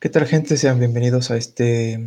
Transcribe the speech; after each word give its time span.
¿Qué 0.00 0.08
tal 0.08 0.26
gente? 0.26 0.56
Sean 0.56 0.78
bienvenidos 0.78 1.30
a 1.30 1.36
este, 1.36 2.02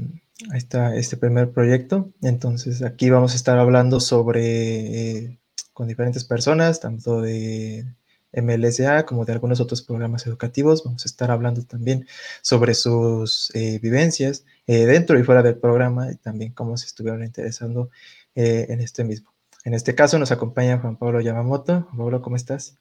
a 0.51 0.57
esta, 0.57 0.95
este 0.95 1.15
primer 1.15 1.51
proyecto. 1.51 2.11
Entonces 2.23 2.81
aquí 2.81 3.11
vamos 3.11 3.33
a 3.33 3.35
estar 3.35 3.59
hablando 3.59 3.99
sobre, 3.99 5.19
eh, 5.19 5.39
con 5.73 5.87
diferentes 5.87 6.23
personas, 6.23 6.79
tanto 6.79 7.21
de 7.21 7.85
MLSA 8.31 9.05
como 9.05 9.25
de 9.25 9.33
algunos 9.33 9.59
otros 9.59 9.83
programas 9.83 10.25
educativos. 10.25 10.83
Vamos 10.83 11.05
a 11.05 11.07
estar 11.07 11.29
hablando 11.29 11.63
también 11.65 12.07
sobre 12.41 12.73
sus 12.73 13.51
eh, 13.53 13.77
vivencias 13.79 14.43
eh, 14.65 14.87
dentro 14.87 15.19
y 15.19 15.23
fuera 15.23 15.43
del 15.43 15.59
programa 15.59 16.11
y 16.11 16.15
también 16.15 16.51
cómo 16.51 16.77
se 16.77 16.87
estuvieron 16.87 17.23
interesando 17.23 17.91
en 18.33 18.81
este 18.81 19.03
mismo. 19.03 19.31
En 19.65 19.75
este 19.75 19.93
caso 19.93 20.17
nos 20.17 20.31
acompaña 20.31 20.79
Juan 20.79 20.97
Pablo 20.97 21.21
Yamamoto. 21.21 21.83
Juan 21.83 21.97
Pablo, 21.97 22.21
¿cómo 22.23 22.37
estás? 22.37 22.75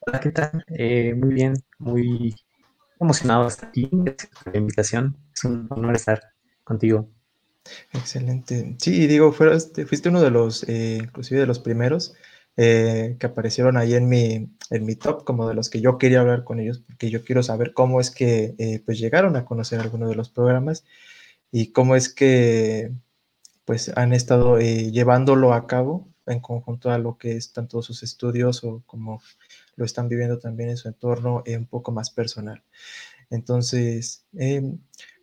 Hola, 0.00 0.18
¿qué 0.18 0.32
tal? 0.32 0.64
muy 1.16 1.34
bien, 1.34 1.54
muy 1.78 2.34
emocionado 3.04 3.46
estar 3.46 3.68
aquí, 3.68 3.88
gracias 3.92 4.30
por 4.42 4.52
la 4.52 4.58
invitación. 4.58 5.16
Es 5.32 5.44
un 5.44 5.66
honor 5.70 5.94
estar 5.94 6.20
contigo. 6.64 7.08
Excelente. 7.92 8.76
Sí, 8.78 9.06
digo, 9.06 9.32
fuiste, 9.32 9.86
fuiste 9.86 10.08
uno 10.08 10.20
de 10.20 10.30
los, 10.30 10.64
eh, 10.68 11.00
inclusive 11.02 11.40
de 11.40 11.46
los 11.46 11.58
primeros 11.58 12.14
eh, 12.56 13.16
que 13.18 13.26
aparecieron 13.26 13.76
ahí 13.76 13.94
en 13.94 14.08
mi, 14.08 14.48
en 14.70 14.84
mi 14.84 14.96
top, 14.96 15.24
como 15.24 15.48
de 15.48 15.54
los 15.54 15.70
que 15.70 15.80
yo 15.80 15.98
quería 15.98 16.20
hablar 16.20 16.44
con 16.44 16.60
ellos, 16.60 16.80
porque 16.86 17.10
yo 17.10 17.24
quiero 17.24 17.42
saber 17.42 17.72
cómo 17.72 18.00
es 18.00 18.10
que 18.10 18.54
eh, 18.58 18.82
pues 18.84 18.98
llegaron 18.98 19.36
a 19.36 19.44
conocer 19.44 19.80
algunos 19.80 20.08
de 20.08 20.16
los 20.16 20.30
programas 20.30 20.84
y 21.50 21.72
cómo 21.72 21.96
es 21.96 22.12
que 22.12 22.92
pues 23.64 23.90
han 23.96 24.12
estado 24.12 24.58
llevándolo 24.60 25.54
a 25.54 25.66
cabo 25.66 26.08
en 26.26 26.40
conjunto 26.40 26.90
a 26.90 26.98
lo 26.98 27.16
que 27.16 27.36
están 27.36 27.68
todos 27.68 27.86
sus 27.86 28.02
estudios 28.02 28.62
o 28.64 28.82
cómo 28.86 29.22
lo 29.76 29.84
están 29.84 30.08
viviendo 30.08 30.38
también 30.38 30.70
en 30.70 30.76
su 30.76 30.88
entorno 30.88 31.42
un 31.46 31.66
poco 31.66 31.92
más 31.92 32.10
personal. 32.10 32.62
Entonces, 33.30 34.26
em, 34.34 34.78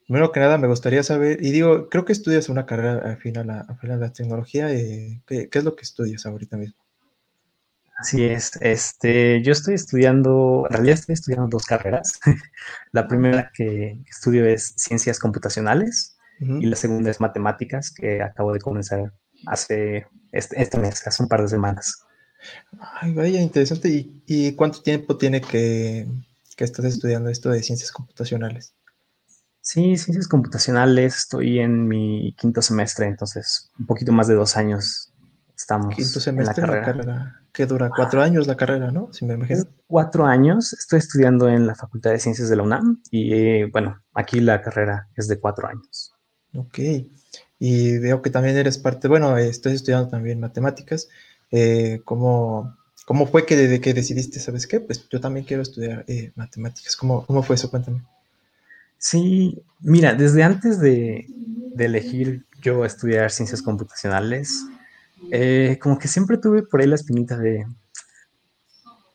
primero 0.06 0.32
que 0.32 0.40
nada, 0.40 0.58
me 0.58 0.68
gustaría 0.68 1.04
saber, 1.04 1.44
y 1.44 1.52
digo, 1.52 1.90
creo 1.90 2.06
que 2.06 2.12
estudias 2.12 2.50
una 2.50 2.66
carrera 2.66 3.14
afín 3.14 3.38
a 3.38 3.44
la, 3.44 3.62
a 3.62 3.88
la 3.88 4.14
tecnología. 4.14 4.72
Eh, 4.72 5.22
¿qué, 5.26 5.50
es 5.52 5.64
lo 5.64 5.76
que 5.76 5.84
estudias 5.84 6.26
ahorita 6.26 6.58
mismo? 6.58 6.78
Así 7.98 8.26
es, 8.26 8.58
este, 8.62 9.44
yo 9.44 9.52
estoy 9.52 9.76
estudiando, 9.76 10.66
en 10.68 10.74
realidad 10.74 10.96
estoy 10.96 11.14
estudiando 11.14 11.48
dos 11.48 11.66
carreras. 11.66 12.20
la 12.92 13.08
primera 13.08 13.52
que 13.54 14.02
estudio 14.10 14.46
es 14.46 14.74
ciencias 14.76 15.20
computacionales 15.20 16.18
y 16.40 16.66
la 16.66 16.76
segunda 16.76 17.12
es 17.12 17.22
matemáticas, 17.22 17.92
que 17.92 18.24
acabo 18.24 18.52
de 18.52 18.60
comenzar 18.60 19.14
hace 19.46 20.08
este, 20.32 20.60
este 20.60 20.80
mes, 20.80 21.06
hace 21.06 21.22
un 21.22 21.30
par 21.30 21.44
de 21.44 21.48
semanas. 21.48 22.04
Ay, 23.02 23.14
vaya, 23.14 23.42
interesante. 23.42 24.10
¿Y, 24.26 24.56
cuánto 24.56 24.82
tiempo 24.82 25.18
tiene 25.18 25.42
que, 25.42 26.08
que, 26.56 26.64
estás 26.64 26.86
estudiando 26.86 27.30
esto 27.30 27.50
de 27.50 27.64
ciencias 27.64 27.92
computacionales? 27.92 28.74
Sí, 29.62 29.96
ciencias 29.98 30.28
computacionales, 30.28 31.18
estoy 31.18 31.60
en 31.60 31.88
mi 31.88 32.34
quinto 32.38 32.62
semestre, 32.62 33.06
entonces 33.06 33.72
un 33.78 33.86
poquito 33.86 34.12
más 34.12 34.28
de 34.28 34.34
dos 34.34 34.58
años 34.58 35.14
estamos 35.56 35.96
quinto 35.96 36.20
semestre 36.20 36.64
en 36.64 36.72
la 36.72 36.82
carrera. 36.82 37.42
¿Qué 37.54 37.66
dura? 37.66 37.92
Cuatro 37.96 38.22
años 38.22 38.48
la 38.48 38.56
carrera, 38.56 38.92
¿no? 38.92 39.12
Si 39.12 39.26
me 39.26 39.34
imagino. 39.36 39.64
Cuatro 39.86 40.26
años, 40.26 40.74
estoy 40.74 41.00
estudiando 41.00 41.50
en 41.50 41.68
la 41.68 41.76
Facultad 41.76 42.12
de 42.12 42.20
Ciencias 42.20 42.50
de 42.50 42.56
la 42.56 42.64
UNAM 42.64 43.02
y 43.12 43.34
eh, 43.34 43.70
bueno, 43.72 44.02
aquí 44.14 44.40
la 44.40 44.62
carrera 44.62 45.10
es 45.16 45.28
de 45.28 45.40
cuatro 45.40 45.68
años. 45.68 46.14
Ok, 46.56 46.80
y 47.60 48.00
veo 48.00 48.22
que 48.22 48.30
también 48.30 48.58
eres 48.58 48.78
parte, 48.78 49.08
bueno, 49.08 49.38
estoy 49.38 49.74
estudiando 49.74 50.10
también 50.10 50.40
matemáticas. 50.40 51.10
Eh, 51.52 52.02
¿cómo, 52.06 52.78
¿Cómo 53.06 53.28
fue 53.28 53.46
que 53.46 53.58
desde 53.58 53.82
que 53.82 53.94
decidiste, 53.94 54.40
sabes 54.40 54.66
qué? 54.66 54.80
Pues 54.80 55.08
yo 55.10 55.20
también 55.20 55.46
quiero 55.46 55.62
estudiar 55.62 56.06
eh, 56.08 56.32
matemáticas. 56.36 56.96
¿Cómo, 56.96 57.26
¿Cómo 57.26 57.44
fue 57.44 57.56
eso? 57.56 57.70
Cuéntame. 57.70 58.02
Sí, 58.98 59.62
mira, 59.82 60.14
desde 60.14 60.44
antes 60.44 60.80
de, 60.80 61.26
de 61.28 61.86
elegir 61.86 62.46
yo 62.62 62.86
estudiar 62.86 63.32
ciencias 63.32 63.62
computacionales, 63.62 64.66
eh, 65.32 65.78
como 65.82 65.98
que 66.00 66.08
siempre 66.08 66.38
tuve 66.38 66.64
por 66.64 66.80
ahí 66.80 66.88
la 66.88 66.96
espinita 66.96 67.38
de 67.38 67.66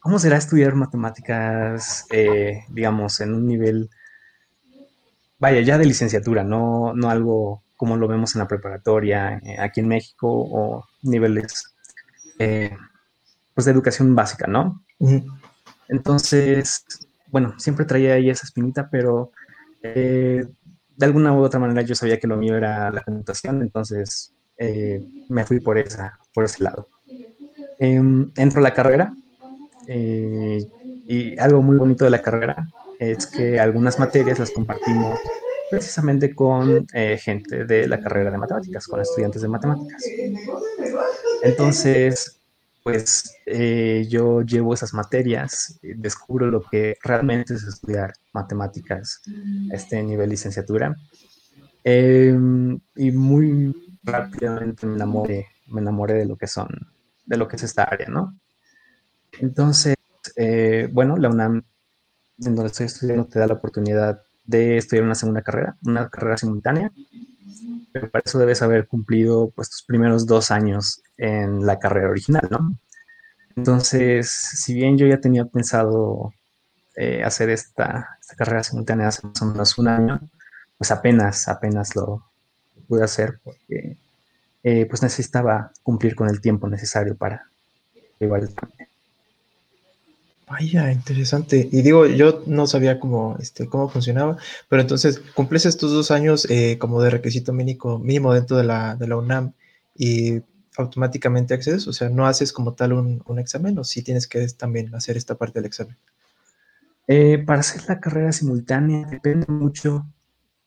cómo 0.00 0.18
será 0.18 0.36
estudiar 0.36 0.74
matemáticas, 0.74 2.06
digamos, 2.68 3.20
en 3.20 3.34
un 3.34 3.46
nivel, 3.46 3.90
vaya, 5.38 5.60
ya 5.62 5.78
de 5.78 5.86
licenciatura, 5.86 6.44
no, 6.44 6.92
no 6.94 7.10
algo 7.10 7.62
como 7.76 7.96
lo 7.96 8.08
vemos 8.08 8.34
en 8.34 8.40
la 8.40 8.48
preparatoria 8.48 9.40
aquí 9.58 9.80
en 9.80 9.88
México 9.88 10.28
o 10.28 10.84
niveles 11.02 11.75
eh, 12.38 12.76
pues 13.54 13.64
de 13.64 13.72
educación 13.72 14.14
básica, 14.14 14.46
¿no? 14.46 14.82
Entonces, 15.88 16.84
bueno, 17.28 17.54
siempre 17.58 17.84
traía 17.84 18.14
ahí 18.14 18.30
esa 18.30 18.46
espinita, 18.46 18.88
pero 18.90 19.32
eh, 19.82 20.46
de 20.96 21.06
alguna 21.06 21.32
u 21.32 21.42
otra 21.42 21.60
manera 21.60 21.82
yo 21.82 21.94
sabía 21.94 22.18
que 22.18 22.26
lo 22.26 22.36
mío 22.36 22.56
era 22.56 22.90
la 22.90 23.02
computación, 23.02 23.62
entonces 23.62 24.32
eh, 24.58 25.04
me 25.28 25.44
fui 25.44 25.60
por, 25.60 25.78
esa, 25.78 26.18
por 26.34 26.44
ese 26.44 26.64
lado. 26.64 26.88
Em, 27.78 28.30
entro 28.36 28.60
a 28.60 28.62
la 28.62 28.74
carrera 28.74 29.14
y 29.88 31.38
algo 31.38 31.62
muy 31.62 31.76
bonito 31.76 32.04
de 32.04 32.10
la 32.10 32.22
carrera 32.22 32.68
es 32.98 33.26
que 33.26 33.60
algunas 33.60 33.98
materias 33.98 34.38
las 34.38 34.50
compartimos 34.50 35.18
precisamente 35.70 36.34
con 36.34 36.86
gente 37.18 37.64
de 37.64 37.88
la 37.88 38.00
carrera 38.00 38.30
de 38.30 38.38
matemáticas, 38.38 38.86
con 38.86 39.00
estudiantes 39.00 39.42
de 39.42 39.48
matemáticas. 39.48 40.04
Entonces, 41.42 42.40
pues 42.86 43.36
eh, 43.46 44.06
yo 44.08 44.42
llevo 44.42 44.72
esas 44.72 44.94
materias, 44.94 45.76
descubro 45.82 46.48
lo 46.48 46.62
que 46.62 46.96
realmente 47.02 47.54
es 47.54 47.64
estudiar 47.64 48.12
matemáticas 48.32 49.22
a 49.72 49.74
este 49.74 50.00
nivel 50.04 50.30
licenciatura. 50.30 50.94
Em, 51.82 52.78
y 52.94 53.10
muy 53.10 53.74
rápidamente 54.04 54.86
me 54.86 54.94
enamoré, 54.94 55.48
me 55.66 55.80
enamoré 55.80 56.14
de 56.14 56.26
lo 56.26 56.36
que 56.36 56.46
son, 56.46 56.68
de 57.24 57.36
lo 57.36 57.48
que 57.48 57.56
es 57.56 57.64
esta 57.64 57.82
área, 57.82 58.06
¿no? 58.08 58.38
Entonces, 59.40 59.96
eh, 60.36 60.88
bueno, 60.92 61.16
la 61.16 61.28
UNAM, 61.28 61.64
en 62.38 62.54
donde 62.54 62.68
estoy 62.68 62.86
estudiando, 62.86 63.26
te 63.26 63.40
da 63.40 63.48
la 63.48 63.54
oportunidad 63.54 64.22
de 64.46 64.76
estudiar 64.76 65.04
una 65.04 65.14
segunda 65.14 65.42
carrera, 65.42 65.76
una 65.82 66.08
carrera 66.08 66.36
simultánea, 66.36 66.92
pero 67.92 68.10
para 68.10 68.22
eso 68.24 68.38
debes 68.38 68.62
haber 68.62 68.86
cumplido 68.86 69.50
pues 69.54 69.70
tus 69.70 69.82
primeros 69.82 70.26
dos 70.26 70.50
años 70.50 71.02
en 71.16 71.64
la 71.64 71.78
carrera 71.78 72.10
original, 72.10 72.46
¿no? 72.50 72.76
Entonces, 73.56 74.30
si 74.30 74.74
bien 74.74 74.98
yo 74.98 75.06
ya 75.06 75.18
tenía 75.18 75.46
pensado 75.46 76.34
eh, 76.94 77.22
hacer 77.24 77.48
esta, 77.50 78.18
carrera 78.36 78.62
simultánea 78.62 79.08
hace 79.08 79.26
más 79.26 79.40
o 79.40 79.46
menos 79.46 79.78
un 79.78 79.88
año, 79.88 80.20
pues 80.76 80.90
apenas, 80.90 81.48
apenas 81.48 81.96
lo 81.96 82.22
pude 82.86 83.04
hacer 83.04 83.38
porque 83.42 83.96
eh, 84.62 84.86
pues 84.86 85.02
necesitaba 85.02 85.72
cumplir 85.82 86.14
con 86.14 86.28
el 86.28 86.40
tiempo 86.40 86.68
necesario 86.68 87.16
para 87.16 87.48
llevar 88.18 88.42
Vaya, 90.48 90.92
interesante. 90.92 91.68
Y 91.72 91.82
digo, 91.82 92.06
yo 92.06 92.44
no 92.46 92.68
sabía 92.68 93.00
cómo, 93.00 93.36
este, 93.40 93.68
cómo 93.68 93.88
funcionaba, 93.88 94.36
pero 94.68 94.80
entonces 94.82 95.18
cumples 95.34 95.66
estos 95.66 95.90
dos 95.90 96.12
años 96.12 96.46
eh, 96.48 96.78
como 96.78 97.02
de 97.02 97.10
requisito 97.10 97.52
mínimo, 97.52 97.98
mínimo 97.98 98.32
dentro 98.32 98.56
de 98.56 98.62
la, 98.62 98.94
de 98.94 99.08
la 99.08 99.16
UNAM 99.16 99.54
y 99.96 100.40
automáticamente 100.76 101.54
accedes, 101.54 101.88
o 101.88 101.92
sea, 101.92 102.10
no 102.10 102.26
haces 102.26 102.52
como 102.52 102.74
tal 102.74 102.92
un, 102.92 103.22
un 103.26 103.38
examen 103.40 103.76
o 103.78 103.82
sí 103.84 104.02
tienes 104.02 104.28
que 104.28 104.46
también 104.48 104.94
hacer 104.94 105.16
esta 105.16 105.34
parte 105.34 105.58
del 105.58 105.66
examen. 105.66 105.96
Eh, 107.08 107.38
para 107.38 107.60
hacer 107.60 107.82
la 107.88 107.98
carrera 107.98 108.30
simultánea 108.30 109.06
depende 109.08 109.46
mucho 109.48 110.06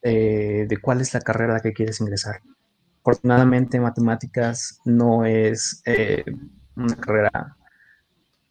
eh, 0.01 0.65
de 0.67 0.77
cuál 0.77 0.99
es 0.99 1.13
la 1.13 1.21
carrera 1.21 1.53
a 1.53 1.55
la 1.57 1.61
que 1.61 1.73
quieres 1.73 2.01
ingresar. 2.01 2.41
Afortunadamente, 3.01 3.79
matemáticas 3.79 4.81
no 4.83 5.25
es 5.25 5.81
una 6.75 6.95
carrera 6.97 7.57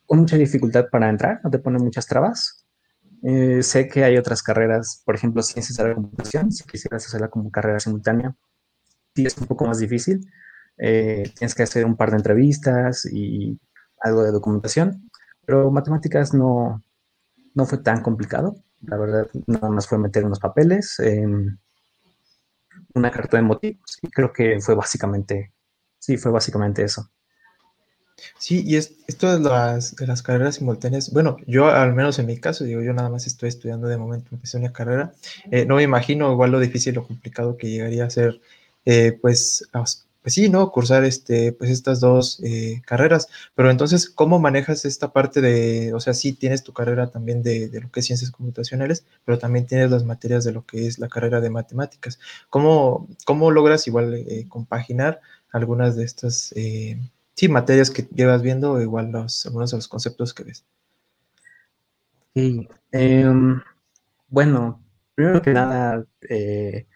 con 0.09 0.21
mucha 0.21 0.37
dificultad 0.37 0.87
para 0.91 1.11
entrar, 1.11 1.41
no 1.45 1.51
te 1.51 1.59
pone 1.59 1.79
muchas 1.79 2.07
trabas. 2.07 2.67
Eh, 3.23 3.63
sé 3.63 3.89
que 3.89 4.05
hay 4.05 4.17
otras 4.17 4.43
carreras, 4.43 5.03
por 5.05 5.15
ejemplo, 5.15 5.43
ciencias 5.43 5.77
de 5.77 5.89
la 5.89 5.95
computación, 5.95 6.51
si 6.51 6.65
quisieras 6.65 7.07
hacerla 7.07 7.29
como 7.29 7.51
carrera 7.51 7.79
simultánea, 7.79 8.35
sí 9.15 9.27
es 9.27 9.37
un 9.37 9.47
poco 9.47 9.67
más 9.67 9.79
difícil. 9.79 10.27
Eh, 10.79 11.31
tienes 11.37 11.55
que 11.55 11.63
hacer 11.63 11.85
un 11.85 11.97
par 11.97 12.11
de 12.11 12.17
entrevistas 12.17 13.05
y 13.05 13.61
algo 14.01 14.23
de 14.23 14.33
documentación, 14.33 15.11
pero 15.45 15.71
matemáticas 15.71 16.33
no, 16.33 16.83
no 17.55 17.67
fue 17.67 17.79
tan 17.79 18.03
complicado. 18.03 18.57
La 18.81 18.97
verdad, 18.97 19.27
nada 19.47 19.69
más 19.69 19.87
fue 19.89 19.99
meter 19.99 20.25
unos 20.25 20.41
papeles, 20.41 20.97
una 22.95 23.11
carta 23.11 23.37
de 23.37 23.43
motivos 23.43 23.99
y 24.01 24.09
creo 24.09 24.33
que 24.33 24.59
fue 24.63 24.75
básicamente, 24.75 25.53
sí, 25.99 26.17
fue 26.17 26.33
básicamente 26.33 26.83
eso. 26.83 27.11
Sí, 28.39 28.63
y 28.67 28.77
es, 28.77 28.95
esto 29.07 29.39
de 29.39 29.49
las, 29.49 29.97
de 29.97 30.07
las 30.07 30.23
carreras 30.23 30.57
simultáneas, 30.57 31.13
bueno, 31.13 31.37
yo 31.47 31.67
al 31.67 31.95
menos 31.95 32.19
en 32.19 32.27
mi 32.27 32.39
caso, 32.39 32.65
digo, 32.65 32.83
yo 32.83 32.93
nada 32.93 33.11
más 33.11 33.27
estoy 33.27 33.49
estudiando 33.49 33.89
de 33.89 33.97
momento, 33.97 34.31
empecé 34.33 34.59
una 34.59 34.73
carrera, 34.73 35.13
eh, 35.51 35.65
no 35.67 35.77
me 35.77 35.83
imagino 35.83 36.33
igual 36.33 36.51
lo 36.53 36.61
difícil 36.61 36.99
o 36.99 37.07
complicado 37.07 37.57
que 37.57 37.71
llegaría 37.71 38.05
a 38.05 38.11
ser, 38.11 38.41
eh, 38.85 39.19
pues, 39.21 39.65
pues 40.23 40.35
sí, 40.35 40.49
¿no? 40.49 40.71
Cursar 40.73 41.05
este, 41.05 41.53
pues 41.53 41.71
estas 41.71 42.01
dos 42.01 42.41
eh, 42.45 42.83
carreras. 42.87 43.29
Pero 43.55 43.71
entonces, 43.71 44.11
¿cómo 44.11 44.39
manejas 44.39 44.85
esta 44.85 45.13
parte 45.13 45.41
de, 45.41 45.95
o 45.95 46.01
sea, 46.01 46.15
sí 46.15 46.33
tienes 46.33 46.63
tu 46.65 46.73
carrera 46.73 47.11
también 47.11 47.43
de, 47.43 47.69
de, 47.69 47.81
lo 47.81 47.91
que 47.91 48.01
es 48.01 48.07
ciencias 48.07 48.31
computacionales, 48.31 49.05
pero 49.25 49.39
también 49.39 49.67
tienes 49.67 49.91
las 49.91 50.05
materias 50.05 50.45
de 50.45 50.53
lo 50.53 50.67
que 50.67 50.87
es 50.87 50.99
la 50.99 51.09
carrera 51.09 51.41
de 51.41 51.51
matemáticas. 51.51 52.19
¿Cómo, 52.51 53.09
cómo 53.25 53.51
logras 53.51 53.87
igual 53.87 54.25
compaginar 54.49 55.21
algunas 55.53 55.97
de 55.97 56.05
estas, 56.05 56.53
sí, 57.39 57.49
materias 57.49 57.93
que 57.93 58.03
llevas 58.13 58.43
viendo 58.43 58.81
igual 58.83 59.13
los, 59.13 59.47
algunos 59.47 59.71
de 59.71 59.77
los 59.77 59.87
conceptos 59.87 60.35
que 60.35 60.43
ves? 60.43 60.65
Sí, 62.35 62.69
eh, 62.91 63.33
bueno, 64.27 64.83
primero 65.15 65.41
que 65.41 65.53
nada, 65.53 66.05
eh, 66.29 66.89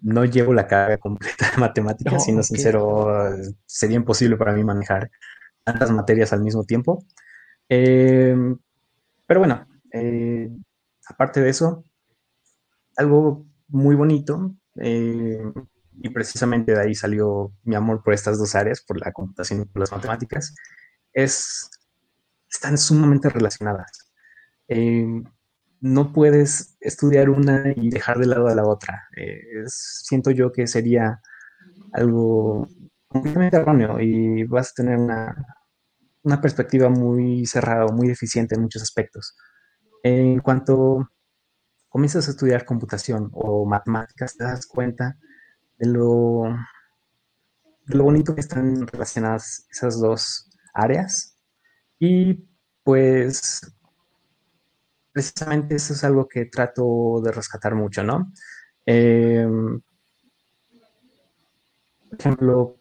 no 0.00 0.24
llevo 0.24 0.52
la 0.52 0.66
carga 0.66 0.98
completa 0.98 1.52
de 1.52 1.58
matemáticas, 1.58 2.12
no, 2.12 2.18
siendo 2.18 2.40
okay. 2.40 2.56
sincero, 2.56 3.36
sería 3.66 3.96
imposible 3.96 4.36
para 4.36 4.52
mí 4.52 4.64
manejar 4.64 5.12
tantas 5.62 5.92
materias 5.92 6.32
al 6.32 6.42
mismo 6.42 6.64
tiempo. 6.64 7.04
Eh, 7.68 8.34
pero 9.26 9.38
bueno, 9.38 9.64
eh, 9.92 10.50
aparte 11.08 11.40
de 11.40 11.50
eso, 11.50 11.84
algo 12.96 13.46
muy 13.68 13.94
bonito, 13.94 14.56
eh, 14.80 15.40
y 16.00 16.10
precisamente 16.10 16.72
de 16.72 16.80
ahí 16.80 16.94
salió 16.94 17.52
mi 17.64 17.74
amor 17.74 18.02
por 18.02 18.14
estas 18.14 18.38
dos 18.38 18.54
áreas, 18.54 18.82
por 18.82 18.98
la 18.98 19.12
computación 19.12 19.62
y 19.62 19.64
por 19.64 19.80
las 19.80 19.92
matemáticas, 19.92 20.54
es, 21.12 21.70
están 22.50 22.78
sumamente 22.78 23.28
relacionadas. 23.28 24.12
Eh, 24.68 25.06
no 25.80 26.12
puedes 26.12 26.76
estudiar 26.80 27.30
una 27.30 27.72
y 27.74 27.90
dejar 27.90 28.18
de 28.18 28.26
lado 28.26 28.48
a 28.48 28.54
la 28.54 28.66
otra. 28.66 29.08
Eh, 29.16 29.42
siento 29.66 30.30
yo 30.30 30.52
que 30.52 30.66
sería 30.66 31.20
algo 31.92 32.68
completamente 33.06 33.56
erróneo 33.56 34.00
y 34.00 34.44
vas 34.44 34.70
a 34.70 34.74
tener 34.74 34.98
una, 34.98 35.34
una 36.22 36.40
perspectiva 36.40 36.88
muy 36.88 37.46
cerrada 37.46 37.86
muy 37.86 38.08
deficiente 38.08 38.54
en 38.54 38.62
muchos 38.62 38.82
aspectos. 38.82 39.36
En 40.02 40.40
cuanto 40.40 41.08
comienzas 41.88 42.28
a 42.28 42.32
estudiar 42.32 42.64
computación 42.64 43.30
o 43.32 43.64
matemáticas, 43.66 44.36
te 44.36 44.44
das 44.44 44.66
cuenta 44.66 45.16
de 45.78 45.86
lo, 45.88 46.44
lo 47.86 48.04
bonito 48.04 48.34
que 48.34 48.40
están 48.40 48.86
relacionadas 48.86 49.66
esas 49.70 50.00
dos 50.00 50.50
áreas 50.74 51.36
y 51.98 52.44
pues 52.82 53.60
precisamente 55.12 55.76
eso 55.76 55.92
es 55.94 56.04
algo 56.04 56.28
que 56.28 56.46
trato 56.46 57.20
de 57.22 57.32
rescatar 57.32 57.74
mucho, 57.74 58.02
¿no? 58.04 58.32
Eh, 58.86 59.46
por 62.08 62.18
ejemplo, 62.18 62.78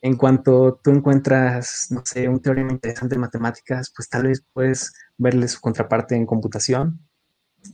en 0.00 0.16
cuanto 0.16 0.80
tú 0.82 0.90
encuentras, 0.90 1.86
no 1.90 2.02
sé, 2.04 2.28
un 2.28 2.42
teorema 2.42 2.72
interesante 2.72 3.14
en 3.14 3.20
matemáticas, 3.20 3.92
pues 3.94 4.08
tal 4.08 4.24
vez 4.24 4.44
puedes 4.52 4.92
verle 5.16 5.46
su 5.48 5.60
contraparte 5.60 6.16
en 6.16 6.26
computación 6.26 7.00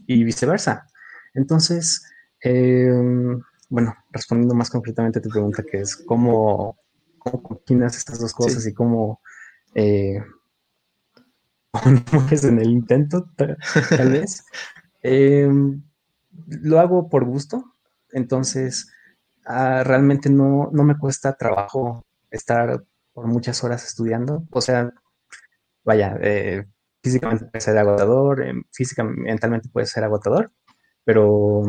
y 0.06 0.22
viceversa. 0.24 0.86
Entonces, 1.34 2.04
eh, 2.44 2.92
bueno, 3.68 3.94
respondiendo 4.10 4.54
más 4.54 4.70
concretamente 4.70 5.18
a 5.18 5.22
tu 5.22 5.28
pregunta, 5.28 5.62
que 5.62 5.80
es 5.80 5.96
cómo, 5.96 6.78
cómo 7.18 7.42
combinas 7.42 7.96
estas 7.96 8.18
dos 8.18 8.32
cosas 8.32 8.62
sí. 8.62 8.70
y 8.70 8.74
cómo 8.74 9.20
eh, 9.74 10.22
mueres 12.12 12.44
en 12.44 12.58
el 12.58 12.70
intento, 12.70 13.30
tal 13.36 14.10
vez. 14.10 14.44
Eh, 15.00 15.48
lo 16.48 16.80
hago 16.80 17.08
por 17.08 17.24
gusto, 17.24 17.72
entonces 18.10 18.90
uh, 19.46 19.84
realmente 19.84 20.28
no, 20.28 20.70
no, 20.72 20.82
me 20.82 20.98
cuesta 20.98 21.34
trabajo 21.34 22.04
estar 22.30 22.84
por 23.12 23.26
muchas 23.28 23.62
horas 23.62 23.84
estudiando. 23.86 24.44
O 24.50 24.60
sea, 24.60 24.92
vaya, 25.84 26.18
eh, 26.20 26.66
físicamente 27.02 27.46
puede 27.46 27.60
ser 27.60 27.78
agotador, 27.78 28.42
eh, 28.42 28.54
físicamente, 28.72 29.22
mentalmente 29.22 29.68
puede 29.68 29.86
ser 29.86 30.04
agotador, 30.04 30.52
pero 31.04 31.62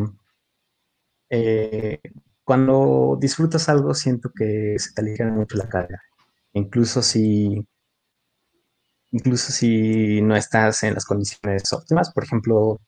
eh, 1.30 2.00
cuando 2.44 3.16
disfrutas 3.20 3.68
algo 3.68 3.94
siento 3.94 4.30
que 4.34 4.76
se 4.78 4.92
te 4.92 5.00
aligera 5.02 5.30
mucho 5.30 5.56
la 5.56 5.68
carga. 5.68 6.02
Incluso 6.52 7.02
si 7.02 7.66
incluso 9.12 9.52
si 9.52 10.20
no 10.22 10.36
estás 10.36 10.82
en 10.82 10.94
las 10.94 11.04
condiciones 11.04 11.72
óptimas. 11.72 12.12
Por 12.12 12.24
ejemplo, 12.24 12.80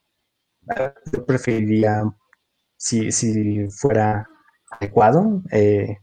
yo 1.12 1.26
preferiría, 1.26 2.04
si, 2.76 3.12
si 3.12 3.68
fuera 3.70 4.28
adecuado, 4.70 5.42
eh, 5.50 5.98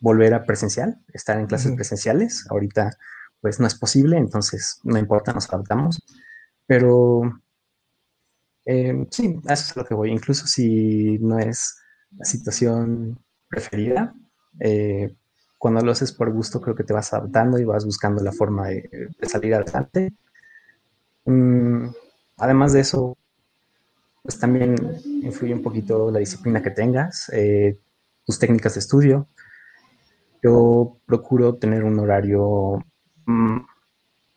volver 0.00 0.34
a 0.34 0.44
presencial, 0.44 0.98
estar 1.12 1.38
en 1.38 1.46
clases 1.46 1.68
uh 1.68 1.74
-huh. 1.74 1.76
presenciales. 1.76 2.46
Ahorita, 2.50 2.90
pues 3.40 3.60
no 3.60 3.66
es 3.66 3.74
posible, 3.74 4.16
entonces 4.18 4.80
no 4.84 4.98
importa, 4.98 5.32
nos 5.32 5.48
adaptamos. 5.52 6.02
Pero 6.66 7.22
eh, 8.66 9.06
sí, 9.10 9.40
eso 9.44 9.52
es 9.70 9.76
lo 9.76 9.84
que 9.84 9.94
voy. 9.94 10.10
Incluso 10.10 10.46
si 10.46 11.18
no 11.18 11.38
es 11.38 11.76
la 12.16 12.24
situación 12.24 13.18
preferida, 13.48 14.14
eh, 14.60 15.14
cuando 15.58 15.80
lo 15.80 15.92
haces 15.92 16.12
por 16.12 16.32
gusto 16.32 16.60
creo 16.60 16.74
que 16.74 16.84
te 16.84 16.92
vas 16.92 17.12
adaptando 17.12 17.58
y 17.58 17.64
vas 17.64 17.84
buscando 17.84 18.22
la 18.22 18.32
forma 18.32 18.68
de, 18.68 19.08
de 19.18 19.28
salir 19.28 19.54
adelante. 19.54 20.12
Mm, 21.24 21.88
además 22.36 22.72
de 22.72 22.80
eso, 22.80 23.16
pues 24.22 24.38
también 24.38 24.74
influye 25.22 25.52
un 25.54 25.62
poquito 25.62 26.10
la 26.10 26.18
disciplina 26.18 26.62
que 26.62 26.70
tengas, 26.70 27.28
eh, 27.32 27.78
tus 28.24 28.38
técnicas 28.38 28.74
de 28.74 28.80
estudio. 28.80 29.28
Yo 30.42 30.98
procuro 31.06 31.56
tener 31.56 31.84
un 31.84 31.98
horario 31.98 32.82
mm, 33.26 33.58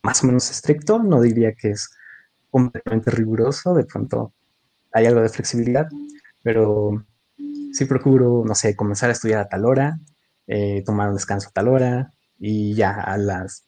más 0.03 0.23
o 0.23 0.27
menos 0.27 0.51
estricto, 0.51 1.01
no 1.01 1.21
diría 1.21 1.53
que 1.53 1.71
es 1.71 1.89
completamente 2.49 3.11
riguroso, 3.11 3.73
de 3.73 3.85
pronto 3.85 4.33
hay 4.91 5.05
algo 5.05 5.21
de 5.21 5.29
flexibilidad, 5.29 5.87
pero 6.43 7.05
sí 7.73 7.85
procuro, 7.85 8.43
no 8.45 8.55
sé, 8.55 8.75
comenzar 8.75 9.09
a 9.09 9.13
estudiar 9.13 9.39
a 9.41 9.49
tal 9.49 9.65
hora, 9.65 9.99
eh, 10.47 10.83
tomar 10.85 11.09
un 11.09 11.15
descanso 11.15 11.49
a 11.49 11.51
tal 11.51 11.67
hora 11.67 12.13
y 12.39 12.73
ya 12.73 12.91
a 12.91 13.17
las 13.17 13.65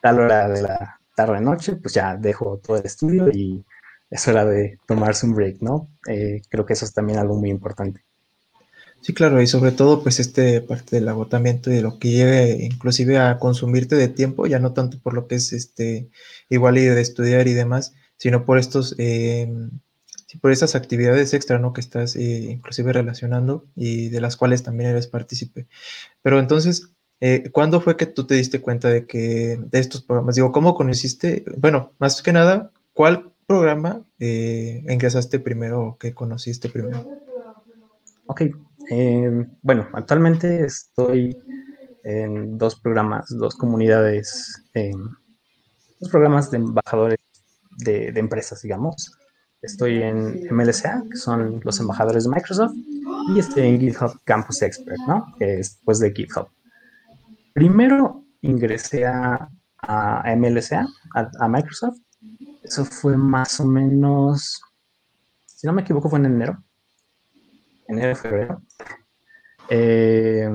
tal 0.00 0.20
hora 0.20 0.48
de 0.48 0.62
la 0.62 1.00
tarde 1.16 1.40
noche, 1.40 1.76
pues 1.76 1.94
ya 1.94 2.16
dejo 2.16 2.60
todo 2.62 2.76
el 2.76 2.86
estudio 2.86 3.30
y 3.30 3.64
es 4.10 4.28
hora 4.28 4.44
de 4.44 4.78
tomarse 4.86 5.26
un 5.26 5.34
break, 5.34 5.60
¿no? 5.60 5.88
Eh, 6.08 6.42
creo 6.48 6.66
que 6.66 6.74
eso 6.74 6.84
es 6.84 6.92
también 6.92 7.18
algo 7.18 7.36
muy 7.36 7.50
importante. 7.50 8.04
Sí, 9.00 9.12
claro, 9.12 9.42
y 9.42 9.46
sobre 9.46 9.72
todo 9.72 10.02
pues 10.02 10.18
este 10.18 10.62
parte 10.62 10.96
del 10.96 11.08
agotamiento 11.08 11.70
y 11.70 11.74
de 11.74 11.82
lo 11.82 11.98
que 11.98 12.10
lleve 12.10 12.64
inclusive 12.64 13.18
a 13.18 13.38
consumirte 13.38 13.96
de 13.96 14.08
tiempo, 14.08 14.46
ya 14.46 14.58
no 14.58 14.72
tanto 14.72 14.98
por 14.98 15.12
lo 15.12 15.26
que 15.26 15.34
es 15.34 15.52
este 15.52 16.08
igual 16.48 16.78
y 16.78 16.86
de 16.86 17.00
estudiar 17.02 17.46
y 17.46 17.52
demás, 17.52 17.92
sino 18.24 18.46
por 18.46 18.56
estos 18.56 18.94
eh, 18.96 19.52
por 20.40 20.50
esas 20.50 20.74
actividades 20.74 21.34
extra, 21.34 21.58
¿no? 21.58 21.74
Que 21.74 21.82
estás 21.82 22.16
eh, 22.16 22.52
inclusive 22.52 22.90
relacionando 22.90 23.66
y 23.76 24.08
de 24.08 24.22
las 24.22 24.38
cuales 24.38 24.62
también 24.62 24.88
eres 24.88 25.08
partícipe. 25.08 25.66
Pero 26.22 26.38
entonces, 26.38 26.88
eh, 27.20 27.50
¿cuándo 27.52 27.82
fue 27.82 27.98
que 27.98 28.06
tú 28.06 28.26
te 28.26 28.36
diste 28.36 28.62
cuenta 28.62 28.88
de 28.88 29.04
que 29.04 29.60
de 29.60 29.78
estos 29.78 30.00
programas? 30.00 30.36
Digo, 30.36 30.52
¿cómo 30.52 30.74
conociste? 30.74 31.44
Bueno, 31.58 31.92
más 31.98 32.22
que 32.22 32.32
nada, 32.32 32.70
¿cuál 32.94 33.30
programa 33.46 34.02
eh, 34.18 34.82
ingresaste 34.88 35.38
primero 35.38 35.82
o 35.82 35.98
que 35.98 36.14
conociste 36.14 36.70
primero? 36.70 37.06
Ok, 38.24 38.40
eh, 38.90 39.46
bueno, 39.60 39.86
actualmente 39.92 40.64
estoy 40.64 41.36
en 42.04 42.56
dos 42.56 42.80
programas, 42.80 43.26
dos 43.28 43.54
comunidades, 43.54 44.64
dos 46.00 46.08
programas 46.10 46.50
de 46.50 46.56
embajadores 46.56 47.18
de, 47.78 48.12
de 48.12 48.20
empresas, 48.20 48.62
digamos 48.62 49.18
estoy 49.64 50.02
en 50.02 50.46
MLCA, 50.54 51.02
que 51.10 51.16
son 51.16 51.60
los 51.64 51.80
embajadores 51.80 52.24
de 52.24 52.30
Microsoft, 52.30 52.74
y 53.34 53.38
estoy 53.38 53.66
en 53.66 53.80
GitHub 53.80 54.20
Campus 54.24 54.62
Expert, 54.62 54.98
¿no? 55.06 55.34
Que 55.38 55.60
es 55.60 55.80
pues 55.84 55.98
de 55.98 56.12
GitHub. 56.12 56.48
Primero 57.52 58.24
ingresé 58.42 59.06
a, 59.06 59.48
a 59.78 60.36
MLCA, 60.36 60.86
a, 61.14 61.30
a, 61.40 61.48
Microsoft. 61.48 61.98
Eso 62.62 62.84
fue 62.84 63.16
más 63.16 63.58
o 63.60 63.64
menos, 63.64 64.60
si 65.46 65.66
no 65.66 65.72
me 65.72 65.82
equivoco, 65.82 66.10
fue 66.10 66.18
en 66.18 66.26
enero. 66.26 66.62
Enero, 67.88 68.16
febrero. 68.16 68.62
Eh, 69.70 70.48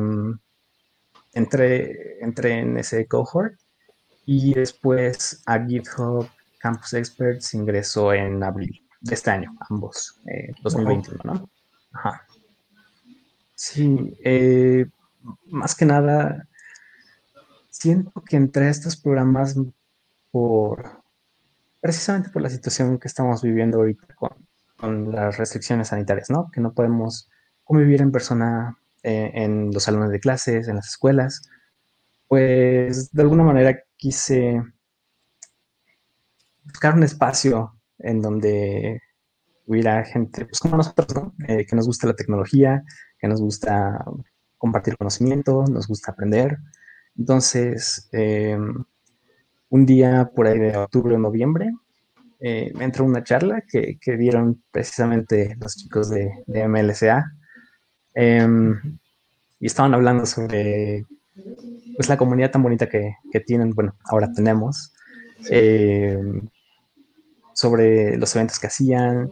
entré, 1.34 2.24
entré 2.24 2.60
en 2.60 2.78
ese 2.78 3.08
cohort 3.08 3.56
y 4.26 4.54
después 4.54 5.42
a 5.48 5.60
GitHub 5.66 6.30
Campus 6.60 6.94
Experts 6.94 7.54
ingresó 7.54 8.13
en 8.13 8.44
abril 8.44 8.86
de 9.01 9.13
este 9.13 9.32
año, 9.32 9.56
ambos, 9.70 10.20
eh, 10.28 10.51
2021, 10.62 11.22
¿no? 11.24 11.50
Ajá. 11.94 12.25
Sí, 13.56 14.18
eh, 14.24 14.86
más 15.48 15.75
que 15.75 15.86
nada, 15.86 16.48
siento 17.70 18.22
que 18.22 18.38
entré 18.38 18.66
a 18.66 18.70
estos 18.70 18.96
programas 18.98 19.56
por, 20.32 21.01
precisamente 21.82 22.30
por 22.30 22.42
la 22.42 22.50
situación 22.50 23.00
que 23.00 23.08
estamos 23.08 23.42
viviendo 23.42 23.80
ahorita 23.80 24.16
con, 24.16 24.32
con 24.78 25.12
las 25.12 25.38
restricciones 25.38 25.89
sanitarias, 25.89 26.30
¿no? 26.30 26.50
Que 26.51 26.62
no 26.62 26.74
podemos 26.74 27.30
convivir 27.63 28.01
en 28.01 28.12
persona 28.12 28.78
eh, 29.04 29.32
en 29.34 29.72
los 29.72 29.84
salones 29.84 30.12
de 30.12 30.20
clases, 30.20 30.68
en 30.68 30.75
las 30.75 30.89
escuelas, 30.89 31.50
pues 32.28 33.12
de 33.12 33.22
alguna 33.22 33.44
manera 33.44 33.80
quise 33.96 34.62
buscar 36.70 36.96
un 36.96 37.04
espacio 37.04 37.74
en 37.98 38.22
donde 38.22 39.02
hubiera 39.66 40.04
gente 40.04 40.46
pues, 40.46 40.60
como 40.60 40.78
nosotros, 40.78 41.14
¿no? 41.14 41.36
Eh, 41.48 41.66
que 41.66 41.76
nos 41.76 41.86
gusta 41.86 42.08
la 42.08 42.16
tecnología, 42.16 42.84
que 43.20 43.28
nos 43.28 43.42
gusta 43.42 44.04
compartir 44.58 44.98
conocimiento, 44.98 45.66
nos 45.70 45.88
gusta 45.88 46.12
aprender. 46.12 46.58
Entonces, 47.18 48.10
em, 48.12 48.84
un 49.70 49.86
día 49.86 50.32
por 50.36 50.48
ahí 50.48 50.58
de 50.58 50.78
octubre 50.78 51.16
o 51.16 51.20
noviembre, 51.20 51.72
eh, 52.40 52.72
me 52.76 52.86
entró 52.86 53.06
una 53.06 53.24
charla 53.24 53.62
que, 53.70 53.98
que, 54.00 54.18
dieron 54.18 54.64
precisamente 54.72 55.58
los 55.60 55.76
chicos 55.76 56.10
de, 56.10 56.32
de 56.48 56.68
MLCA. 56.68 57.32
Em, 58.14 58.80
y 59.60 59.66
estaban 59.68 59.94
hablando 59.94 60.26
sobre 60.26 61.06
pues, 61.96 62.08
la 62.10 62.18
comunidad 62.18 62.52
tan 62.52 62.64
bonita 62.64 62.88
que, 62.88 63.16
que 63.32 63.42
tienen, 63.42 63.72
bueno, 63.72 63.96
ahora 64.06 64.32
tenemos, 64.32 64.94
em, 65.50 66.48
sobre 67.60 68.16
los 68.16 68.34
eventos 68.38 68.58
que 68.58 68.68
hacían, 68.68 69.30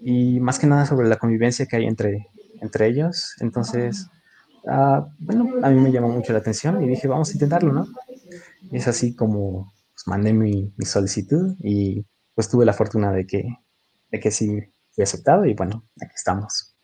y 0.00 0.40
más 0.40 0.58
que 0.58 0.66
nada 0.66 0.86
sobre 0.86 1.08
la 1.08 1.18
convivencia 1.18 1.66
que 1.66 1.76
hay 1.76 1.84
entre, 1.84 2.28
entre 2.62 2.86
ellos. 2.86 3.34
Entonces, 3.40 4.08
uh, 4.64 5.04
bueno, 5.18 5.50
a 5.62 5.68
mí 5.68 5.78
me 5.78 5.92
llamó 5.92 6.08
mucho 6.08 6.32
la 6.32 6.38
atención 6.38 6.82
y 6.82 6.88
dije, 6.88 7.06
vamos 7.06 7.28
a 7.28 7.32
intentarlo, 7.34 7.74
¿no? 7.74 7.86
Es 8.72 8.88
así 8.88 9.14
como 9.14 9.74
pues, 9.92 10.06
mandé 10.06 10.32
mi, 10.32 10.72
mi, 10.74 10.86
solicitud 10.86 11.54
y 11.58 12.06
pues 12.34 12.48
tuve 12.48 12.64
la 12.64 12.72
fortuna 12.72 13.12
de 13.12 13.26
que, 13.26 13.44
de 14.10 14.20
que 14.20 14.30
sí 14.30 14.58
fui 14.92 15.04
aceptado 15.04 15.44
y 15.44 15.52
bueno, 15.52 15.84
aquí 16.00 16.14
estamos. 16.14 16.75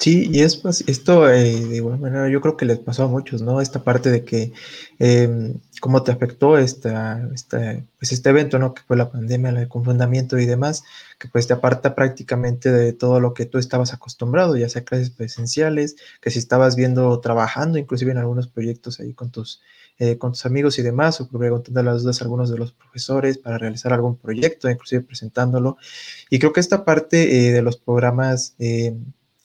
Sí, 0.00 0.30
y 0.32 0.40
es 0.40 0.62
esto 0.86 1.28
eh, 1.28 1.60
de 1.66 1.76
igual 1.76 1.98
manera 1.98 2.26
yo 2.30 2.40
creo 2.40 2.56
que 2.56 2.64
les 2.64 2.78
pasó 2.78 3.04
a 3.04 3.08
muchos, 3.08 3.42
¿no? 3.42 3.60
Esta 3.60 3.84
parte 3.84 4.10
de 4.10 4.24
que 4.24 4.50
eh, 4.98 5.54
cómo 5.78 6.02
te 6.02 6.10
afectó 6.10 6.56
esta, 6.56 7.28
esta, 7.34 7.84
pues 7.98 8.10
este 8.10 8.30
evento, 8.30 8.58
¿no? 8.58 8.72
Que 8.72 8.80
fue 8.82 8.96
la 8.96 9.10
pandemia, 9.10 9.50
el 9.50 9.68
confundamiento 9.68 10.38
y 10.38 10.46
demás, 10.46 10.84
que 11.18 11.28
pues 11.28 11.46
te 11.46 11.52
aparta 11.52 11.94
prácticamente 11.94 12.72
de 12.72 12.94
todo 12.94 13.20
lo 13.20 13.34
que 13.34 13.44
tú 13.44 13.58
estabas 13.58 13.92
acostumbrado, 13.92 14.56
ya 14.56 14.70
sea 14.70 14.84
clases 14.84 15.10
presenciales, 15.10 15.96
que 16.22 16.30
si 16.30 16.38
estabas 16.38 16.76
viendo, 16.76 17.20
trabajando, 17.20 17.76
inclusive 17.76 18.10
en 18.10 18.18
algunos 18.18 18.48
proyectos 18.48 19.00
ahí 19.00 19.12
con 19.12 19.30
tus, 19.30 19.60
eh, 19.98 20.16
con 20.16 20.32
tus 20.32 20.46
amigos 20.46 20.78
y 20.78 20.82
demás, 20.82 21.20
o 21.20 21.28
preguntando 21.28 21.82
las 21.82 22.02
dudas 22.04 22.22
a 22.22 22.24
algunos 22.24 22.50
de 22.50 22.56
los 22.56 22.72
profesores 22.72 23.36
para 23.36 23.58
realizar 23.58 23.92
algún 23.92 24.16
proyecto, 24.16 24.70
inclusive 24.70 25.02
presentándolo. 25.02 25.76
Y 26.30 26.38
creo 26.38 26.54
que 26.54 26.60
esta 26.60 26.86
parte 26.86 27.48
eh, 27.48 27.52
de 27.52 27.60
los 27.60 27.76
programas 27.76 28.54
eh, 28.58 28.94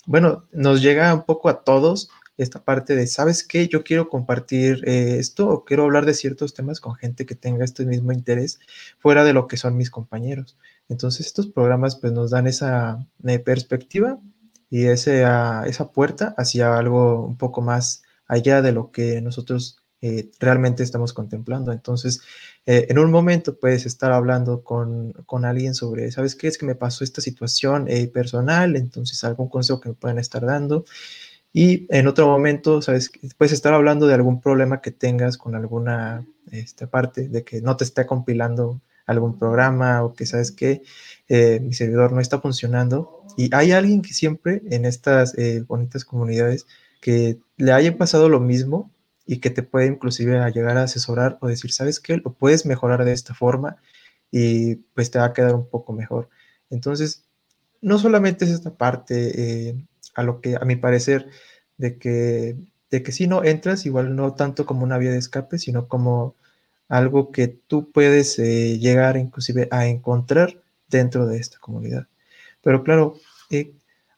bueno, 0.05 0.45
nos 0.51 0.81
llega 0.81 1.13
un 1.13 1.23
poco 1.23 1.49
a 1.49 1.63
todos 1.63 2.09
esta 2.37 2.63
parte 2.63 2.95
de, 2.95 3.07
¿sabes 3.07 3.43
qué? 3.47 3.67
Yo 3.67 3.83
quiero 3.83 4.09
compartir 4.09 4.81
eh, 4.85 5.17
esto 5.19 5.47
o 5.47 5.65
quiero 5.65 5.83
hablar 5.83 6.05
de 6.05 6.13
ciertos 6.13 6.53
temas 6.53 6.79
con 6.79 6.95
gente 6.95 7.25
que 7.25 7.35
tenga 7.35 7.63
este 7.63 7.85
mismo 7.85 8.11
interés 8.11 8.59
fuera 8.99 9.23
de 9.23 9.33
lo 9.33 9.47
que 9.47 9.57
son 9.57 9.77
mis 9.77 9.89
compañeros. 9.89 10.57
Entonces, 10.89 11.25
estos 11.27 11.47
programas 11.47 11.95
pues 11.95 12.13
nos 12.13 12.31
dan 12.31 12.47
esa 12.47 13.05
eh, 13.25 13.39
perspectiva 13.39 14.19
y 14.69 14.85
ese, 14.87 15.21
esa 15.65 15.91
puerta 15.93 16.35
hacia 16.37 16.77
algo 16.77 17.25
un 17.25 17.37
poco 17.37 17.61
más 17.61 18.03
allá 18.27 18.61
de 18.61 18.71
lo 18.71 18.91
que 18.91 19.21
nosotros 19.21 19.77
eh, 20.07 20.29
realmente 20.39 20.83
estamos 20.83 21.13
contemplando. 21.13 21.71
Entonces, 21.71 22.21
eh, 22.67 22.85
en 22.89 22.99
un 22.99 23.09
momento 23.09 23.57
puedes 23.57 23.87
estar 23.87 24.11
hablando 24.11 24.63
con, 24.63 25.13
con, 25.25 25.45
alguien 25.45 25.73
sobre, 25.73 26.11
¿sabes 26.11 26.35
qué? 26.35 26.47
Es 26.47 26.59
que 26.59 26.67
me 26.67 26.75
pasó 26.75 27.03
esta 27.03 27.21
situación 27.21 27.87
eh, 27.87 28.05
personal, 28.07 28.75
entonces 28.75 29.23
algún 29.23 29.49
consejo 29.49 29.81
que 29.81 29.89
me 29.89 29.95
puedan 29.95 30.19
estar 30.19 30.45
dando. 30.45 30.85
Y 31.51 31.87
en 31.89 32.05
otro 32.05 32.27
momento, 32.27 32.83
¿sabes? 32.83 33.11
Puedes 33.35 33.51
estar 33.53 33.73
hablando 33.73 34.05
de 34.05 34.13
algún 34.13 34.41
problema 34.41 34.79
que 34.79 34.91
tengas 34.91 35.39
con 35.39 35.55
alguna 35.55 36.23
esta 36.51 36.85
parte, 36.85 37.27
de 37.27 37.43
que 37.43 37.61
no 37.61 37.75
te 37.75 37.83
está 37.83 38.05
compilando 38.05 38.81
algún 39.07 39.39
programa 39.39 40.03
o 40.03 40.13
que, 40.13 40.27
¿sabes 40.27 40.51
qué? 40.51 40.83
mi 41.27 41.73
servidor 41.73 42.11
no 42.11 42.19
está 42.21 42.39
funcionando. 42.41 43.23
Y 43.37 43.49
hay 43.55 43.71
alguien 43.71 44.03
que 44.03 44.13
siempre 44.13 44.61
en 44.69 44.85
estas 44.85 45.35
bonitas 45.67 46.05
comunidades 46.05 46.67
que 47.01 47.39
le 47.57 47.71
haya 47.71 47.97
pasado 47.97 48.29
lo 48.29 48.39
mismo 48.39 48.91
y 49.25 49.39
que 49.39 49.49
te 49.49 49.63
puede 49.63 49.87
inclusive 49.87 50.39
llegar 50.51 50.77
a 50.77 50.83
asesorar 50.83 51.37
o 51.41 51.47
decir, 51.47 51.71
¿sabes 51.71 51.99
qué? 51.99 52.17
Lo 52.17 52.33
puedes 52.33 52.65
mejorar 52.65 53.05
de 53.05 53.13
esta 53.13 53.33
forma 53.33 53.77
y 54.31 54.75
pues 54.75 55.11
te 55.11 55.19
va 55.19 55.25
a 55.25 55.33
quedar 55.33 55.55
un 55.55 55.69
poco 55.69 55.93
mejor. 55.93 56.29
Entonces, 56.69 57.25
no 57.81 57.99
solamente 57.99 58.45
es 58.45 58.51
esta 58.51 58.75
parte, 58.75 59.69
eh, 59.69 59.75
a 60.15 60.23
lo 60.23 60.41
que 60.41 60.55
a 60.55 60.65
mi 60.65 60.75
parecer, 60.75 61.29
de 61.77 61.97
que, 61.97 62.57
de 62.89 63.03
que 63.03 63.11
si 63.11 63.27
no 63.27 63.43
entras, 63.43 63.85
igual 63.85 64.15
no 64.15 64.33
tanto 64.35 64.65
como 64.65 64.83
una 64.83 64.97
vía 64.97 65.11
de 65.11 65.17
escape, 65.17 65.57
sino 65.59 65.87
como 65.87 66.35
algo 66.87 67.31
que 67.31 67.47
tú 67.47 67.91
puedes 67.91 68.37
eh, 68.39 68.77
llegar 68.79 69.17
inclusive 69.17 69.67
a 69.71 69.87
encontrar 69.87 70.61
dentro 70.87 71.25
de 71.25 71.37
esta 71.37 71.59
comunidad. 71.59 72.07
Pero 72.61 72.83
claro, 72.83 73.15
eh, 73.49 73.73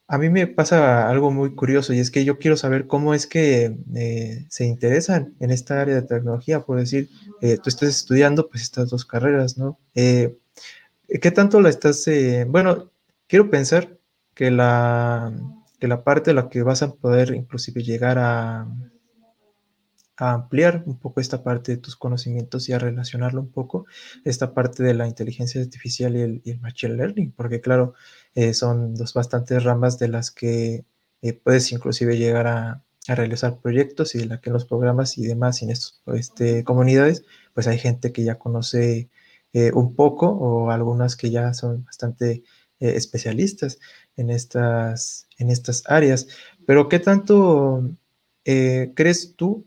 a 0.07 0.17
mí 0.17 0.29
me 0.29 0.47
pasa 0.47 1.09
algo 1.09 1.31
muy 1.31 1.53
curioso 1.53 1.93
y 1.93 1.99
es 1.99 2.11
que 2.11 2.23
yo 2.23 2.39
quiero 2.39 2.55
saber 2.55 2.87
cómo 2.87 3.13
es 3.13 3.27
que 3.27 3.77
eh, 3.95 4.45
se 4.49 4.65
interesan 4.65 5.35
en 5.39 5.51
esta 5.51 5.81
área 5.81 5.95
de 5.95 6.01
tecnología. 6.01 6.61
Por 6.61 6.79
decir, 6.79 7.09
eh, 7.41 7.57
tú 7.57 7.69
estás 7.69 7.89
estudiando 7.89 8.49
pues 8.49 8.63
estas 8.63 8.89
dos 8.89 9.05
carreras, 9.05 9.57
¿no? 9.57 9.79
Eh, 9.95 10.37
¿Qué 11.21 11.31
tanto 11.31 11.61
la 11.61 11.69
estás? 11.69 12.05
bueno, 12.47 12.91
quiero 13.27 13.49
pensar 13.49 13.97
que 14.33 14.51
la, 14.51 15.33
que 15.79 15.87
la 15.87 16.03
parte 16.03 16.31
de 16.31 16.35
la 16.35 16.49
que 16.49 16.63
vas 16.63 16.83
a 16.83 16.93
poder 16.93 17.33
inclusive 17.33 17.83
llegar 17.83 18.17
a, 18.17 18.67
a 20.17 20.33
ampliar 20.33 20.83
un 20.85 20.97
poco 20.97 21.21
esta 21.21 21.43
parte 21.43 21.73
de 21.73 21.77
tus 21.77 21.95
conocimientos 21.95 22.67
y 22.67 22.73
a 22.73 22.79
relacionarlo 22.79 23.39
un 23.41 23.51
poco, 23.51 23.85
esta 24.25 24.53
parte 24.53 24.83
de 24.83 24.95
la 24.95 25.07
inteligencia 25.07 25.61
artificial 25.61 26.15
y 26.17 26.21
el, 26.21 26.41
y 26.43 26.55
machine 26.55 26.95
learning, 26.95 27.31
porque 27.31 27.61
claro, 27.61 27.93
eh, 28.33 28.53
son 28.53 28.95
dos 28.95 29.13
bastantes 29.13 29.63
ramas 29.63 29.99
de 29.99 30.07
las 30.07 30.31
que 30.31 30.85
eh, 31.21 31.33
puedes 31.33 31.71
inclusive 31.71 32.17
llegar 32.17 32.47
a, 32.47 32.83
a, 33.07 33.15
realizar 33.15 33.59
proyectos 33.59 34.15
y 34.15 34.19
de 34.19 34.25
la 34.25 34.41
que 34.41 34.49
los 34.49 34.65
programas 34.65 35.17
y 35.19 35.27
demás 35.27 35.61
en 35.61 35.69
estas 35.69 36.01
este, 36.07 36.63
comunidades, 36.63 37.23
pues 37.53 37.67
hay 37.67 37.77
gente 37.77 38.11
que 38.11 38.23
ya 38.23 38.39
conoce 38.39 39.09
eh, 39.53 39.71
un 39.73 39.95
poco 39.95 40.29
o 40.29 40.71
algunas 40.71 41.15
que 41.15 41.29
ya 41.29 41.53
son 41.53 41.85
bastante 41.85 42.43
especialistas 42.79 43.79
en 44.17 44.29
estas, 44.29 45.27
en 45.39 45.49
estas 45.49 45.83
áreas. 45.87 46.27
Pero 46.67 46.89
¿qué 46.89 46.99
tanto 46.99 47.89
crees 48.43 49.35
tú 49.35 49.65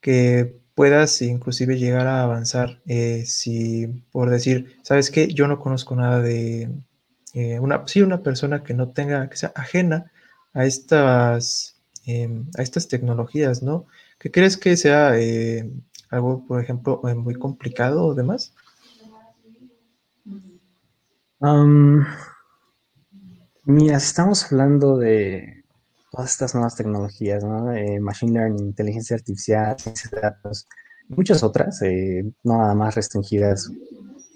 que 0.00 0.60
puedas 0.74 1.22
inclusive 1.22 1.78
llegar 1.78 2.06
a 2.06 2.22
avanzar 2.22 2.80
eh, 2.86 3.24
si 3.26 3.86
por 4.12 4.30
decir, 4.30 4.76
¿sabes 4.82 5.10
qué? 5.10 5.28
Yo 5.28 5.48
no 5.48 5.58
conozco 5.58 5.96
nada 5.96 6.20
de 6.20 6.70
eh, 7.32 7.58
una, 7.60 7.86
sí, 7.86 8.02
una 8.02 8.22
persona 8.22 8.62
que 8.62 8.74
no 8.74 8.90
tenga, 8.90 9.28
que 9.28 9.36
sea 9.36 9.52
ajena 9.54 10.12
a 10.52 10.66
estas, 10.66 11.76
em, 12.06 12.46
a 12.58 12.62
estas 12.62 12.88
tecnologías, 12.88 13.62
¿no? 13.62 13.86
¿Qué 14.18 14.30
crees 14.30 14.56
que 14.56 14.76
sea 14.76 15.18
eh, 15.18 15.70
algo, 16.10 16.46
por 16.46 16.62
ejemplo, 16.62 17.00
muy 17.16 17.34
complicado 17.34 18.04
o 18.06 18.14
demás? 18.14 18.54
mira, 23.64 23.96
estamos 23.96 24.44
hablando 24.50 24.96
de 24.96 25.55
todas 26.16 26.30
estas 26.30 26.54
nuevas 26.54 26.74
tecnologías, 26.74 27.44
¿no? 27.44 27.72
Eh, 27.74 28.00
machine 28.00 28.32
learning, 28.32 28.68
inteligencia 28.68 29.16
artificial, 29.16 29.78
ciencia 29.78 30.08
de 30.10 30.20
datos, 30.22 30.66
muchas 31.08 31.42
otras, 31.42 31.82
eh, 31.82 32.24
no 32.42 32.56
nada 32.56 32.74
más 32.74 32.94
restringidas 32.94 33.70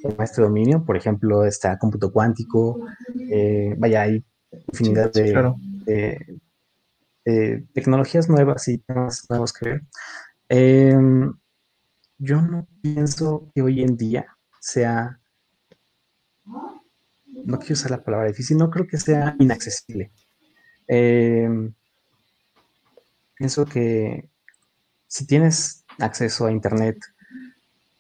en 0.02 0.22
este 0.22 0.42
dominio, 0.42 0.84
por 0.84 0.98
ejemplo, 0.98 1.44
está 1.46 1.78
cómputo 1.78 2.12
cuántico, 2.12 2.80
eh, 3.30 3.74
vaya, 3.78 4.02
hay 4.02 4.22
infinidad 4.68 5.10
de, 5.12 6.40
tecnologías 7.72 8.28
nuevas 8.28 8.66
y 8.68 8.78
temas 8.78 9.24
nuevos 9.30 9.52
que 9.52 9.68
ver. 9.68 9.82
Em, 10.48 11.32
yo 12.18 12.42
no 12.42 12.66
pienso 12.82 13.50
que 13.54 13.62
hoy 13.62 13.82
en 13.82 13.96
día 13.96 14.26
sea, 14.60 15.20
no 17.44 17.58
quiero 17.58 17.74
usar 17.74 17.92
la 17.92 18.02
palabra 18.02 18.28
difícil, 18.28 18.58
no 18.58 18.68
creo 18.68 18.86
que 18.86 18.98
sea 18.98 19.36
inaccesible. 19.38 20.10
Em, 20.92 21.72
pienso 23.36 23.64
que 23.64 24.28
si 25.06 25.24
tienes 25.24 25.84
acceso 26.00 26.46
a 26.46 26.50
Internet, 26.52 26.98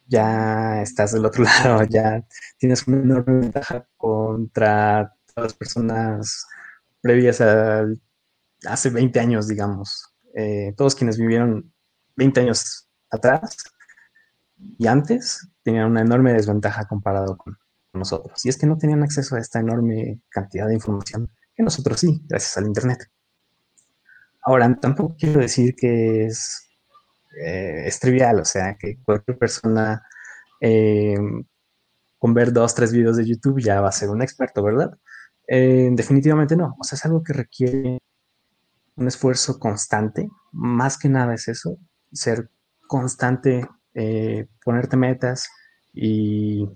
ya 0.08 0.82
estás 0.82 1.12
del 1.12 1.24
otro 1.24 1.44
lado, 1.44 1.84
ya 1.84 2.24
tienes 2.58 2.88
una 2.88 2.98
enorme 3.00 3.42
ventaja 3.42 3.86
contra 3.96 5.14
todas 5.26 5.52
las 5.52 5.54
personas 5.54 6.46
previas 7.00 7.40
a 7.40 7.86
hace 8.66 8.90
20 8.90 9.20
años, 9.20 9.46
digamos. 9.46 10.12
Eh, 10.34 10.74
todos 10.76 10.96
quienes 10.96 11.16
vivieron 11.16 11.72
20 12.16 12.40
años 12.40 12.88
atrás 13.10 13.56
y 14.78 14.88
antes 14.88 15.48
tenían 15.62 15.86
una 15.92 16.00
enorme 16.02 16.32
desventaja 16.32 16.86
comparado 16.88 17.36
con 17.36 17.56
nosotros. 17.92 18.44
Y 18.44 18.48
es 18.48 18.56
que 18.56 18.66
no 18.66 18.78
tenían 18.78 19.04
acceso 19.04 19.36
a 19.36 19.40
esta 19.40 19.60
enorme 19.60 20.20
cantidad 20.30 20.66
de 20.66 20.74
información 20.74 21.30
nosotros 21.62 22.00
sí, 22.00 22.22
gracias 22.28 22.56
al 22.56 22.66
Internet. 22.66 23.10
Ahora, 24.42 24.74
tampoco 24.80 25.16
quiero 25.18 25.40
decir 25.40 25.74
que 25.76 26.26
es, 26.26 26.68
eh, 27.44 27.90
trivial, 28.00 28.40
o 28.40 28.44
sea, 28.44 28.76
que 28.78 28.98
cualquier 29.02 29.38
persona 29.38 30.02
eh, 30.60 31.16
con 32.18 32.34
ver 32.34 32.52
dos, 32.52 32.74
tres 32.74 32.92
videos 32.92 33.16
de 33.16 33.26
YouTube 33.26 33.60
ya 33.60 33.80
va 33.80 33.88
a 33.88 33.92
ser 33.92 34.10
un 34.10 34.22
experto, 34.22 34.62
¿verdad? 34.62 34.90
Eh, 35.48 35.90
definitivamente 35.92 36.56
no, 36.56 36.76
o 36.78 36.84
sea, 36.84 36.96
es 36.96 37.04
algo 37.04 37.22
que 37.22 37.32
requiere 37.32 37.98
un 38.96 39.08
esfuerzo 39.08 39.58
constante, 39.58 40.28
más 40.52 40.98
que 40.98 41.08
nada 41.08 41.34
es 41.34 41.48
eso, 41.48 41.78
ser 42.12 42.50
constante, 42.86 43.66
ponerte 44.64 44.96
metas 44.96 45.48
y 45.92 46.68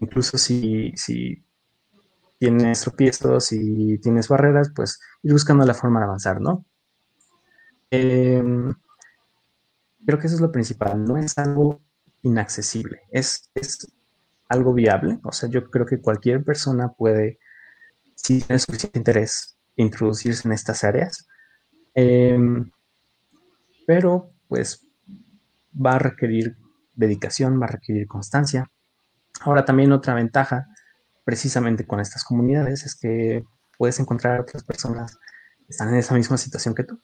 incluso 0.00 0.38
si, 0.38 0.92
si 0.96 1.45
tienes 2.38 2.80
tropiezos 2.82 3.52
y 3.52 3.98
tienes 3.98 4.28
barreras, 4.28 4.70
pues 4.74 5.00
ir 5.22 5.32
buscando 5.32 5.64
la 5.64 5.74
forma 5.74 6.00
de 6.00 6.04
avanzar, 6.06 6.40
¿no? 6.40 6.64
Em, 7.90 8.74
creo 10.04 10.18
que 10.18 10.26
eso 10.26 10.36
es 10.36 10.42
lo 10.42 10.52
principal, 10.52 11.04
no 11.04 11.16
es 11.16 11.36
algo 11.38 11.80
inaccesible, 12.22 13.02
es, 13.10 13.50
es 13.54 13.86
algo 14.48 14.74
viable, 14.74 15.18
o 15.22 15.32
sea, 15.32 15.48
yo 15.48 15.70
creo 15.70 15.86
que 15.86 16.00
cualquier 16.00 16.44
persona 16.44 16.92
puede, 16.92 17.38
si 18.14 18.40
tiene 18.42 18.58
suficiente 18.58 18.98
interés, 18.98 19.56
introducirse 19.76 20.46
en 20.48 20.52
estas 20.52 20.84
áreas, 20.84 21.26
em, 21.94 22.70
pero 23.86 24.32
pues 24.48 24.86
va 25.74 25.96
a 25.96 25.98
requerir 25.98 26.56
dedicación, 26.94 27.60
va 27.60 27.66
a 27.66 27.70
requerir 27.72 28.06
constancia. 28.06 28.70
Ahora 29.40 29.64
también 29.64 29.92
otra 29.92 30.14
ventaja 30.14 30.66
precisamente 31.26 31.84
con 31.84 31.98
estas 31.98 32.22
comunidades 32.22 32.86
es 32.86 32.94
que 32.94 33.44
puedes 33.76 33.98
encontrar 33.98 34.40
otras 34.40 34.62
personas 34.62 35.18
que 35.58 35.70
están 35.70 35.88
en 35.88 35.96
esa 35.96 36.14
misma 36.14 36.38
situación 36.38 36.72
que 36.72 36.84
tú. 36.84 37.00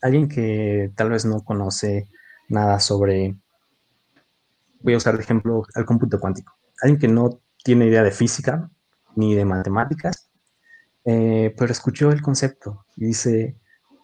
Alguien 0.00 0.28
que 0.28 0.92
tal 0.94 1.10
vez 1.10 1.24
no 1.24 1.42
conoce 1.42 2.08
nada 2.48 2.78
sobre, 2.78 3.36
voy 4.80 4.94
a 4.94 4.98
usar 4.98 5.16
de 5.16 5.24
ejemplo 5.24 5.64
el 5.74 5.84
cómputo 5.84 6.20
cuántico. 6.20 6.56
Alguien 6.80 7.00
que 7.00 7.08
no 7.08 7.40
tiene 7.64 7.86
idea 7.86 8.04
de 8.04 8.12
física 8.12 8.70
ni 9.16 9.34
de 9.34 9.44
matemáticas, 9.44 10.30
eh, 11.04 11.52
pero 11.58 11.72
escuchó 11.72 12.12
el 12.12 12.22
concepto 12.22 12.86
y 12.94 13.06
dice, 13.06 13.56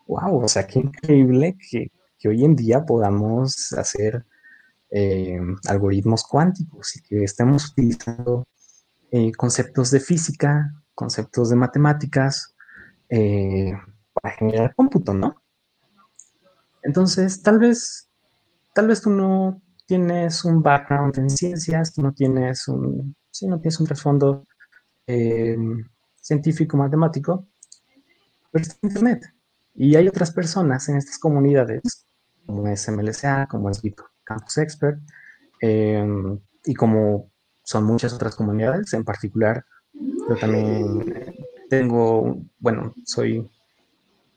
wow, 0.09 0.43
o 0.43 0.49
sea, 0.49 0.67
qué 0.67 0.81
increíble 0.81 1.57
que, 1.71 1.93
que 2.19 2.29
hoy 2.29 2.45
en 2.45 2.57
día 2.57 2.85
podamos 2.85 3.73
hacer 3.75 4.27
eh, 4.91 5.39
algoritmos 5.69 6.25
cuánticos 6.25 6.97
y 6.97 7.03
que 7.03 7.23
estemos 7.23 7.71
utilizando 7.71 8.49
eh, 9.15 9.31
conceptos 9.33 9.91
de 9.91 10.01
física, 10.01 10.73
conceptos 10.95 11.51
de 11.51 11.57
matemáticas, 11.57 12.55
eh, 13.11 13.73
para 14.15 14.35
generar 14.37 14.75
cómputo, 14.75 15.13
¿no? 15.13 15.43
Entonces, 16.83 17.43
tal 17.43 17.59
vez, 17.59 18.09
tal 18.75 18.89
vez 18.89 19.03
tú 19.03 19.11
no 19.11 19.61
tienes 19.85 20.47
un 20.47 20.63
background 20.63 21.19
en 21.19 21.29
ciencias, 21.29 21.93
tú 21.93 22.01
no 22.01 22.15
tienes 22.15 22.67
un, 22.69 23.15
sí, 23.31 23.47
no 23.47 23.61
tienes 23.61 23.79
un 23.81 23.87
trasfondo 23.87 24.47
eh, 25.07 25.59
científico, 26.19 26.79
matemático, 26.79 27.47
pero 28.51 28.63
está 28.63 28.79
en 28.81 28.89
Internet. 28.89 29.35
Y 29.75 29.95
hay 29.95 30.09
otras 30.09 30.31
personas 30.31 30.89
en 30.89 30.97
estas 30.97 31.19
comunidades, 31.19 31.83
como 32.47 32.67
es 32.67 32.89
MLCA, 32.89 33.47
como 33.47 33.69
es 33.69 33.83
Campus 34.25 34.57
Expert, 34.57 34.99
y 35.61 36.75
como 36.75 37.32
son 37.63 37.85
muchas 37.85 38.13
otras 38.13 38.37
comunidades, 38.37 38.93
en 38.93 39.05
particular 39.05 39.65
yo 40.29 40.37
también 40.37 41.35
tengo, 41.69 42.39
bueno, 42.59 42.95
soy 43.05 43.49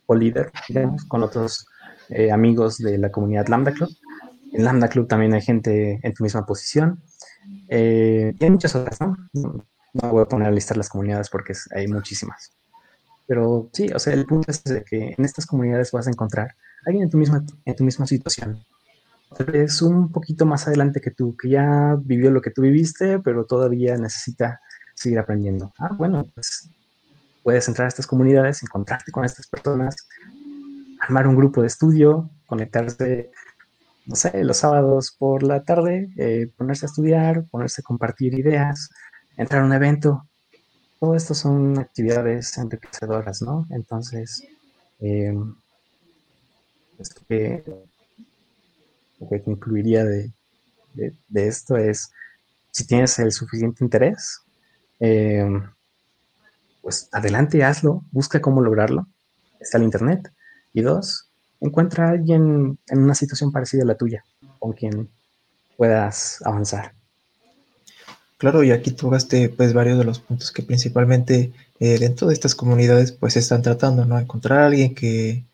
co-líder, 0.05 0.51
digamos, 0.67 1.05
con 1.05 1.23
otros 1.23 1.67
eh, 2.09 2.31
amigos 2.31 2.77
de 2.77 2.97
la 2.97 3.11
comunidad 3.11 3.47
Lambda 3.47 3.71
Club. 3.71 3.89
En 4.53 4.63
Lambda 4.63 4.87
Club 4.87 5.07
también 5.07 5.33
hay 5.33 5.41
gente 5.41 5.99
en 6.01 6.13
tu 6.13 6.23
misma 6.23 6.45
posición. 6.45 7.01
Eh, 7.67 8.33
y 8.39 8.43
hay 8.43 8.49
muchas 8.49 8.75
otras, 8.75 8.99
¿no? 9.01 9.15
No 9.33 10.09
voy 10.09 10.23
a 10.23 10.27
poner 10.27 10.47
a 10.47 10.51
listar 10.51 10.77
las 10.77 10.89
comunidades 10.89 11.29
porque 11.29 11.53
hay 11.73 11.87
muchísimas. 11.87 12.51
Pero 13.27 13.69
sí, 13.73 13.89
o 13.93 13.99
sea, 13.99 14.13
el 14.13 14.25
punto 14.25 14.51
es 14.51 14.61
que 14.87 15.15
en 15.17 15.25
estas 15.25 15.45
comunidades 15.45 15.91
vas 15.91 16.07
a 16.07 16.11
encontrar 16.11 16.49
a 16.49 16.55
alguien 16.85 17.03
en 17.05 17.09
tu 17.09 17.17
misma, 17.17 17.43
en 17.65 17.75
tu 17.75 17.83
misma 17.83 18.05
situación, 18.05 18.63
tal 19.35 19.47
vez 19.47 19.81
un 19.81 20.11
poquito 20.11 20.45
más 20.45 20.67
adelante 20.67 21.01
que 21.01 21.11
tú, 21.11 21.35
que 21.35 21.49
ya 21.49 21.97
vivió 21.99 22.31
lo 22.31 22.41
que 22.41 22.51
tú 22.51 22.61
viviste, 22.61 23.19
pero 23.19 23.45
todavía 23.45 23.97
necesita 23.97 24.61
seguir 24.93 25.19
aprendiendo. 25.19 25.73
Ah, 25.77 25.91
bueno, 25.97 26.25
pues 26.33 26.69
puedes 27.43 27.67
entrar 27.67 27.85
a 27.85 27.89
estas 27.89 28.07
comunidades, 28.07 28.63
encontrarte 28.63 29.11
con 29.11 29.25
estas 29.25 29.47
personas, 29.47 29.95
armar 30.99 31.27
un 31.27 31.35
grupo 31.35 31.61
de 31.61 31.67
estudio, 31.67 32.29
conectarse, 32.45 33.31
no 34.05 34.15
sé, 34.15 34.43
los 34.43 34.57
sábados 34.57 35.15
por 35.17 35.43
la 35.43 35.63
tarde, 35.63 36.09
eh, 36.17 36.49
ponerse 36.57 36.85
a 36.85 36.89
estudiar, 36.89 37.45
ponerse 37.51 37.81
a 37.81 37.83
compartir 37.83 38.33
ideas, 38.39 38.89
entrar 39.37 39.61
a 39.61 39.65
un 39.65 39.73
evento. 39.73 40.25
Todo 40.99 41.15
esto 41.15 41.33
son 41.33 41.77
actividades 41.77 42.57
enriquecedoras, 42.57 43.41
¿no? 43.41 43.67
Entonces, 43.69 44.47
eh, 45.01 45.37
que 47.27 47.63
lo 49.19 49.29
que 49.29 49.41
concluiría 49.41 50.03
de, 50.03 50.31
esto 51.33 51.77
es, 51.77 52.11
si 52.71 52.85
tienes 52.85 53.17
el 53.19 53.31
suficiente 53.31 53.83
interés, 53.83 54.41
eh, 54.99 55.47
pues 56.81 57.09
adelante, 57.11 57.63
hazlo, 57.63 58.03
busca 58.11 58.41
cómo 58.41 58.61
lograrlo. 58.61 59.07
Está 59.59 59.77
el 59.77 59.83
Internet. 59.83 60.31
Y 60.73 60.81
dos, 60.81 61.29
encuentra 61.59 62.07
a 62.07 62.11
alguien 62.11 62.77
en 62.87 62.99
una 62.99 63.15
situación 63.15 63.51
parecida 63.51 63.83
a 63.83 63.87
la 63.87 63.97
tuya, 63.97 64.23
con 64.59 64.73
quien 64.73 65.09
puedas 65.77 66.41
avanzar. 66.45 66.93
Claro, 68.37 68.63
y 68.63 68.71
aquí 68.71 68.91
tocaste 68.91 69.49
pues 69.49 69.73
varios 69.73 69.97
de 69.97 70.03
los 70.03 70.19
puntos 70.19 70.51
que 70.51 70.61
principalmente 70.61 71.53
eh, 71.79 71.97
dentro 71.97 72.27
de 72.27 72.33
estas 72.33 72.53
comunidades 72.53 73.11
pues 73.11 73.37
están 73.37 73.61
tratando, 73.61 74.05
¿no? 74.05 74.19
Encontrar 74.19 74.59
a 74.59 74.65
alguien 74.67 74.93
que 74.93 75.45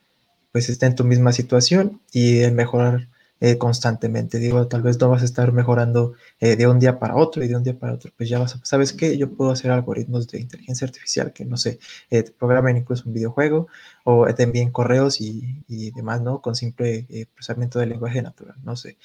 pues 0.51 0.67
esté 0.67 0.87
en 0.87 0.95
tu 0.95 1.03
misma 1.03 1.31
situación 1.31 2.01
y 2.11 2.41
mejorar 2.51 3.07
eh, 3.41 3.57
constantemente. 3.57 4.37
Digo, 4.37 4.67
tal 4.67 4.83
vez 4.83 4.99
no 4.99 5.09
vas 5.09 5.23
a 5.23 5.25
estar 5.25 5.51
mejorando 5.51 6.13
eh, 6.39 6.55
de 6.55 6.67
un 6.67 6.79
día 6.79 6.99
para 6.99 7.15
otro 7.15 7.43
y 7.43 7.47
de 7.47 7.55
un 7.55 7.63
día 7.63 7.77
para 7.77 7.93
otro, 7.93 8.11
pues 8.15 8.29
ya 8.29 8.39
vas 8.39 8.55
a, 8.55 8.63
¿sabes 8.63 8.93
qué? 8.93 9.17
Yo 9.17 9.31
puedo 9.31 9.51
hacer 9.51 9.71
algoritmos 9.71 10.27
de 10.27 10.39
inteligencia 10.39 10.85
artificial 10.85 11.33
que, 11.33 11.43
no 11.43 11.57
sé, 11.57 11.79
eh, 12.11 12.23
te 12.23 12.31
programen 12.31 12.77
incluso 12.77 13.03
un 13.07 13.13
videojuego 13.13 13.67
o 14.03 14.31
te 14.33 14.43
envíen 14.43 14.71
correos 14.71 15.19
y, 15.21 15.63
y 15.67 15.91
demás, 15.91 16.21
¿no? 16.21 16.41
Con 16.41 16.55
simple 16.55 17.07
procesamiento 17.33 17.79
del 17.79 17.89
lenguaje 17.89 18.21
natural, 18.21 18.55
no 18.63 18.75
sé, 18.75 18.97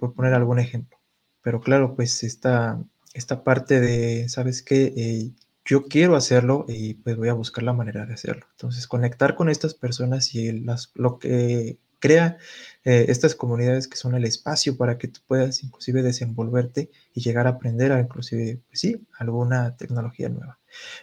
por 0.00 0.14
poner 0.14 0.34
algún 0.34 0.58
ejemplo. 0.58 0.98
Pero 1.42 1.60
claro, 1.60 1.94
pues 1.94 2.24
esta, 2.24 2.82
esta 3.14 3.44
parte 3.44 3.80
de, 3.80 4.28
¿sabes 4.28 4.62
qué? 4.62 5.32
yo 5.68 5.84
quiero 5.84 6.16
hacerlo 6.16 6.64
y 6.68 6.94
pues 6.94 7.16
voy 7.16 7.28
a 7.28 7.34
buscar 7.34 7.62
la 7.62 7.74
manera 7.74 8.06
de 8.06 8.14
hacerlo. 8.14 8.46
Entonces, 8.52 8.86
conectar 8.86 9.34
con 9.34 9.50
estas 9.50 9.74
personas 9.74 10.34
y 10.34 10.52
las, 10.52 10.90
lo 10.94 11.18
que 11.18 11.78
crea 11.98 12.38
eh, 12.84 13.06
estas 13.08 13.34
comunidades 13.34 13.88
que 13.88 13.96
son 13.96 14.14
el 14.14 14.24
espacio 14.24 14.76
para 14.76 14.98
que 14.98 15.08
tú 15.08 15.20
puedas 15.26 15.62
inclusive 15.62 16.02
desenvolverte 16.02 16.90
y 17.14 17.20
llegar 17.20 17.46
a 17.46 17.50
aprender 17.50 17.92
a 17.92 18.00
inclusive, 18.00 18.60
pues 18.68 18.80
sí, 18.80 19.06
alguna 19.18 19.76
tecnología 19.76 20.28
nueva. 20.28 20.58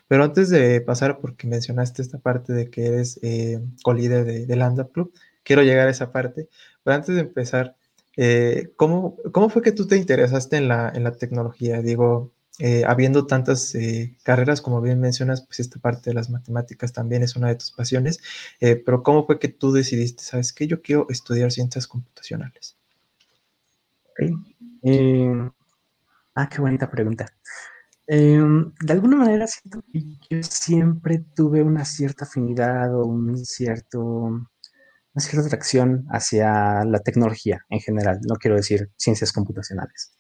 Pero 0.08 0.24
antes 0.24 0.50
de 0.50 0.82
pasar, 0.82 1.20
porque 1.20 1.48
mencionaste 1.48 2.02
esta 2.02 2.20
parte 2.20 2.54
de 2.54 2.70
que 2.70 2.86
eres 2.88 3.20
eh, 3.24 3.60
co-líder 3.84 4.26
de, 4.26 4.46
de 4.46 4.56
Lambda 4.56 4.88
Club, 4.88 5.14
quiero 5.44 5.64
llegar 5.64 5.88
a 5.88 5.92
esa 5.92 6.12
parte, 6.12 6.50
pero 6.84 6.96
antes 6.96 7.16
de 7.16 7.22
empezar, 7.22 7.76
eh, 8.18 8.72
¿cómo, 8.78 9.18
¿cómo, 9.32 9.50
fue 9.50 9.62
que 9.62 9.72
tú 9.72 9.88
te 9.88 9.98
interesaste 9.98 10.58
en 10.58 10.68
la, 10.68 10.92
en 10.94 11.04
la 11.04 11.12
tecnología? 11.12 11.82
Digo, 11.82 12.32
eh, 12.60 12.84
habiendo 12.88 13.28
tantas 13.28 13.76
eh, 13.76 14.16
carreras, 14.24 14.62
como 14.62 14.80
bien 14.80 15.02
mencionas, 15.02 15.46
pues 15.46 15.60
esta 15.60 15.78
parte 15.80 16.10
de 16.10 16.14
las 16.14 16.30
matemáticas 16.30 16.94
también 16.94 17.22
es 17.22 17.36
una 17.36 17.50
de 17.50 17.56
tus 17.56 17.72
pasiones, 17.72 18.22
eh, 18.62 18.78
pero 18.78 19.04
¿cómo 19.04 19.26
fue 19.26 19.40
que 19.40 19.50
tú 19.50 19.74
decidiste, 19.74 20.24
sabes 20.24 20.54
que 20.54 20.66
yo 20.66 20.82
quiero 20.82 21.08
estudiar 21.10 21.52
ciencias 21.52 21.86
computacionales? 21.86 22.78
ah, 26.36 26.50
qué 26.50 26.62
bonita 26.62 26.90
pregunta. 26.90 27.26
Em, 28.08 28.72
de 28.80 28.94
alguna 28.94 29.18
manera 29.18 29.48
siento 29.48 29.84
que 29.92 30.02
yo 30.30 30.44
siempre 30.44 31.26
tuve 31.36 31.62
una 31.62 31.84
cierta 31.84 32.24
afinidad 32.24 32.96
o 32.96 33.06
un 33.06 33.38
cierto, 33.44 34.02
una 34.02 34.48
cierta 35.18 35.48
atracción 35.48 36.06
hacia 36.10 36.86
la 36.86 37.00
tecnología 37.00 37.66
en 37.70 37.82
general, 37.82 38.20
no 38.30 38.36
quiero 38.36 38.56
decir 38.56 38.92
ciencias 38.96 39.34
computacionales. 39.34 40.14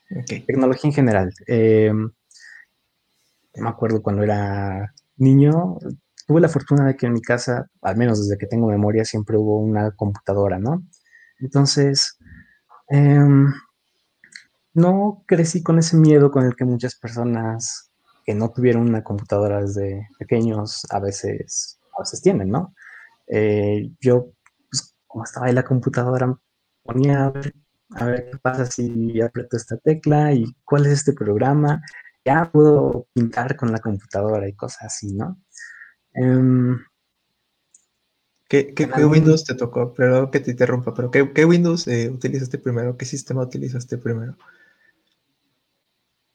Tecnología 0.45 0.89
en 0.89 0.93
general. 0.93 1.33
Em, 3.55 3.63
me 3.63 3.69
acuerdo 3.69 4.01
cuando 4.01 4.23
era 4.23 4.93
niño, 5.17 5.77
tuve 6.27 6.41
la 6.41 6.49
fortuna 6.49 6.85
de 6.87 6.95
que 6.95 7.05
en 7.07 7.13
mi 7.13 7.21
casa, 7.21 7.67
al 7.81 7.97
menos 7.97 8.19
desde 8.19 8.37
que 8.37 8.47
tengo 8.47 8.67
memoria, 8.67 9.05
siempre 9.05 9.37
hubo 9.37 9.59
una 9.59 9.91
computadora, 9.91 10.59
¿no? 10.59 10.83
Entonces, 11.39 12.17
em, 12.89 13.47
no 14.73 15.23
crecí 15.27 15.63
con 15.63 15.79
ese 15.79 15.97
miedo 15.97 16.31
con 16.31 16.45
el 16.45 16.55
que 16.55 16.65
muchas 16.65 16.95
personas 16.95 17.91
que 18.25 18.35
no 18.35 18.51
tuvieron 18.51 18.87
una 18.89 19.03
computadora 19.03 19.61
desde 19.61 20.07
pequeños 20.19 20.85
a 20.89 20.99
veces, 20.99 21.79
a 21.97 22.01
veces 22.01 22.21
tienen, 22.21 22.49
¿no? 22.49 22.73
Eh, 23.27 23.91
yo, 24.01 24.31
pues, 24.69 24.95
como 25.07 25.23
estaba 25.23 25.49
en 25.49 25.55
la 25.55 25.63
computadora, 25.63 26.35
ponía 26.83 27.31
a 27.91 28.05
ver 28.05 28.29
qué 28.31 28.37
pasa 28.39 28.65
si 28.65 29.21
aprieto 29.21 29.57
esta 29.57 29.77
tecla 29.77 30.33
y 30.33 30.45
cuál 30.65 30.85
es 30.85 30.93
este 30.93 31.13
programa. 31.13 31.81
Ya 32.25 32.49
puedo 32.51 33.07
pintar 33.13 33.55
con 33.55 33.71
la 33.71 33.79
computadora 33.79 34.47
y 34.47 34.53
cosas 34.53 34.85
así, 34.85 35.13
¿no? 35.13 35.39
Em, 36.13 36.79
¿Qué, 38.47 38.73
Windows 39.05 39.43
te 39.43 39.55
tocó? 39.55 39.93
Perdón 39.93 40.31
que 40.31 40.39
te 40.39 40.51
interrumpa, 40.51 40.93
pero 40.93 41.11
¿qué, 41.11 41.45
Windows 41.45 41.87
eh, 41.87 42.09
utilizaste 42.09 42.57
primero? 42.57 42.95
¿Qué 42.95 43.05
sistema 43.05 43.43
utilizaste 43.43 43.97
primero? 43.97 44.37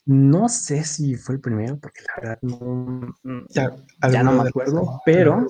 No 0.07 0.48
sé 0.48 0.83
si 0.85 1.14
fue 1.14 1.37
el 1.37 1.40
primero, 1.40 1.79
porque 1.79 2.00
la 2.03 2.20
verdad 2.20 2.38
no, 2.42 3.16
ya, 3.50 4.22
no 4.22 4.33
me 4.33 4.48
acuerdo, 4.48 5.00
pero 5.05 5.46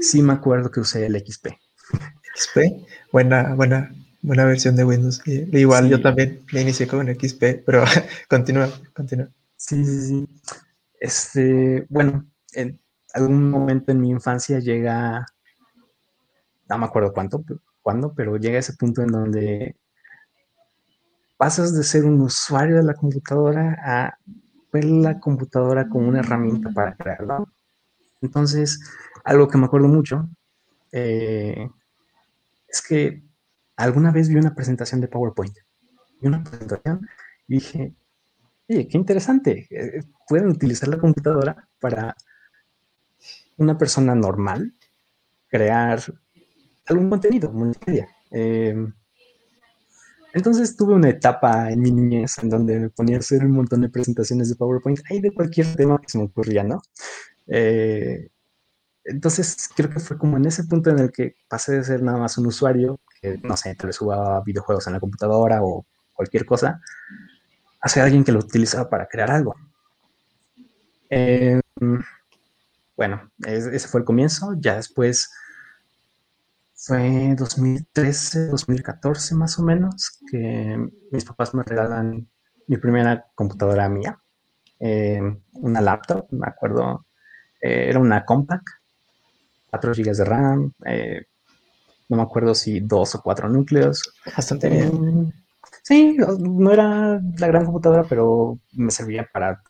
sí 0.00 0.22
me 0.22 0.34
acuerdo 0.34 0.70
que 0.70 0.80
usé 0.80 1.06
el 1.06 1.16
XP. 1.16 1.48
XP, 2.36 2.86
buena, 3.10 3.54
buena, 3.54 3.92
buena 4.22 4.44
versión 4.44 4.76
de 4.76 4.84
Windows. 4.84 5.20
Igual 5.26 5.88
yo 5.88 6.00
también 6.00 6.44
me 6.52 6.62
inicié 6.62 6.86
con 6.86 7.08
XP, 7.08 7.64
pero 7.66 7.84
continúa, 8.28 8.70
continúa. 8.92 9.28
Sí, 9.66 9.82
sí, 9.82 10.00
sí. 10.02 10.28
Este, 11.00 11.86
bueno, 11.88 12.26
en 12.52 12.78
algún 13.14 13.50
momento 13.50 13.92
en 13.92 14.00
mi 14.00 14.10
infancia 14.10 14.58
llega, 14.58 15.24
no 16.68 16.78
me 16.78 16.84
acuerdo 16.84 17.14
cuánto, 17.14 17.42
cuándo, 17.80 18.12
pero 18.14 18.36
llega 18.36 18.58
ese 18.58 18.74
punto 18.74 19.00
en 19.00 19.08
donde 19.08 19.76
pasas 21.38 21.74
de 21.74 21.82
ser 21.82 22.04
un 22.04 22.20
usuario 22.20 22.76
de 22.76 22.82
la 22.82 22.92
computadora 22.92 23.78
a 23.82 24.18
ver 24.70 24.84
la 24.84 25.18
computadora 25.18 25.88
como 25.88 26.08
una 26.08 26.20
herramienta 26.20 26.70
para 26.70 26.94
crearlo. 26.94 27.48
Entonces, 28.20 28.78
algo 29.24 29.48
que 29.48 29.56
me 29.56 29.64
acuerdo 29.64 29.88
mucho 29.88 30.28
eh, 30.92 31.70
es 32.68 32.82
que 32.82 33.22
alguna 33.76 34.10
vez 34.12 34.28
vi 34.28 34.36
una 34.36 34.54
presentación 34.54 35.00
de 35.00 35.08
PowerPoint. 35.08 35.56
Vi 36.20 36.28
una 36.28 36.44
presentación 36.44 37.08
y 37.48 37.54
dije, 37.54 37.94
oye, 38.68 38.88
qué 38.88 38.98
interesante. 38.98 39.66
Eh, 39.70 40.02
pueden 40.28 40.48
utilizar 40.48 40.88
la 40.88 40.98
computadora 40.98 41.68
para 41.80 42.16
una 43.56 43.78
persona 43.78 44.14
normal 44.14 44.74
crear 45.48 46.00
algún 46.86 47.10
contenido, 47.10 47.52
multimedia. 47.52 48.08
Eh, 48.30 48.74
entonces 50.34 50.76
tuve 50.76 50.94
una 50.94 51.10
etapa 51.10 51.70
en 51.70 51.80
mi 51.80 51.92
niñez 51.92 52.38
en 52.42 52.50
donde 52.50 52.80
me 52.80 52.90
ponía 52.90 53.16
a 53.16 53.20
hacer 53.20 53.44
un 53.44 53.52
montón 53.52 53.82
de 53.82 53.88
presentaciones 53.88 54.48
de 54.48 54.56
PowerPoint, 54.56 54.98
ahí 55.08 55.20
de 55.20 55.32
cualquier 55.32 55.76
tema 55.76 56.00
que 56.00 56.08
se 56.08 56.18
me 56.18 56.24
ocurría, 56.24 56.64
¿no? 56.64 56.82
Eh, 57.46 58.30
entonces 59.04 59.68
creo 59.76 59.90
que 59.90 60.00
fue 60.00 60.18
como 60.18 60.36
en 60.36 60.46
ese 60.46 60.64
punto 60.64 60.90
en 60.90 60.98
el 60.98 61.12
que 61.12 61.36
pasé 61.48 61.76
de 61.76 61.84
ser 61.84 62.02
nada 62.02 62.18
más 62.18 62.36
un 62.36 62.46
usuario, 62.46 63.00
que 63.20 63.38
no 63.44 63.56
sé, 63.56 63.76
tal 63.76 63.88
vez 63.88 63.98
jugaba 63.98 64.42
videojuegos 64.42 64.86
en 64.88 64.94
la 64.94 65.00
computadora 65.00 65.62
o 65.62 65.86
cualquier 66.12 66.44
cosa, 66.44 66.80
a 67.84 67.88
ser 67.88 68.02
alguien 68.02 68.24
que 68.24 68.32
lo 68.32 68.38
utilizaba 68.38 68.88
para 68.88 69.06
crear 69.06 69.30
algo. 69.30 69.54
Em, 71.10 71.60
bueno, 72.96 73.30
ese 73.46 73.88
fue 73.88 74.00
el 74.00 74.06
comienzo, 74.06 74.54
ya 74.58 74.76
después 74.76 75.30
fue 76.74 77.34
2013, 77.36 78.46
2014 78.48 79.34
más 79.34 79.58
o 79.58 79.62
menos, 79.62 80.18
que 80.30 80.78
mis 81.12 81.26
papás 81.26 81.54
me 81.54 81.62
regalan 81.62 82.26
mi 82.68 82.78
primera 82.78 83.26
computadora 83.34 83.86
mía, 83.90 84.18
eh, 84.80 85.20
una 85.52 85.82
laptop, 85.82 86.26
me 86.30 86.46
acuerdo, 86.46 87.04
eh, 87.60 87.90
era 87.90 87.98
una 87.98 88.24
compact, 88.24 88.66
4 89.68 89.92
GB 89.92 90.16
de 90.16 90.24
RAM, 90.24 90.72
eh, 90.86 91.26
no 92.08 92.16
me 92.16 92.22
acuerdo 92.22 92.54
si 92.54 92.80
dos 92.80 93.14
o 93.14 93.20
cuatro 93.20 93.50
núcleos. 93.50 94.02
Bastante 94.34 94.70
bien. 94.70 95.34
Sí, 95.84 96.16
no 96.16 96.72
era 96.72 97.20
la 97.38 97.46
gran 97.46 97.66
computadora, 97.66 98.04
pero 98.08 98.58
me 98.72 98.90
servía 98.90 99.28
para, 99.30 99.62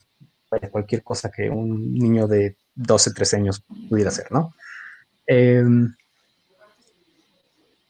cualquier 0.71 1.03
cosa 1.03 1.29
que 1.29 1.51
un 1.51 1.93
niño 1.93 2.29
de 2.29 2.57
12, 2.77 3.13
13 3.13 3.37
años 3.39 3.65
pudiera 3.89 4.11
hacer, 4.11 4.31
¿no? 4.31 4.55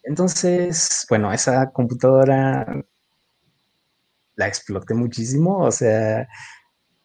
Entonces, 0.02 1.06
bueno, 1.10 1.32
esa 1.34 1.70
computadora 1.70 2.66
la 4.36 4.48
exploté 4.48 4.94
muchísimo, 4.94 5.58
o 5.58 5.70
sea, 5.70 6.26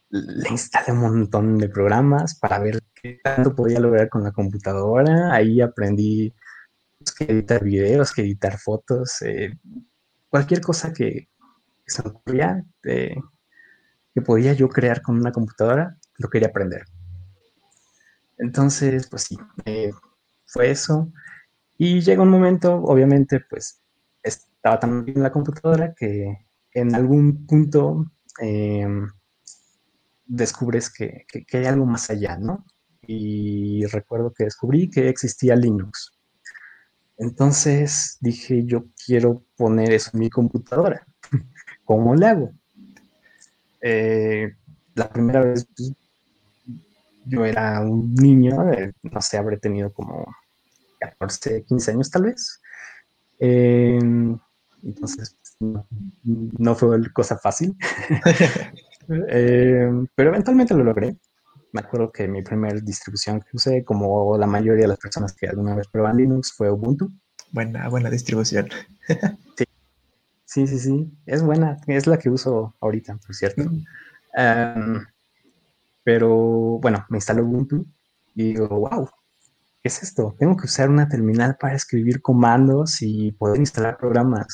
le 0.10 0.50
instalé 0.50 0.94
un 0.94 1.00
montón 1.00 1.58
de 1.58 1.68
programas 1.68 2.40
para 2.40 2.60
ver 2.60 2.80
qué 2.96 3.20
tanto 3.22 3.54
podía 3.54 3.82
lograr 3.82 4.08
con 4.08 4.24
la 4.24 4.32
computadora. 4.32 5.34
Ahí 5.34 5.60
aprendí 5.60 6.34
pues, 6.98 7.14
que 7.14 7.26
editar 7.26 7.62
videos, 7.62 8.14
que 8.14 8.22
editar 8.22 8.58
fotos, 8.58 9.22
eh, 9.22 9.58
cualquier 10.30 10.62
cosa 10.62 10.94
que, 10.94 11.30
se 11.86 12.04
me 12.04 12.10
ocurría 12.12 12.64
eh, 12.84 13.16
que 14.14 14.22
podía 14.22 14.54
yo 14.54 14.70
crear 14.70 15.02
con 15.02 15.20
una 15.20 15.32
computadora, 15.32 15.98
lo 16.18 16.30
quería 16.30 16.50
aprender. 16.50 16.84
Entonces, 18.38 19.08
pues 19.10 19.24
sí, 19.24 19.38
eh, 19.66 19.92
fue 20.46 20.72
eso. 20.72 21.12
Y 21.78 22.02
llega 22.02 22.24
un 22.24 22.30
momento, 22.30 22.76
obviamente, 22.76 23.42
pues 23.50 23.82
estaba 24.24 24.80
tan 24.80 25.06
bien 25.06 25.24
la 25.24 25.32
computadora 25.32 25.94
que 25.96 26.46
en 26.74 26.96
algún 26.96 27.46
punto 27.46 28.06
em, 28.40 29.08
descubres 30.26 30.92
que, 30.92 31.26
hay 31.54 31.66
algo 31.66 31.86
más 31.86 32.10
allá, 32.10 32.38
¿no? 32.38 32.66
Y 33.02 33.86
recuerdo 33.88 34.34
que 34.34 34.46
descubrí 34.46 34.90
que 34.90 35.10
existía 35.10 35.56
Linux. 35.56 36.19
Entonces 37.20 38.18
dije, 38.22 38.64
yo 38.66 38.86
quiero 39.06 39.44
poner 39.58 39.92
eso 39.92 40.12
en 40.14 40.22
mi 40.22 40.30
computadora. 40.30 41.06
¿Cómo 41.84 42.16
le 42.16 42.26
hago? 42.26 42.52
Eh, 43.82 44.56
la 44.96 45.10
primera 45.10 45.42
vez 45.42 45.68
pues, 45.76 45.94
yo 47.26 47.46
era 47.46 47.82
un 47.82 48.14
niño, 48.16 48.72
eh, 48.72 48.94
no 49.04 49.22
sé, 49.22 49.38
habré 49.38 49.58
tenido 49.58 49.92
como 49.92 50.26
14, 51.00 51.64
15 51.64 51.92
años 51.92 52.10
tal 52.10 52.24
vez. 52.24 52.62
Em, 53.38 54.38
entonces, 54.84 55.36
no, 55.60 56.76
fue 56.76 57.12
cosa 57.12 57.38
fácil. 57.38 57.76
Em, 59.28 60.06
pero 60.16 60.30
eventualmente 60.30 60.76
lo 60.76 60.84
logré. 60.84 61.16
Me 61.72 61.82
acuerdo 61.82 62.12
que 62.12 62.28
mi 62.28 62.42
primera 62.42 62.80
distribución 62.80 63.42
que 63.42 63.56
usé, 63.56 63.84
como 63.84 64.38
la 64.38 64.48
mayoría 64.48 64.84
de 64.84 64.88
las 64.88 64.98
personas 64.98 65.34
que 65.34 65.48
alguna 65.48 65.76
vez 65.76 65.88
probaban 65.88 66.18
Linux, 66.18 66.54
fue 66.54 66.72
Ubuntu. 66.72 67.12
Buena, 67.52 67.88
buena 67.90 68.10
distribución. 68.10 68.70
sí. 69.58 69.66
sí, 70.46 70.68
sí, 70.68 70.80
sí. 70.80 71.12
Es 71.26 71.44
buena. 71.44 71.78
Es 71.88 72.08
la 72.08 72.18
que 72.18 72.30
uso 72.30 72.76
ahorita, 72.80 73.18
por 73.18 73.36
cierto. 73.36 73.64
Em, 74.36 75.06
pero 76.04 76.80
bueno, 76.80 77.06
me 77.10 77.18
instaló 77.18 77.44
Ubuntu 77.44 77.86
y 78.36 78.54
digo, 78.54 78.68
wow, 78.68 79.08
¿qué 79.82 79.90
es 79.90 80.02
esto? 80.02 80.36
Tengo 80.40 80.58
que 80.58 80.66
usar 80.66 80.90
una 80.90 81.08
terminal 81.08 81.58
para 81.60 81.76
escribir 81.76 82.22
comandos 82.22 83.02
y 83.02 83.32
poder 83.34 83.60
instalar 83.60 83.98
programas. 83.98 84.48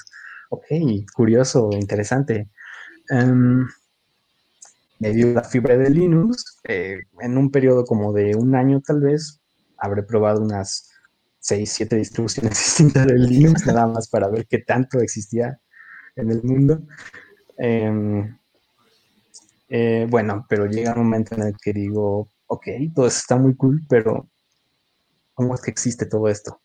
Ok, 0.49 0.65
curioso, 1.13 1.69
interesante. 1.71 2.49
Um, 3.09 3.67
me 5.05 5.13
dio 5.13 5.33
la 5.33 5.43
fibra 5.43 5.77
de 5.77 5.89
Linux. 5.89 6.59
Eh, 6.63 6.97
en 7.19 7.37
un 7.37 7.51
periodo 7.51 7.85
como 7.85 8.11
de 8.11 8.35
un 8.35 8.55
año 8.55 8.81
tal 8.81 9.01
vez, 9.01 9.39
habré 9.77 10.01
probado 10.01 10.41
unas 10.41 10.89
6, 11.39 11.71
7 11.71 11.95
distribuciones 11.97 12.51
distintas 12.57 13.05
de 13.05 13.13
Linux, 13.19 13.67
nada 13.67 13.85
más 13.85 14.09
para 14.09 14.29
ver 14.29 14.47
qué 14.47 14.59
tanto 14.59 14.99
existía 14.99 15.59
en 16.15 16.31
el 16.31 16.41
mundo. 16.41 16.81
Em, 17.57 18.35
eh, 19.69 20.07
bueno, 20.09 20.45
pero 20.49 20.65
llega 20.65 20.93
un 20.93 21.03
momento 21.03 21.35
en 21.35 21.43
el 21.43 21.55
que 21.61 21.71
digo, 21.71 22.29
ok, 22.47 22.67
todo 22.95 23.05
eso 23.05 23.19
está 23.19 23.37
muy 23.37 23.55
cool, 23.55 23.81
pero 23.87 24.27
cómo 25.35 25.53
es 25.53 25.61
que 25.61 25.69
existe 25.71 26.07
todo 26.07 26.27
esto. 26.29 26.59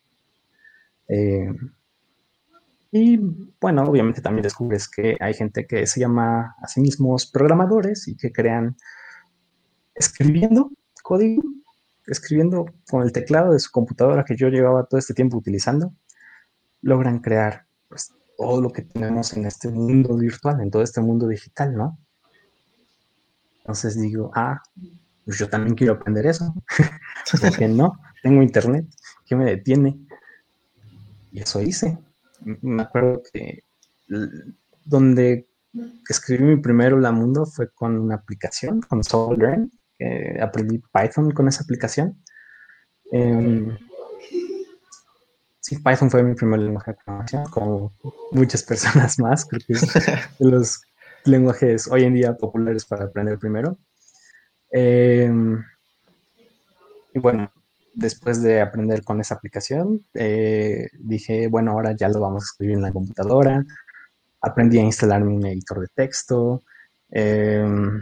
Y 2.92 3.18
bueno, 3.60 3.84
obviamente 3.84 4.20
también 4.20 4.42
descubres 4.42 4.88
que 4.88 5.16
hay 5.20 5.34
gente 5.34 5.66
que 5.66 5.86
se 5.86 6.00
llama 6.00 6.56
a 6.60 6.66
sí 6.66 6.80
mismos 6.80 7.26
programadores 7.26 8.08
y 8.08 8.16
que 8.16 8.32
crean 8.32 8.76
escribiendo 9.94 10.70
código, 11.02 11.42
escribiendo 12.06 12.66
con 12.90 13.02
el 13.02 13.12
teclado 13.12 13.52
de 13.52 13.60
su 13.60 13.70
computadora 13.70 14.24
que 14.24 14.36
yo 14.36 14.48
llevaba 14.48 14.84
todo 14.86 14.98
este 14.98 15.14
tiempo 15.14 15.36
utilizando, 15.36 15.92
logran 16.82 17.20
crear 17.20 17.66
pues, 17.88 18.12
todo 18.36 18.60
lo 18.60 18.70
que 18.70 18.82
tenemos 18.82 19.32
en 19.34 19.46
este 19.46 19.68
mundo 19.68 20.16
virtual, 20.16 20.60
en 20.60 20.70
todo 20.70 20.82
este 20.82 21.00
mundo 21.00 21.28
digital, 21.28 21.76
¿no? 21.76 21.98
Entonces 23.58 24.00
digo, 24.00 24.32
ah, 24.34 24.60
pues 25.24 25.38
yo 25.38 25.48
también 25.48 25.76
quiero 25.76 25.92
aprender 25.92 26.26
eso. 26.26 26.54
¿Por 27.40 27.56
qué 27.56 27.68
no? 27.68 28.00
tengo 28.22 28.42
internet, 28.42 28.86
¿qué 29.26 29.36
me 29.36 29.44
detiene? 29.44 29.98
Y 31.32 31.40
eso 31.40 31.62
hice. 31.62 31.98
Me 32.42 32.82
acuerdo 32.82 33.22
que 33.32 33.64
donde 34.84 35.48
escribí 36.08 36.44
mi 36.44 36.56
primero 36.56 36.98
la 36.98 37.12
mundo 37.12 37.46
fue 37.46 37.70
con 37.70 37.98
una 37.98 38.16
aplicación, 38.16 38.80
con 38.80 39.04
SoulLearn, 39.04 39.70
aprendí 40.40 40.82
Python 40.92 41.30
con 41.30 41.48
esa 41.48 41.62
aplicación. 41.62 42.22
Em, 43.12 43.76
sí, 45.60 45.76
Python 45.78 46.10
fue 46.10 46.22
mi 46.22 46.34
primer 46.34 46.60
lenguaje 46.60 46.92
de 46.92 46.96
programación, 47.04 47.44
como 47.44 47.94
muchas 48.32 48.62
personas 48.70 49.18
más, 49.18 49.44
creo 49.46 49.60
que 49.66 49.72
es 49.74 49.92
de 50.38 50.50
los 50.50 50.82
lenguajes 51.24 51.88
hoy 51.88 52.04
en 52.04 52.14
día 52.14 52.36
populares 52.36 52.84
para 52.86 53.04
aprender 53.04 53.38
primero. 53.38 53.78
Em, 54.70 55.62
y 57.12 57.18
bueno, 57.18 57.52
después 57.94 58.42
de 58.42 58.60
aprender 58.60 59.04
con 59.04 59.20
esa 59.20 59.34
aplicación, 59.34 60.04
eh, 60.14 60.88
dije, 60.98 61.48
bueno, 61.48 61.72
ahora 61.72 61.94
ya 61.96 62.08
lo 62.08 62.20
vamos 62.20 62.44
a 62.44 62.46
escribir 62.46 62.76
en 62.76 62.82
la 62.82 62.92
computadora. 62.92 63.64
Aprendí 64.40 64.78
a 64.78 64.82
instalar 64.82 65.22
un 65.22 65.44
editor 65.46 65.80
de 65.80 65.88
texto. 65.94 66.62
Em, 67.10 68.00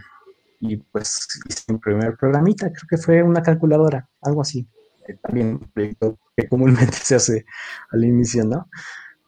y 0.61 0.77
pues 0.77 1.29
hice 1.49 1.73
mi 1.73 1.79
primer 1.79 2.17
programita, 2.17 2.71
creo 2.73 2.89
que 2.89 2.97
fue 2.99 3.23
una 3.23 3.43
calculadora, 3.43 4.09
algo 4.23 4.43
así. 4.43 4.67
Eh, 5.07 5.17
también 5.23 5.49
un 5.63 5.71
proyecto 5.73 6.19
que 6.37 6.49
comúnmente 6.49 6.97
se 7.05 7.15
hace 7.17 7.47
al 7.91 8.05
inicio, 8.05 8.45
¿no? 8.45 8.69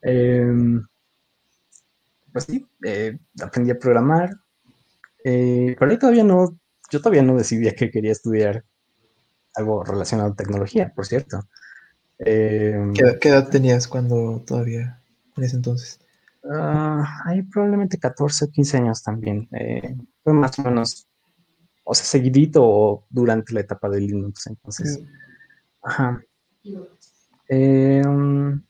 Em, 0.03 0.87
pues 2.33 2.45
sí, 2.45 2.67
eh, 2.85 3.19
aprendí 3.43 3.71
a 3.71 3.79
programar, 3.79 4.31
pero 5.23 5.91
ahí 5.91 5.99
todavía 5.99 6.25
no, 6.25 6.59
yo 6.91 7.01
todavía 7.01 7.23
no 7.23 7.37
decidía 7.37 7.75
que 7.75 7.91
quería 7.91 8.13
estudiar 8.13 8.65
algo 9.55 9.85
relacionado 9.85 10.33
a 10.33 10.37
tecnología, 10.37 10.93
por 10.95 11.07
cierto. 11.07 11.41
Em, 12.19 12.93
¿Qué, 12.93 13.29
edad 13.29 13.49
tenías 13.49 13.89
cuando 13.89 14.43
todavía, 14.47 15.03
en 15.37 15.45
ese 15.45 15.57
entonces? 15.57 16.01
Ah, 16.45 17.23
hay 17.25 17.43
probablemente 17.43 17.99
14 17.99 18.45
o 18.45 18.51
15 18.51 18.77
años 18.79 19.03
también. 19.03 19.49
Eh, 19.53 19.97
fue 20.23 20.33
más 20.33 20.59
o 20.59 20.63
menos, 20.63 21.09
o 21.85 21.95
sea, 21.95 22.05
seguidito 22.05 22.63
o 22.63 23.07
durante 23.09 23.55
la 23.55 23.61
etapa 23.61 23.89
de 23.89 24.01
Linux. 24.01 24.47
Entonces, 24.47 25.03
ajá. 25.83 26.23
Em, 27.49 28.63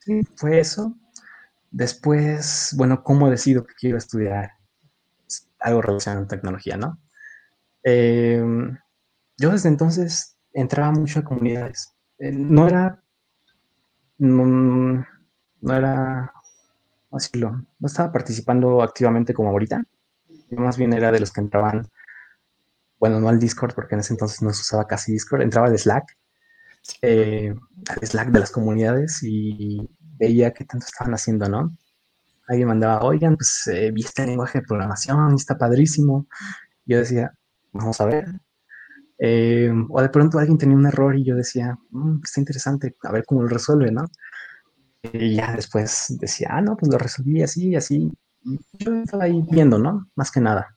sí, 0.00 0.20
fue 0.36 0.60
eso. 0.60 0.94
Después, 1.70 2.74
bueno, 2.76 3.02
¿cómo 3.04 3.30
decido 3.30 3.64
que 3.66 3.74
quiero 3.74 3.98
estudiar 3.98 4.52
algo 5.60 5.82
relacionado 5.82 6.24
a 6.24 6.28
tecnología, 6.28 6.76
no? 6.76 6.98
Yo 9.38 9.50
desde 9.50 9.68
entonces 9.68 10.36
entraba 10.52 10.90
mucho 10.90 11.20
a 11.20 11.24
comunidades. 11.24 11.94
Eh, 12.18 12.32
no 12.32 12.66
era, 12.66 13.00
no, 14.18 15.04
era, 15.62 16.32
decirlo, 17.12 17.64
no 17.78 17.86
estaba 17.86 18.12
participando 18.12 18.82
activamente 18.82 19.32
como 19.32 19.50
ahorita. 19.50 19.84
más 20.50 20.76
bien 20.76 20.92
era 20.92 21.12
de 21.12 21.20
los 21.20 21.32
que 21.32 21.40
entraban, 21.40 21.88
bueno, 22.98 23.20
no 23.20 23.28
al 23.28 23.38
Discord, 23.38 23.74
porque 23.74 23.94
en 23.94 24.00
ese 24.00 24.14
entonces 24.14 24.42
no 24.42 24.52
se 24.52 24.62
usaba 24.62 24.88
casi 24.88 25.12
Discord, 25.12 25.42
entraba 25.42 25.68
al 25.68 25.78
Slack, 25.78 26.18
eh, 27.02 27.54
al 27.88 28.06
Slack 28.06 28.30
de 28.30 28.40
las 28.40 28.50
comunidades 28.50 29.22
y 29.22 29.88
veía 30.00 30.52
qué 30.52 30.64
tanto 30.64 30.86
estaban 30.86 31.14
haciendo, 31.14 31.48
¿no? 31.48 31.76
Alguien 32.48 32.68
mandaba, 32.68 33.02
oigan, 33.02 33.36
pues 33.36 33.68
eh, 33.68 33.92
vi 33.92 34.02
este 34.02 34.26
lenguaje 34.26 34.60
de 34.60 34.66
programación, 34.66 35.34
está 35.34 35.56
padrísimo. 35.58 36.26
Yo 36.86 36.98
decía, 36.98 37.32
vamos 37.72 38.00
a 38.00 38.06
ver, 38.06 38.26
eh, 39.18 39.72
o 39.88 40.00
de 40.00 40.08
pronto 40.08 40.38
alguien 40.38 40.58
tenía 40.58 40.76
un 40.76 40.86
error 40.86 41.16
y 41.16 41.24
yo 41.24 41.34
decía, 41.34 41.76
mm, 41.90 42.20
está 42.22 42.40
interesante, 42.40 42.94
a 43.02 43.12
ver 43.12 43.24
cómo 43.24 43.42
lo 43.42 43.48
resuelve, 43.48 43.90
¿no? 43.90 44.06
Y 45.12 45.36
ya 45.36 45.54
después 45.54 46.06
decía, 46.20 46.48
ah, 46.52 46.60
no, 46.60 46.76
pues 46.76 46.90
lo 46.90 46.98
resolví 46.98 47.42
así, 47.42 47.74
así. 47.74 48.10
Y 48.44 48.58
yo 48.78 48.94
estaba 49.02 49.24
ahí 49.24 49.42
viendo, 49.50 49.78
¿no? 49.78 50.08
Más 50.14 50.30
que 50.30 50.40
nada. 50.40 50.76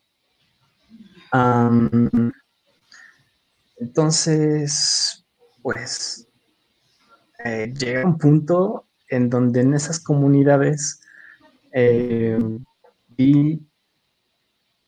entonces, 3.77 5.25
pues, 5.61 6.27
eh, 7.43 7.73
llega 7.77 8.05
un 8.05 8.17
punto 8.17 8.85
en 9.07 9.29
donde 9.29 9.61
en 9.61 9.73
esas 9.73 9.99
comunidades 9.99 11.01
eh, 11.73 12.39
vi, 13.09 13.65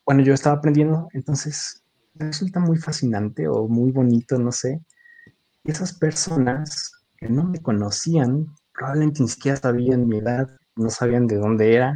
bueno, 0.06 0.22
yo 0.22 0.34
estaba 0.34 0.58
aprendiendo, 0.58 1.08
entonces 1.14 1.83
resulta 2.16 2.60
muy 2.60 2.78
fascinante 2.78 3.48
o 3.48 3.68
muy 3.68 3.92
bonito, 3.92 4.38
no 4.38 4.52
sé. 4.52 4.82
Y 5.64 5.72
esas 5.72 5.94
personas 5.94 6.92
que 7.18 7.30
no 7.30 7.44
me 7.44 7.62
conocían, 7.62 8.48
probablemente 8.74 9.22
ni 9.22 9.30
siquiera 9.30 9.58
sabían 9.58 10.08
mi 10.08 10.18
edad, 10.18 10.50
no 10.76 10.90
sabían 10.90 11.28
de 11.28 11.38
dónde 11.38 11.74
era, 11.76 11.96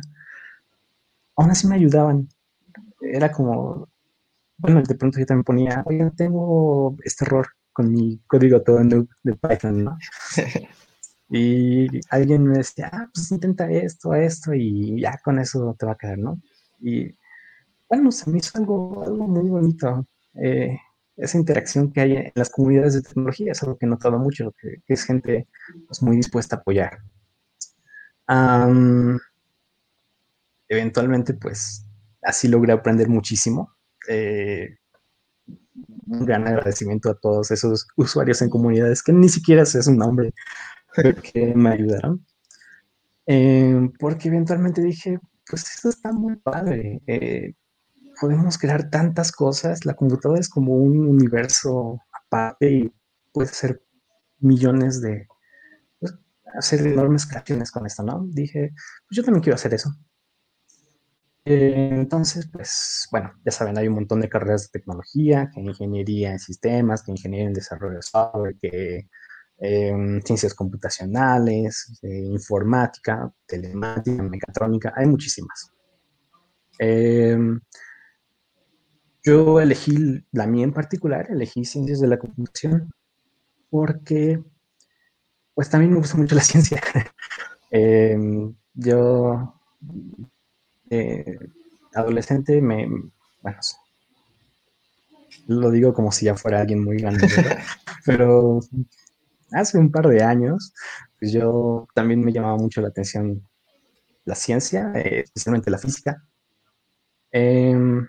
aún 1.35 1.51
así 1.51 1.67
me 1.67 1.75
ayudaban. 1.75 2.29
Era 3.01 3.31
como, 3.31 3.89
bueno, 4.57 4.81
de 4.81 4.95
pronto 4.95 5.19
yo 5.19 5.25
también 5.25 5.43
ponía, 5.43 5.83
oye, 5.85 6.11
tengo 6.15 6.95
este 7.03 7.25
error 7.25 7.47
con 7.73 7.91
mi 7.91 8.19
código 8.27 8.61
todo 8.63 8.79
de 8.79 9.35
Python, 9.35 9.83
¿no? 9.83 9.97
y 11.29 11.87
alguien 12.09 12.43
me 12.43 12.57
decía, 12.57 12.89
ah, 12.91 13.07
pues 13.13 13.31
intenta 13.31 13.69
esto, 13.69 14.13
esto, 14.15 14.53
y 14.53 15.01
ya 15.01 15.17
con 15.23 15.39
eso 15.39 15.75
te 15.77 15.85
va 15.85 15.91
a 15.93 15.97
quedar, 15.97 16.17
¿no? 16.17 16.41
Y 16.79 17.15
bueno, 17.89 18.11
se 18.11 18.29
me 18.29 18.39
hizo 18.39 18.57
algo, 18.57 19.03
algo 19.03 19.27
muy 19.27 19.49
bonito. 19.49 20.05
Eh, 20.35 20.77
esa 21.15 21.37
interacción 21.37 21.91
que 21.91 22.01
hay 22.01 22.15
en 22.17 22.31
las 22.35 22.49
comunidades 22.49 22.93
de 22.93 23.01
tecnología 23.01 23.51
es 23.51 23.63
algo 23.63 23.77
que 23.77 23.85
he 23.85 23.89
notado 23.89 24.19
mucho, 24.19 24.53
que, 24.59 24.81
es 24.87 25.03
gente 25.03 25.47
pues, 25.87 26.01
muy 26.01 26.17
dispuesta 26.17 26.57
a 26.57 26.59
apoyar. 26.59 26.99
eventualmente, 30.69 31.33
pues, 31.33 31.85
así 32.21 32.47
logré 32.47 32.73
aprender 32.73 33.09
muchísimo. 33.09 33.73
Eh, 34.09 34.77
un 36.07 36.25
gran 36.25 36.47
agradecimiento 36.47 37.09
a 37.09 37.15
todos 37.15 37.51
esos 37.51 37.87
usuarios 37.95 38.41
en 38.41 38.49
comunidades 38.49 39.03
que 39.03 39.11
ni 39.13 39.29
siquiera 39.29 39.65
sé 39.65 39.81
su 39.81 39.93
nombre, 39.93 40.33
que 41.33 41.53
me 41.55 41.71
ayudaron. 41.71 42.25
Eh, 43.25 43.89
porque 43.99 44.29
eventualmente 44.29 44.81
dije, 44.81 45.19
pues 45.49 45.63
esto 45.73 45.89
está 45.89 46.11
muy 46.11 46.35
padre 46.37 47.01
podemos 48.19 48.57
crear 48.57 48.89
tantas 48.89 49.31
cosas. 49.31 49.85
La 49.85 49.95
computadora 49.95 50.39
es 50.39 50.49
como 50.49 50.75
un 50.75 51.07
universo 51.07 51.99
aparte 52.25 52.71
y 52.71 52.93
puede 53.31 53.49
hacer 53.49 53.81
millones 54.39 55.01
de, 55.01 55.27
pues, 55.99 56.13
hacer 56.57 56.85
enormes 56.85 57.25
creaciones 57.25 57.71
con 57.71 57.85
esto, 57.85 58.03
¿no? 58.03 58.25
Dije, 58.29 58.71
pues 59.07 59.17
yo 59.17 59.23
también 59.23 59.41
quiero 59.43 59.55
hacer 59.55 59.73
eso. 59.73 59.91
Eh, 61.45 61.89
entonces, 61.93 62.49
pues, 62.51 63.07
bueno, 63.09 63.31
ya 63.45 63.51
saben, 63.51 63.77
hay 63.77 63.87
un 63.87 63.95
montón 63.95 64.19
de 64.19 64.27
carreras 64.27 64.63
de 64.63 64.79
tecnología, 64.79 65.49
que 65.53 65.61
ingeniería 65.61 66.31
en 66.31 66.39
sistemas, 66.39 67.03
que 67.03 67.11
ingeniería 67.11 67.47
en 67.47 67.53
desarrollo 67.53 67.95
de 67.95 68.01
software, 68.01 68.55
que 68.61 69.07
em, 69.59 70.21
ciencias 70.21 70.53
computacionales, 70.53 71.99
informática, 72.03 73.31
telemática, 73.45 74.23
mecatrónica, 74.23 74.93
hay 74.95 75.07
muchísimas. 75.07 75.71
Eh, 76.79 77.37
yo 79.27 79.59
elegí 79.59 80.23
la 80.31 80.47
mía 80.47 80.63
en 80.63 80.71
particular, 80.73 81.27
elegí 81.29 81.65
ciencias 81.65 81.99
de 81.99 82.07
la 82.07 82.17
computación 82.17 82.89
porque 83.69 84.41
pues 85.53 85.69
también 85.69 85.91
me 85.91 85.99
gusta 85.99 86.15
mucho 86.15 86.35
la 86.35 86.41
ciencia. 86.51 86.81
Em, 87.69 88.55
yo 88.73 89.53
eh, 90.89 91.37
adolescente 91.93 92.61
me, 92.61 92.87
bueno, 93.41 93.59
lo 95.47 95.71
digo 95.71 95.93
como 95.93 96.13
si 96.13 96.25
ya 96.25 96.35
fuera 96.35 96.61
alguien 96.61 96.81
muy 96.83 96.97
grande, 96.97 97.27
pero 98.05 98.61
hace 99.51 99.77
un 99.77 99.91
par 99.91 100.07
de 100.07 100.23
años, 100.23 100.73
pues 101.19 101.33
yo 101.33 101.85
también 101.93 102.21
me 102.23 102.31
llamaba 102.31 102.55
mucho 102.55 102.79
la 102.79 102.87
atención 102.87 103.45
la 104.23 104.35
ciencia, 104.35 104.93
eh, 104.95 105.23
especialmente 105.25 105.69
la 105.69 105.77
física. 105.77 106.23
Em, 107.31 108.07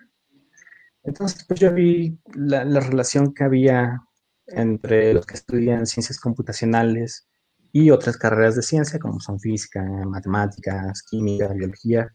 entonces, 1.02 1.44
pues 1.46 1.60
yo 1.60 1.72
vi 1.72 2.18
la, 2.34 2.64
relación 2.80 3.32
que 3.32 3.44
había 3.44 4.00
entre 4.46 5.12
los 5.14 5.26
que 5.26 5.34
estudian 5.34 5.86
ciencias 5.86 6.18
computacionales 6.18 7.28
y 7.72 7.90
otras 7.90 8.16
carreras 8.16 8.56
de 8.56 8.62
ciencia, 8.62 8.98
como 8.98 9.20
son 9.20 9.38
física, 9.38 9.82
matemáticas, 9.82 11.02
química, 11.02 11.48
biología. 11.48 12.08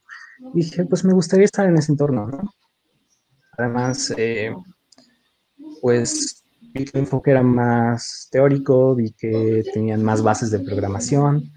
Dije, 0.54 0.86
pues 0.86 1.04
me 1.04 1.14
gustaría 1.14 1.46
estar 1.46 1.68
en 1.68 1.78
ese 1.78 1.92
entorno, 1.92 2.28
¿no? 2.28 2.54
Además, 3.58 4.14
eh, 4.18 4.54
pues 5.82 6.44
vi 6.74 6.86
que 6.86 6.98
el 6.98 7.04
enfoque 7.04 7.32
era 7.32 7.44
más 7.44 8.28
teórico, 8.32 8.96
vi 8.96 9.12
que 9.12 9.64
tenían 9.74 10.04
más 10.04 10.24
bases 10.24 10.50
de 10.50 10.60
programación, 10.60 11.52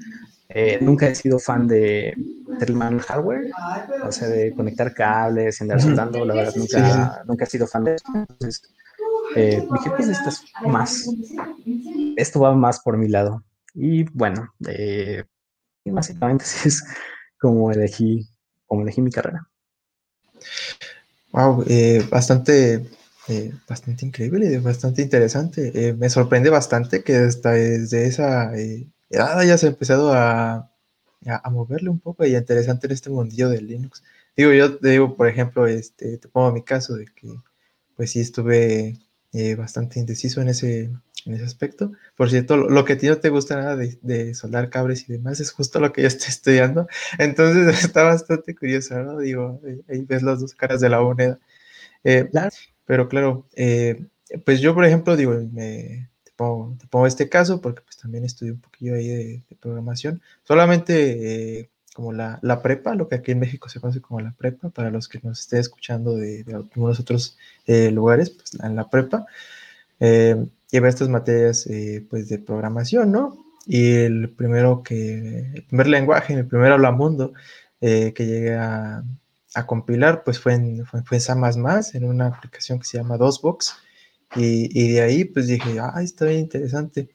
eh, 0.49 0.79
nunca 0.81 1.09
he 1.09 1.15
sido 1.15 1.39
fan 1.39 1.67
de 1.67 2.15
el 2.61 3.01
hardware, 3.01 3.51
o 4.05 4.13
sea, 4.13 4.29
de 4.29 4.55
conectar 4.55 4.93
cables 4.95 5.61
y 5.61 5.65
andar 5.65 5.81
soldando, 5.81 6.25
la 6.25 6.35
verdad, 6.35 6.55
nunca, 6.57 7.23
nunca 7.27 7.45
he 7.45 7.49
sido 7.49 7.67
fan 7.67 7.85
de 7.85 7.95
eso. 7.95 8.05
Entonces, 8.15 8.63
eh, 9.35 9.67
dije, 9.71 9.91
pues 9.97 10.09
esto 10.09 10.29
es 10.31 10.43
más, 10.67 11.07
esto 12.17 12.41
va 12.41 12.55
más 12.55 12.81
por 12.81 12.97
mi 12.97 13.09
lado. 13.09 13.45
Y 13.75 14.05
bueno, 14.05 14.55
eh, 14.67 15.25
básicamente 15.85 16.45
así 16.47 16.69
es 16.69 16.85
como 17.41 17.71
elegí, 17.71 18.29
como 18.67 18.83
elegí 18.83 19.01
mi 19.03 19.11
carrera. 19.11 19.49
Wow, 21.33 21.65
eh, 21.69 22.07
bastante, 22.11 22.89
bastante 23.69 24.07
increíble, 24.07 24.59
bastante 24.61 25.03
interesante. 25.03 25.95
me 25.99 26.09
sorprende 26.09 26.49
bastante 26.49 27.03
que 27.03 27.17
hasta 27.17 27.53
desde 27.53 28.07
esa 28.07 28.53
ya, 29.11 29.45
ya 29.45 29.59
se 29.59 29.67
ha 29.67 29.69
empezado 29.71 30.13
a, 30.13 30.71
a, 31.29 31.51
moverle 31.51 31.91
un 31.91 32.01
poco 32.01 32.25
y 32.25 32.37
interesante 32.37 32.87
en 32.87 32.93
este 32.93 33.11
mundillo 33.11 33.49
de 33.49 33.61
Linux. 33.63 34.03
Digo, 34.37 34.53
yo 34.53 34.79
te 34.79 34.91
digo, 34.91 35.17
por 35.17 35.29
ejemplo, 35.29 35.67
este, 35.67 36.19
te 36.19 36.29
pongo 36.29 36.53
mi 36.53 36.63
caso 36.63 36.95
de 36.95 37.07
que, 37.07 37.29
pues 37.97 38.11
sí, 38.13 38.21
estuve 38.21 38.99
eh, 39.33 39.55
bastante 39.55 39.99
indeciso 40.01 40.41
en 40.41 40.49
ese, 40.49 40.91
en 41.27 41.35
ese 41.35 41.45
aspecto. 41.45 41.93
Por 42.17 42.31
cierto, 42.31 42.57
lo, 42.57 42.85
que 42.85 42.95
a 42.95 42.99
ti 42.99 43.09
no 43.09 43.19
te 43.19 43.31
gusta 43.31 43.57
nada 43.57 43.77
de, 43.77 43.99
de, 44.03 44.35
soldar 44.35 44.71
cables 44.71 45.09
y 45.09 45.13
demás 45.13 45.41
es 45.41 45.53
justo 45.53 45.81
lo 45.81 45.93
que 45.93 46.03
yo 46.03 46.09
estoy 46.09 46.29
estudiando. 46.29 46.87
Entonces 47.19 47.67
está 47.85 48.05
bastante 48.05 48.55
curioso, 48.55 48.99
¿no? 49.03 49.19
Digo, 49.19 49.61
ahí 49.89 50.03
ves 50.03 50.23
las 50.23 50.41
dos 50.41 50.55
caras 50.55 50.81
de 50.81 50.89
la 50.89 51.01
moneda. 51.01 51.39
Eh, 52.05 52.29
claro. 52.31 52.51
Pero 52.87 53.09
claro, 53.09 53.49
eh, 53.57 54.07
pues 54.45 54.61
yo, 54.61 54.75
por 54.75 54.85
ejemplo, 54.85 55.17
digo, 55.17 55.35
me, 55.53 56.09
pongo, 56.37 56.77
te, 56.79 56.87
pongo, 56.87 57.07
este 57.07 57.29
caso 57.29 57.61
porque 57.61 57.83
pues 57.83 57.97
también 57.97 58.25
estudié 58.25 58.53
un 58.53 58.61
poquillo 58.61 58.95
ahí 58.95 59.09
de, 59.09 59.43
de 59.49 59.57
programación. 59.61 60.23
Solamente 60.45 61.61
eh, 61.61 61.71
como 61.95 62.13
la, 62.13 62.39
la, 62.43 62.63
prepa, 62.63 62.95
lo 62.95 63.09
que 63.09 63.15
aquí 63.15 63.33
en 63.33 63.39
México 63.39 63.69
se 63.71 63.81
conoce 63.81 64.03
como 64.03 64.21
la 64.21 64.33
prepa, 64.33 64.69
para 64.69 64.91
los 64.91 65.09
que 65.09 65.19
nos 65.23 65.41
estén 65.41 65.61
escuchando 65.61 66.15
de, 66.15 66.45
de 66.45 66.55
algunos 66.55 67.01
otros 67.01 67.39
eh, 67.67 67.91
lugares, 67.91 68.31
pues 68.31 68.53
en 68.63 68.77
la 68.77 68.91
prepa. 68.91 69.27
Eh, 69.99 70.47
lleva 70.71 70.89
estas 70.89 71.09
materias 71.09 71.67
eh, 71.67 72.05
pues 72.09 72.29
de 72.29 72.39
programación, 72.39 73.13
¿no? 73.13 73.39
Y 73.67 73.95
el 73.95 74.31
primero 74.31 74.83
que, 74.83 75.53
el 75.55 75.65
primer 75.65 75.89
lenguaje, 75.89 76.35
el 76.35 76.47
primer 76.47 76.73
hablamundo 76.73 77.33
eh, 77.81 78.13
que 78.15 78.27
llegué 78.27 78.55
a, 78.55 79.03
a, 79.55 79.67
compilar, 79.67 80.23
pues 80.25 80.39
fue 80.39 80.55
en, 80.55 80.87
fue, 80.87 81.03
fue 81.03 81.19
en 81.19 81.67
en 81.95 82.05
una 82.05 82.27
aplicación 82.27 82.79
que 82.79 82.85
se 82.85 82.99
llama 82.99 83.17
DOSBox, 83.17 83.77
y, 84.37 84.69
y 84.73 84.93
de 84.93 85.03
ahí 85.03 85.25
pues 85.25 85.47
dije, 85.47 85.79
ay, 85.95 86.05
está 86.05 86.27
bien 86.27 86.41
interesante. 86.41 87.09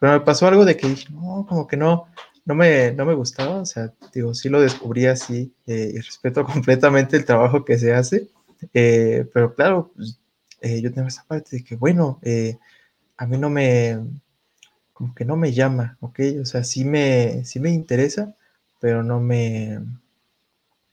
Pero 0.00 0.12
me 0.14 0.20
pasó 0.20 0.46
algo 0.48 0.64
de 0.64 0.76
que 0.76 0.88
dije, 0.88 1.08
no, 1.12 1.46
como 1.48 1.66
que 1.66 1.76
no, 1.76 2.06
no 2.44 2.54
me, 2.54 2.92
no 2.92 3.04
me 3.06 3.14
gustaba, 3.14 3.60
o 3.60 3.66
sea, 3.66 3.92
digo, 4.12 4.34
sí 4.34 4.48
lo 4.48 4.60
descubrí 4.60 5.06
así, 5.06 5.54
eh, 5.66 5.92
y 5.94 5.98
respeto 5.98 6.44
completamente 6.46 7.16
el 7.16 7.24
trabajo 7.24 7.64
que 7.64 7.78
se 7.78 7.94
hace, 7.94 8.28
eh, 8.74 9.26
pero 9.32 9.54
claro, 9.54 9.92
pues, 9.94 10.18
eh, 10.60 10.80
yo 10.80 10.92
tengo 10.92 11.08
esa 11.08 11.24
parte 11.24 11.56
de 11.56 11.64
que, 11.64 11.76
bueno, 11.76 12.18
eh, 12.22 12.58
a 13.16 13.26
mí 13.26 13.38
no 13.38 13.50
me, 13.50 14.00
como 14.92 15.14
que 15.14 15.24
no 15.24 15.36
me 15.36 15.52
llama, 15.52 15.96
¿ok? 16.00 16.20
O 16.40 16.44
sea, 16.44 16.64
sí 16.64 16.84
me, 16.84 17.44
sí 17.44 17.60
me 17.60 17.70
interesa, 17.70 18.36
pero 18.80 19.02
no 19.02 19.20
me, 19.20 19.80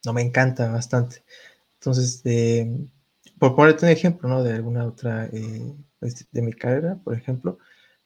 no 0.06 0.14
me 0.14 0.22
encanta 0.22 0.72
bastante. 0.72 1.24
Entonces, 1.76 2.22
eh, 2.26 2.70
por 3.40 3.56
ponerte 3.56 3.86
un 3.86 3.92
ejemplo, 3.92 4.30
¿no? 4.30 4.44
De 4.44 4.54
alguna 4.54 4.86
otra, 4.86 5.26
eh, 5.32 5.74
pues, 6.00 6.28
de 6.32 6.42
mi 6.42 6.54
carrera, 6.54 7.00
por 7.04 7.16
ejemplo, 7.16 7.58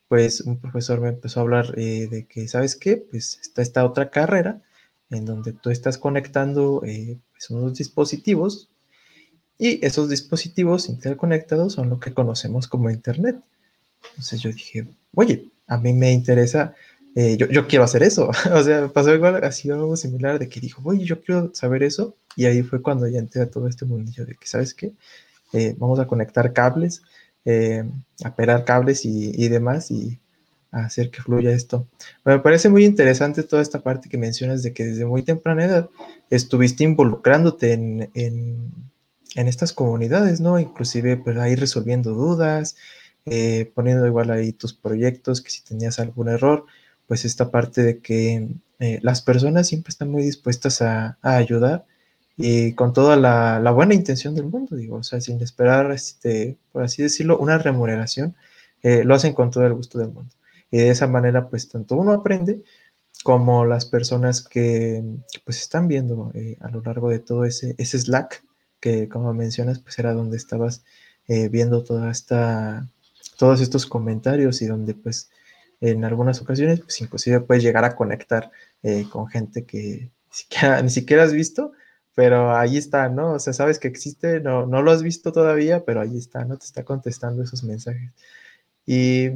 pues 0.07 0.41
un 0.41 0.59
profesor 0.59 1.01
me 1.01 1.09
empezó 1.09 1.39
a 1.39 1.43
hablar 1.43 1.73
eh, 1.77 2.07
de 2.07 2.27
que, 2.27 2.47
¿sabes 2.47 2.75
qué? 2.75 2.97
Pues 2.97 3.39
está 3.41 3.61
esta 3.61 3.85
otra 3.85 4.09
carrera 4.11 4.61
en 5.09 5.25
donde 5.25 5.53
tú 5.53 5.69
estás 5.69 5.97
conectando 5.97 6.83
eh, 6.85 7.19
pues 7.31 7.49
unos 7.49 7.77
dispositivos 7.77 8.69
y 9.57 9.83
esos 9.85 10.09
dispositivos 10.09 10.89
interconectados 10.89 11.73
son 11.73 11.89
lo 11.89 11.99
que 11.99 12.13
conocemos 12.13 12.67
como 12.67 12.89
Internet. 12.89 13.37
Entonces 14.11 14.41
yo 14.41 14.51
dije, 14.51 14.87
oye, 15.15 15.51
a 15.67 15.77
mí 15.77 15.93
me 15.93 16.11
interesa, 16.11 16.75
eh, 17.15 17.37
yo, 17.37 17.47
yo, 17.47 17.67
quiero 17.67 17.85
hacer 17.85 18.03
eso. 18.03 18.29
o 18.53 18.63
sea, 18.63 18.89
pasó 18.89 19.13
igual, 19.13 19.43
así 19.43 19.69
algo 19.69 19.95
similar 19.95 20.39
de 20.39 20.49
que 20.49 20.59
dijo, 20.59 20.81
oye, 20.85 21.05
yo 21.05 21.21
quiero 21.21 21.51
saber 21.53 21.83
eso. 21.83 22.15
Y 22.35 22.45
ahí 22.45 22.63
fue 22.63 22.81
cuando 22.81 23.07
ya 23.07 23.19
entré 23.19 23.41
a 23.41 23.49
todo 23.49 23.67
este 23.67 23.85
mundillo 23.85 24.25
de 24.25 24.35
que, 24.35 24.47
¿sabes 24.47 24.73
qué? 24.73 24.93
Eh, 25.53 25.75
vamos 25.77 25.99
a 25.99 26.07
conectar 26.07 26.51
cables, 26.53 27.03
eh, 27.45 27.83
a 28.23 28.35
pegar 28.35 28.65
cables 28.65 29.05
y, 29.05 29.31
y, 29.35 29.47
demás 29.49 29.91
y 29.91 30.19
hacer 30.71 31.11
que 31.11 31.21
fluya 31.21 31.51
esto. 31.51 31.87
Me 32.25 32.39
parece 32.39 32.69
muy 32.69 32.85
interesante 32.85 33.43
toda 33.43 33.61
esta 33.61 33.81
parte 33.81 34.09
que 34.09 34.17
mencionas 34.17 34.63
de 34.63 34.73
que 34.73 34.83
desde 34.83 35.05
muy 35.05 35.21
temprana 35.21 35.65
edad 35.65 35.89
estuviste 36.29 36.83
involucrándote 36.83 37.73
en, 37.73 38.09
en, 38.15 38.71
en 39.35 39.47
estas 39.47 39.73
comunidades, 39.73 40.41
¿no? 40.41 40.59
Inclusive, 40.59 41.17
pues 41.17 41.37
ahí 41.37 41.55
resolviendo 41.55 42.13
dudas, 42.13 42.75
eh, 43.25 43.71
poniendo 43.75 44.07
igual 44.07 44.31
ahí 44.31 44.51
tus 44.51 44.73
proyectos, 44.73 45.41
que 45.41 45.51
si 45.51 45.63
tenías 45.63 45.99
algún 45.99 46.29
error, 46.29 46.65
pues 47.07 47.25
esta 47.25 47.51
parte 47.51 47.83
de 47.83 47.99
que 47.99 48.49
eh, 48.79 48.99
las 49.01 49.21
personas 49.21 49.67
siempre 49.67 49.89
están 49.89 50.09
muy 50.09 50.23
dispuestas 50.23 50.81
a, 50.81 51.17
a 51.21 51.35
ayudar 51.35 51.85
y 52.37 52.73
con 52.73 52.93
toda 52.93 53.15
la, 53.15 53.59
la, 53.59 53.71
buena 53.71 53.93
intención 53.93 54.35
del 54.35 54.45
mundo, 54.45 54.75
digo, 54.75 54.97
o 54.97 55.03
sea, 55.03 55.21
sin 55.21 55.41
esperar, 55.41 55.91
este, 55.91 56.57
por 56.71 56.83
así 56.83 57.03
decirlo, 57.03 57.37
una 57.37 57.57
remuneración, 57.57 58.35
eh, 58.81 59.03
lo 59.03 59.15
hacen 59.15 59.33
con 59.33 59.51
todo 59.51 59.65
el 59.65 59.73
gusto 59.73 59.99
del 59.99 60.11
mundo. 60.11 60.33
Y 60.71 60.77
de 60.77 60.89
esa 60.89 61.07
manera, 61.07 61.49
pues 61.49 61.69
tanto 61.69 61.95
uno 61.95 62.13
aprende 62.13 62.63
como 63.23 63.65
las 63.65 63.85
personas 63.85 64.41
que, 64.41 65.03
pues 65.45 65.61
están 65.61 65.87
viendo 65.87 66.31
eh, 66.33 66.57
a 66.61 66.69
lo 66.69 66.81
largo 66.81 67.09
de 67.09 67.19
todo 67.19 67.45
ese, 67.45 67.75
ese 67.77 67.99
Slack, 67.99 68.43
que 68.79 69.07
como 69.07 69.33
mencionas, 69.33 69.79
pues 69.79 69.97
era 69.99 70.13
donde 70.13 70.37
estabas 70.37 70.83
eh, 71.27 71.47
viendo 71.49 71.83
toda 71.83 72.11
esta, 72.11 72.89
todos 73.37 73.61
estos 73.61 73.85
comentarios 73.85 74.61
y 74.61 74.65
donde 74.65 74.93
pues 74.93 75.29
en 75.79 76.03
algunas 76.03 76.41
ocasiones 76.41 76.81
pues 76.81 76.99
inclusive 77.01 77.39
puedes 77.41 77.63
llegar 77.63 77.85
a 77.85 77.95
conectar 77.95 78.51
eh, 78.83 79.05
con 79.09 79.27
gente 79.27 79.65
que 79.65 80.11
ni 80.29 80.31
siquiera, 80.31 80.81
ni 80.81 80.89
siquiera 80.89 81.23
has 81.23 81.33
visto, 81.33 81.71
pero 82.15 82.55
ahí 82.55 82.77
está, 82.77 83.09
¿no? 83.09 83.33
O 83.33 83.39
sea, 83.39 83.53
sabes 83.53 83.79
que 83.79 83.87
existe, 83.87 84.39
no, 84.39 84.65
no 84.65 84.81
lo 84.81 84.91
has 84.91 85.03
visto 85.03 85.31
todavía, 85.31 85.83
pero 85.85 86.01
ahí 86.01 86.17
está, 86.17 86.45
¿no? 86.45 86.57
Te 86.57 86.65
está 86.65 86.83
contestando 86.83 87.43
esos 87.43 87.63
mensajes. 87.63 88.11
Y, 88.85 89.29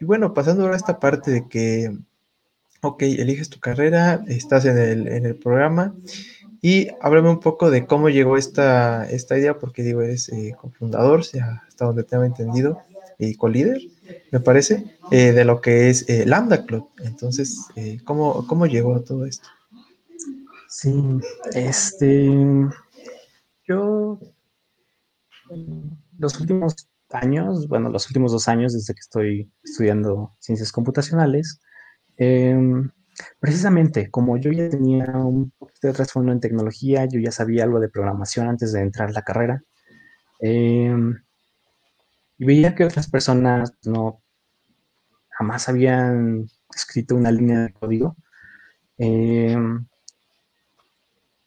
bueno, 0.00 0.34
pasando 0.34 0.62
ahora 0.62 0.74
a 0.74 0.78
esta 0.78 0.98
parte 0.98 1.30
de 1.30 1.48
que, 1.48 1.96
ok, 2.82 3.02
eliges 3.02 3.50
tu 3.50 3.60
carrera, 3.60 4.24
estás 4.28 4.64
en 4.64 4.78
el, 4.78 5.08
en 5.08 5.26
el 5.26 5.36
programa 5.36 5.94
y 6.60 6.88
háblame 7.00 7.30
un 7.30 7.40
poco 7.40 7.70
de 7.70 7.86
cómo 7.86 8.08
llegó 8.08 8.36
esta, 8.36 9.08
esta 9.08 9.38
idea, 9.38 9.58
porque 9.58 9.82
digo, 9.82 10.02
eres 10.02 10.28
eh, 10.30 10.54
cofundador, 10.60 11.20
hasta 11.20 11.84
donde 11.84 12.04
tengo 12.04 12.24
entendido, 12.24 12.82
y 13.18 13.34
co-líder, 13.34 13.80
me 14.30 14.40
parece, 14.40 14.84
eh, 15.10 15.32
de 15.32 15.44
lo 15.44 15.60
que 15.60 15.90
es 15.90 16.08
eh, 16.08 16.24
Lambda 16.26 16.64
Club. 16.64 16.88
Entonces, 17.02 17.66
eh, 17.76 17.98
¿cómo, 18.04 18.46
¿cómo 18.46 18.66
llegó 18.66 19.00
todo 19.02 19.26
esto? 19.26 19.48
Sí, 20.76 20.90
este, 21.54 22.28
yo 23.68 24.18
los 26.18 26.40
últimos 26.40 26.74
años, 27.10 27.68
bueno, 27.68 27.90
los 27.90 28.08
últimos 28.08 28.32
dos 28.32 28.48
años 28.48 28.72
desde 28.72 28.92
que 28.92 29.00
estoy 29.00 29.52
estudiando 29.62 30.34
ciencias 30.40 30.72
computacionales, 30.72 31.60
eh, 32.16 32.56
precisamente 33.38 34.10
como 34.10 34.36
yo 34.36 34.50
ya 34.50 34.68
tenía 34.68 35.06
un 35.16 35.52
poquito 35.58 35.86
de 35.86 35.94
trasfondo 35.94 36.32
en 36.32 36.40
tecnología, 36.40 37.04
yo 37.06 37.20
ya 37.20 37.30
sabía 37.30 37.62
algo 37.62 37.78
de 37.78 37.88
programación 37.88 38.48
antes 38.48 38.72
de 38.72 38.80
entrar 38.80 39.10
a 39.10 39.12
la 39.12 39.22
carrera, 39.22 39.62
eh, 40.40 40.92
y 42.38 42.44
veía 42.44 42.74
que 42.74 42.84
otras 42.84 43.08
personas 43.08 43.72
no 43.84 44.22
jamás 45.30 45.68
habían 45.68 46.46
escrito 46.74 47.14
una 47.14 47.30
línea 47.30 47.60
de 47.60 47.72
código. 47.72 48.16
Eh, 48.98 49.56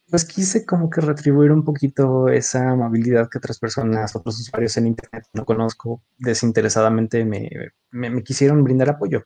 pues 0.09 0.25
quise 0.25 0.65
como 0.65 0.89
que 0.89 1.01
retribuir 1.01 1.51
un 1.51 1.63
poquito 1.63 2.29
esa 2.29 2.69
amabilidad 2.69 3.29
que 3.29 3.39
otras 3.39 3.59
personas, 3.59 4.15
otros 4.15 4.39
usuarios 4.39 4.77
en 4.77 4.87
Internet 4.87 5.25
no 5.33 5.45
conozco, 5.45 6.01
desinteresadamente 6.17 7.25
me, 7.25 7.49
me, 7.91 8.23
quisieron 8.23 8.63
brindar 8.63 8.89
apoyo. 8.89 9.23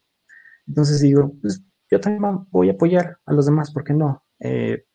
Entonces 0.68 1.02
digo, 1.02 1.34
pues 1.42 1.62
yo 1.90 2.00
también 2.00 2.48
voy 2.50 2.70
a 2.70 2.74
apoyar 2.74 3.20
a 3.26 3.34
los 3.34 3.46
demás, 3.46 3.72
¿por 3.72 3.84
qué 3.84 3.94
no? 3.94 4.24
Eh, 4.40 4.86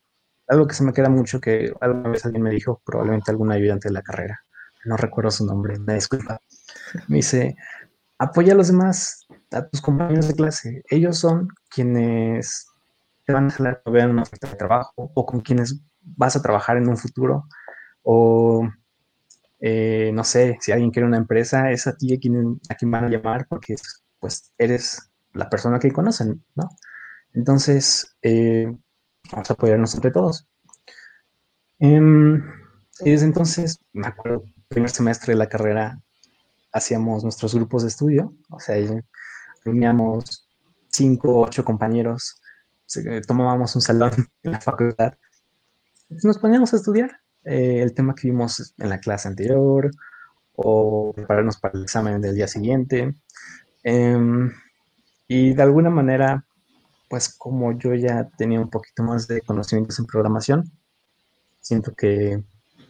algo 0.47 0.67
que 0.67 0.75
se 0.75 0.83
me 0.83 0.93
queda 0.93 1.09
mucho, 1.09 1.39
que 1.39 1.73
alguna 1.79 2.09
vez 2.09 2.25
alguien 2.25 2.43
me 2.43 2.51
dijo, 2.51 2.81
probablemente 2.85 3.31
algún 3.31 3.51
ayudante 3.51 3.87
de 3.87 3.93
la 3.93 4.01
carrera, 4.01 4.41
no 4.85 4.97
recuerdo 4.97 5.31
su 5.31 5.45
nombre, 5.45 5.79
me 5.79 5.95
disculpa, 5.95 6.41
me 7.07 7.17
dice, 7.17 7.55
apoya 8.17 8.53
a 8.53 8.55
los 8.55 8.67
demás, 8.67 9.27
a 9.51 9.67
tus 9.67 9.81
compañeros 9.81 10.27
de 10.27 10.35
clase, 10.35 10.83
ellos 10.89 11.17
son 11.17 11.49
quienes 11.69 12.67
te 13.27 13.33
van 13.33 13.47
a 13.47 13.51
jalar 13.51 13.81
que 13.83 13.91
vean 13.91 14.11
una 14.11 14.23
oferta 14.23 14.49
de 14.49 14.55
trabajo 14.55 15.11
o 15.13 15.25
con 15.25 15.41
quienes 15.41 15.81
vas 16.01 16.37
a 16.37 16.41
trabajar 16.41 16.77
en 16.77 16.87
un 16.87 16.95
futuro 16.97 17.45
o 18.01 18.65
eh, 19.59 20.11
no 20.13 20.23
sé, 20.23 20.57
si 20.61 20.71
alguien 20.71 20.91
quiere 20.91 21.07
una 21.07 21.17
empresa, 21.17 21.69
es 21.71 21.87
a 21.87 21.97
ti 21.97 22.13
a 22.13 22.19
quien, 22.19 22.61
a 22.69 22.75
quien 22.75 22.89
van 22.89 23.03
a 23.03 23.09
llamar 23.09 23.45
porque 23.49 23.75
pues 24.19 24.53
eres 24.57 25.11
la 25.33 25.49
persona 25.49 25.77
que 25.77 25.91
conocen, 25.91 26.41
¿no? 26.55 26.69
Entonces, 27.33 28.15
eh, 28.21 28.73
vamos 29.29 29.49
a 29.49 29.53
apoyarnos 29.53 29.93
entre 29.93 30.11
todos. 30.11 30.47
Eh, 31.79 31.99
y 33.01 33.11
desde 33.11 33.25
entonces, 33.25 33.77
me 33.91 34.07
acuerdo, 34.07 34.45
primer 34.69 34.89
semestre 34.89 35.33
de 35.33 35.39
la 35.39 35.49
carrera, 35.49 36.01
hacíamos 36.71 37.23
nuestros 37.23 37.53
grupos 37.53 37.81
de 37.81 37.89
estudio, 37.89 38.33
o 38.49 38.59
sea, 38.59 38.77
reuníamos 39.65 40.47
cinco, 40.89 41.41
ocho 41.41 41.65
compañeros 41.65 42.41
tomábamos 43.25 43.75
un 43.75 43.81
salón 43.81 44.11
en 44.43 44.51
la 44.51 44.61
facultad, 44.61 45.13
nos 46.09 46.37
poníamos 46.37 46.73
a 46.73 46.77
estudiar 46.77 47.19
eh, 47.43 47.81
el 47.81 47.93
tema 47.93 48.15
que 48.15 48.27
vimos 48.27 48.73
en 48.77 48.89
la 48.89 48.99
clase 48.99 49.27
anterior 49.27 49.91
o 50.53 51.13
prepararnos 51.13 51.57
para 51.57 51.77
el 51.77 51.83
examen 51.83 52.21
del 52.21 52.35
día 52.35 52.47
siguiente. 52.47 53.13
Eh, 53.83 54.17
y 55.27 55.53
de 55.53 55.61
alguna 55.61 55.89
manera, 55.89 56.45
pues 57.09 57.29
como 57.29 57.77
yo 57.77 57.93
ya 57.93 58.29
tenía 58.37 58.59
un 58.59 58.69
poquito 58.69 59.03
más 59.03 59.27
de 59.27 59.41
conocimientos 59.41 59.99
en 59.99 60.05
programación, 60.05 60.71
siento 61.59 61.93
que 61.93 62.41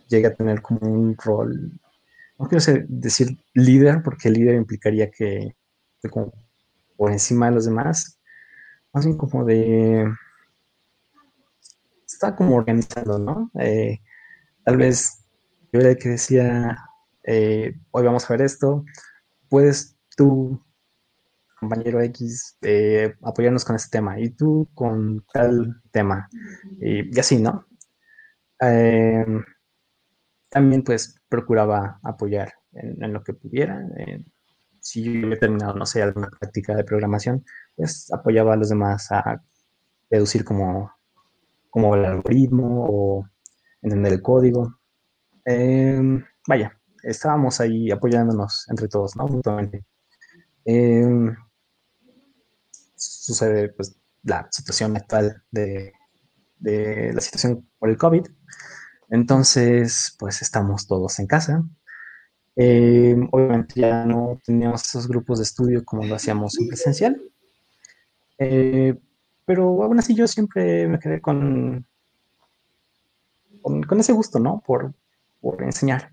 llegué 0.07 0.27
a 0.27 0.35
tener 0.35 0.61
como 0.61 0.79
un 0.81 1.17
rol, 1.17 1.79
no 2.37 2.47
quiero 2.47 2.63
decir 2.87 3.37
líder, 3.53 4.03
porque 4.03 4.29
líder 4.29 4.55
implicaría 4.55 5.09
que 5.09 5.55
estoy 5.95 6.11
como 6.11 6.33
por 6.95 7.11
encima 7.11 7.47
de 7.47 7.55
los 7.55 7.65
demás, 7.65 8.16
más 8.97 9.17
como 9.17 9.45
de, 9.45 10.11
estaba 12.05 12.35
como 12.35 12.55
organizando, 12.55 13.19
¿no? 13.19 13.51
Eh, 13.59 13.99
tal 14.63 14.77
vez 14.77 15.23
yo 15.71 15.81
era 15.81 15.91
el 15.91 15.97
que 15.97 16.09
decía, 16.09 16.77
eh, 17.23 17.75
hoy 17.91 18.05
vamos 18.05 18.25
a 18.25 18.33
ver 18.33 18.41
esto, 18.41 18.83
puedes 19.49 19.97
tú 20.15 20.59
compañero 21.59 22.01
X, 22.01 22.57
eh, 22.61 23.15
apoyarnos 23.23 23.65
con 23.65 23.75
este 23.75 23.97
tema 23.97 24.19
y 24.19 24.29
tú 24.29 24.69
con 24.73 25.25
tal 25.33 25.81
tema. 25.91 26.29
Y, 26.79 27.19
así, 27.19 27.39
¿no? 27.39 27.65
Em, 28.59 29.43
también 30.49 30.83
pues 30.83 31.19
procuraba 31.29 31.99
apoyar 32.03 32.53
en, 32.73 33.11
lo 33.13 33.23
que 33.23 33.33
pudiera. 33.33 33.79
Si 34.87 35.03
yo 35.03 35.27
he 35.27 35.35
terminado, 35.35 35.73
no 35.73 35.85
sé, 35.85 36.01
alguna 36.01 36.29
práctica 36.29 36.73
de 36.73 36.85
programación, 36.85 37.43
pues 37.75 38.09
apoyaba 38.13 38.53
a 38.53 38.55
los 38.55 38.69
demás 38.69 39.11
a 39.11 39.43
deducir 40.09 40.45
como, 40.45 40.93
como 41.69 41.93
el 41.95 42.05
algoritmo 42.05 42.85
o 42.89 43.29
entender 43.81 44.13
el 44.13 44.21
código. 44.21 44.79
Em, 45.43 46.23
vaya, 46.47 46.79
estábamos 47.03 47.59
ahí 47.59 47.91
apoyándonos 47.91 48.65
entre 48.69 48.87
todos, 48.87 49.17
¿no? 49.17 49.27
Mutuamente. 49.27 49.83
Em, 50.63 51.35
sucede 52.95 53.69
pues, 53.73 53.99
la 54.23 54.47
situación 54.49 54.95
actual 54.95 55.43
de, 55.51 55.91
la 56.61 57.19
situación 57.19 57.69
por 57.77 57.89
el 57.89 57.97
COVID. 57.97 58.25
Entonces, 59.09 60.15
pues 60.17 60.41
estamos 60.41 60.87
todos 60.87 61.19
en 61.19 61.27
casa. 61.27 61.61
Eh, 62.59 63.15
obviamente 63.31 63.79
ya 63.79 64.03
no 64.03 64.39
teníamos 64.43 64.81
esos 64.83 65.07
grupos 65.07 65.37
de 65.37 65.43
estudio 65.43 65.85
como 65.85 66.05
lo 66.05 66.15
hacíamos 66.15 66.57
en 66.59 66.67
presencial. 66.67 67.21
Eh, 68.39 68.97
pero 69.45 69.83
aún 69.83 69.99
así 69.99 70.15
yo 70.15 70.27
siempre 70.27 70.87
me 70.87 70.99
quedé 70.99 71.21
con, 71.21 71.85
con, 73.61 73.99
ese 73.99 74.11
gusto, 74.11 74.39
¿no? 74.39 74.61
Por, 74.65 74.93
por 75.39 75.61
enseñar. 75.61 76.11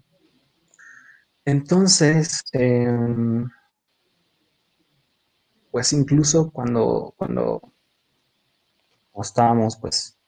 Entonces, 1.47 2.42
em, 2.53 3.49
pues 5.70 5.92
incluso 5.95 6.51
cuando, 6.51 7.14
cuando 7.16 7.61
estábamos 9.20 9.76
pues 9.76 10.18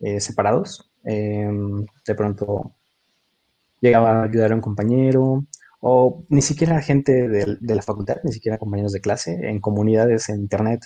eh, 0.00 0.20
separados, 0.20 0.90
em, 1.04 1.84
de 2.06 2.14
pronto 2.14 2.72
llegaba 3.80 4.22
a 4.22 4.24
ayudar 4.24 4.52
a 4.52 4.54
un 4.54 4.60
compañero 4.60 5.44
o 5.80 6.24
ni 6.28 6.42
siquiera 6.42 6.80
gente 6.82 7.28
de, 7.28 7.74
la 7.74 7.82
facultad, 7.82 8.16
ni 8.24 8.32
siquiera 8.32 8.58
compañeros 8.58 8.92
de 8.92 9.00
clase, 9.00 9.48
en 9.48 9.60
comunidades 9.60 10.28
en 10.28 10.40
internet, 10.40 10.82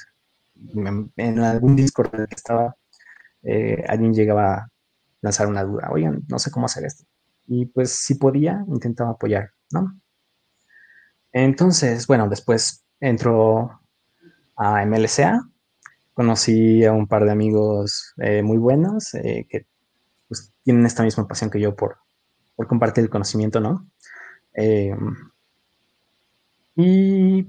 en, 1.17 1.39
algún 1.41 1.77
Discord 1.77 2.11
que 2.11 2.35
estaba, 2.35 2.77
eh, 3.43 3.85
alguien 3.89 4.13
llegaba 4.13 4.55
a 4.55 4.69
lanzar 5.23 5.47
una 5.47 5.65
duda, 5.65 5.89
oigan, 5.91 6.23
no 6.29 6.39
sé 6.39 6.51
cómo 6.51 6.67
hacer 6.67 6.85
esto. 6.85 7.05
Y 7.47 7.67
pues 7.67 7.91
si 7.93 8.15
podía, 8.15 8.65
intentaba 8.69 9.11
apoyar, 9.11 9.51
¿no? 9.73 10.01
Entonces, 11.33 12.07
bueno, 12.07 12.29
después 12.29 12.85
entró 13.01 13.81
a 14.57 14.85
MLCA. 14.85 15.41
Conocí 16.13 16.85
a 16.85 16.93
un 16.93 17.07
par 17.07 17.25
de 17.25 17.33
amigos 17.33 18.15
eh, 18.19 18.43
muy 18.43 18.59
buenos 18.59 19.15
eh, 19.15 19.47
que 19.49 19.67
pues, 20.29 20.53
tienen 20.63 20.85
esta 20.85 21.03
misma 21.03 21.27
pasión 21.27 21.51
que 21.51 21.61
yo 21.61 21.75
por, 21.75 21.99
por 22.57 22.67
compartir 22.67 23.05
el 23.05 23.11
conocimiento, 23.11 23.61
¿no? 23.61 23.89
Eh, 24.55 24.95
y 26.77 27.47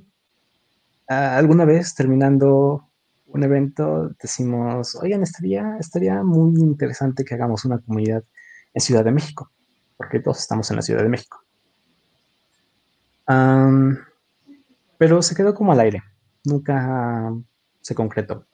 alguna 1.08 1.66
vez 1.66 1.96
terminando 1.96 2.88
un 3.28 3.44
evento 3.44 4.10
decimos, 4.22 4.96
oigan, 4.96 5.24
estaría, 5.24 5.78
estaría 5.80 6.24
muy 6.24 6.60
interesante 6.60 7.24
que 7.24 7.36
hagamos 7.36 7.66
una 7.66 7.80
comunidad 7.80 8.24
en 8.74 8.82
Ciudad 8.82 9.04
de 9.04 9.12
México, 9.12 9.52
porque 9.98 10.20
todos 10.20 10.40
estamos 10.40 10.70
en 10.70 10.78
la 10.78 10.82
Ciudad 10.82 11.04
de 11.04 11.10
México. 11.10 11.44
pero 14.98 15.22
se 15.22 15.36
quedó 15.36 15.54
como 15.54 15.72
al 15.72 15.80
aire 15.80 16.04
nunca 16.44 17.34
se 17.82 17.96
concretó. 17.96 18.46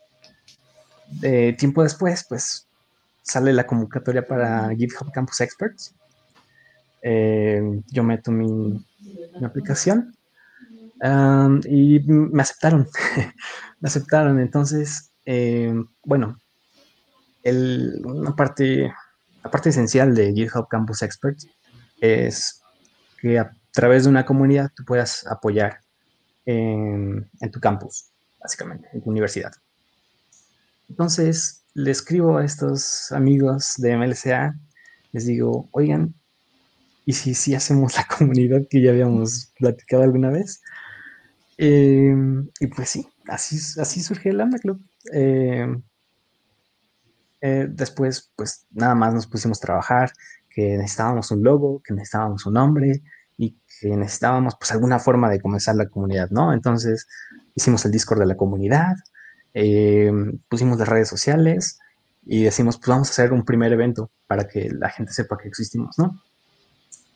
tiempo 1.58 1.84
después, 1.84 2.26
pues 2.28 2.68
sale 3.22 3.54
la 3.54 3.68
convocatoria 3.68 4.26
para 4.26 4.70
GitHub 4.76 5.12
Campus 5.12 5.42
Experts. 5.42 5.96
Eh, 7.10 7.62
yo 7.88 8.04
meto 8.04 8.32
mi, 8.34 8.86
aplicación 9.42 10.14
um, 11.02 11.62
y 11.64 12.02
me 12.02 12.42
aceptaron. 12.42 12.86
me 13.80 13.88
aceptaron. 13.88 14.42
Entonces, 14.42 15.14
eh, 15.26 15.74
bueno, 16.04 16.38
parte, 18.36 18.94
la 19.42 19.50
parte 19.50 19.70
esencial 19.70 20.16
de 20.16 20.34
GitHub 20.34 20.68
Campus 20.68 21.02
Experts 21.02 21.48
es 22.02 22.62
que 23.22 23.40
a 23.40 23.54
través 23.72 24.04
de 24.04 24.10
una 24.10 24.26
comunidad 24.26 24.72
tú 24.76 24.84
puedas 24.84 25.26
apoyar 25.28 25.80
en, 26.46 27.30
tu 27.54 27.62
campus, 27.62 28.10
básicamente, 28.38 28.90
en 28.92 29.02
tu 29.02 29.12
universidad. 29.12 29.54
Entonces, 30.90 31.64
le 31.74 31.92
escribo 31.92 32.38
a 32.38 32.44
estos 32.44 33.14
amigos 33.14 33.76
de 33.78 33.96
MLCA, 33.96 34.60
les 35.14 35.26
digo, 35.26 35.70
oigan, 35.72 36.14
¿y 37.08 37.14
si, 37.14 37.34
si 37.34 37.56
hacemos 37.56 37.96
la 37.96 38.06
comunidad 38.18 38.64
que 38.70 38.82
ya 38.82 38.92
habíamos 38.92 39.54
platicado 39.58 40.04
alguna 40.04 40.30
vez? 40.30 40.62
Em, 41.58 42.50
y 42.60 42.68
pues 42.68 42.90
sí, 42.90 43.08
así, 43.28 43.58
así 43.80 44.02
surge 44.04 44.30
el 44.30 44.38
Lambda 44.38 44.60
Club. 44.60 44.82
Em, 45.14 45.82
eh, 47.40 47.68
después, 47.70 48.32
pues 48.36 48.68
nada 48.72 48.94
más 48.94 49.14
nos 49.14 49.26
pusimos 49.26 49.60
a 49.60 49.66
trabajar, 49.68 50.12
que 50.50 50.78
necesitábamos 50.78 51.32
un 51.32 51.44
logo, 51.44 51.82
que 51.82 51.94
necesitábamos 51.94 52.46
un 52.46 52.56
nombre, 52.56 53.02
y 53.38 53.58
que 53.80 53.96
necesitábamos 53.96 54.56
pues 54.60 54.74
alguna 54.74 55.00
forma 55.00 55.30
de 55.30 55.40
comenzar 55.40 55.76
la 55.76 55.88
comunidad, 55.88 56.30
¿no? 56.32 56.52
Entonces 56.52 57.08
hicimos 57.56 57.86
el 57.86 57.92
Discord 57.94 58.20
de 58.20 58.26
la 58.26 58.36
comunidad, 58.36 58.96
eh, 59.54 60.12
pusimos 60.50 60.78
las 60.78 60.90
redes 60.90 61.08
sociales 61.08 61.80
y 62.26 62.44
decimos 62.44 62.78
pues 62.78 62.90
vamos 62.90 63.08
a 63.08 63.12
hacer 63.12 63.32
un 63.32 63.46
primer 63.46 63.72
evento 63.72 64.12
para 64.28 64.46
que 64.46 64.70
la 64.72 64.90
gente 64.90 65.14
sepa 65.14 65.38
que 65.38 65.48
existimos, 65.48 65.98
¿no? 65.98 66.22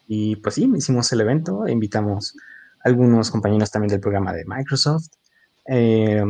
Y 0.08 0.36
pues 0.38 0.56
sí, 0.56 0.72
hicimos 0.76 1.12
el 1.14 1.22
evento, 1.22 1.68
invitamos 1.68 2.36
a 2.84 2.90
algunos 2.90 3.32
compañeros 3.32 3.72
también 3.72 3.92
del 3.92 4.00
programa 4.00 4.34
de 4.34 4.44
Microsoft, 4.46 5.08
eh, 5.68 6.24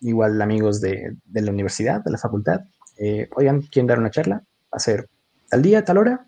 igual 0.00 0.40
amigos 0.40 0.80
de, 0.80 1.16
de, 1.24 1.42
la 1.42 1.50
universidad, 1.50 2.02
de 2.02 2.10
la 2.10 2.18
facultad, 2.18 2.60
eh, 2.96 3.28
oigan, 3.34 3.62
¿quieren 3.62 3.86
dar 3.86 3.98
una 3.98 4.10
charla? 4.10 4.36
¿Va 4.36 4.76
a 4.76 4.78
ser 4.78 5.08
tal 5.50 5.62
día, 5.62 5.84
tal 5.84 5.98
hora? 5.98 6.26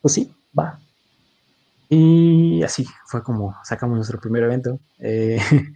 Pues 0.00 0.14
sí, 0.14 0.34
va, 0.58 0.78
y 1.94 2.62
así 2.62 2.86
fue 3.04 3.22
como 3.22 3.54
sacamos 3.64 3.96
nuestro 3.96 4.18
primer 4.18 4.44
evento. 4.44 4.80
Eh, 4.98 5.38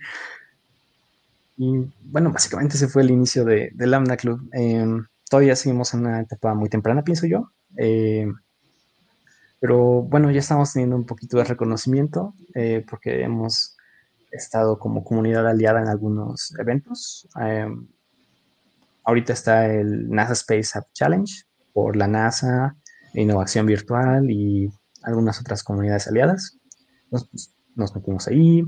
y 1.58 1.92
bueno, 2.04 2.32
básicamente 2.32 2.76
ese 2.76 2.88
fue 2.88 3.02
el 3.02 3.10
inicio 3.10 3.44
de, 3.44 3.70
Lambda 3.76 4.16
Club. 4.16 4.48
Em, 4.52 5.04
todavía 5.28 5.54
seguimos 5.56 5.92
en 5.92 6.00
una 6.00 6.22
etapa 6.22 6.54
muy 6.54 6.70
temprana, 6.70 7.04
pienso 7.04 7.26
yo. 7.26 7.50
Pero 9.66 10.02
bueno, 10.02 10.30
ya 10.30 10.38
estamos 10.38 10.72
teniendo 10.72 10.94
un 10.94 11.06
poquito 11.06 11.38
de 11.38 11.42
reconocimiento 11.42 12.34
eh, 12.54 12.86
porque 12.88 13.24
hemos 13.24 13.76
estado 14.30 14.78
como 14.78 15.02
comunidad 15.02 15.44
aliada 15.44 15.82
en 15.82 15.88
algunos 15.88 16.54
eventos. 16.60 17.26
Em, 17.40 17.88
ahorita 19.02 19.32
está 19.32 19.66
el 19.66 20.08
NASA 20.08 20.34
Space 20.34 20.78
App 20.78 20.86
Challenge 20.92 21.42
por 21.72 21.96
la 21.96 22.06
NASA, 22.06 22.76
innovación 23.14 23.66
virtual 23.66 24.30
y 24.30 24.70
algunas 25.02 25.40
otras 25.40 25.64
comunidades 25.64 26.06
aliadas. 26.06 26.56
Nos, 27.10 27.28
nos 27.74 27.92
metimos 27.92 28.28
ahí. 28.28 28.62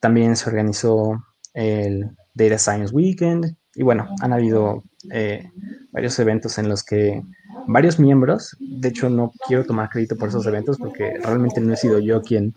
También 0.00 0.36
se 0.36 0.48
organizó 0.48 1.22
el 1.52 2.16
Data 2.32 2.56
Science 2.56 2.94
Weekend. 2.94 3.58
Y 3.74 3.82
bueno, 3.82 4.08
han 4.22 4.32
habido 4.32 4.84
eh, 5.12 5.52
varios 5.92 6.18
eventos 6.18 6.58
en 6.58 6.68
los 6.68 6.84
que 6.84 7.22
varios 7.66 7.98
miembros, 7.98 8.56
de 8.58 8.88
hecho 8.88 9.08
no 9.10 9.32
quiero 9.46 9.64
tomar 9.64 9.88
crédito 9.88 10.16
por 10.16 10.28
esos 10.28 10.46
eventos 10.46 10.78
porque 10.78 11.18
realmente 11.22 11.60
no 11.60 11.72
he 11.72 11.76
sido 11.76 11.98
yo 11.98 12.22
quien, 12.22 12.54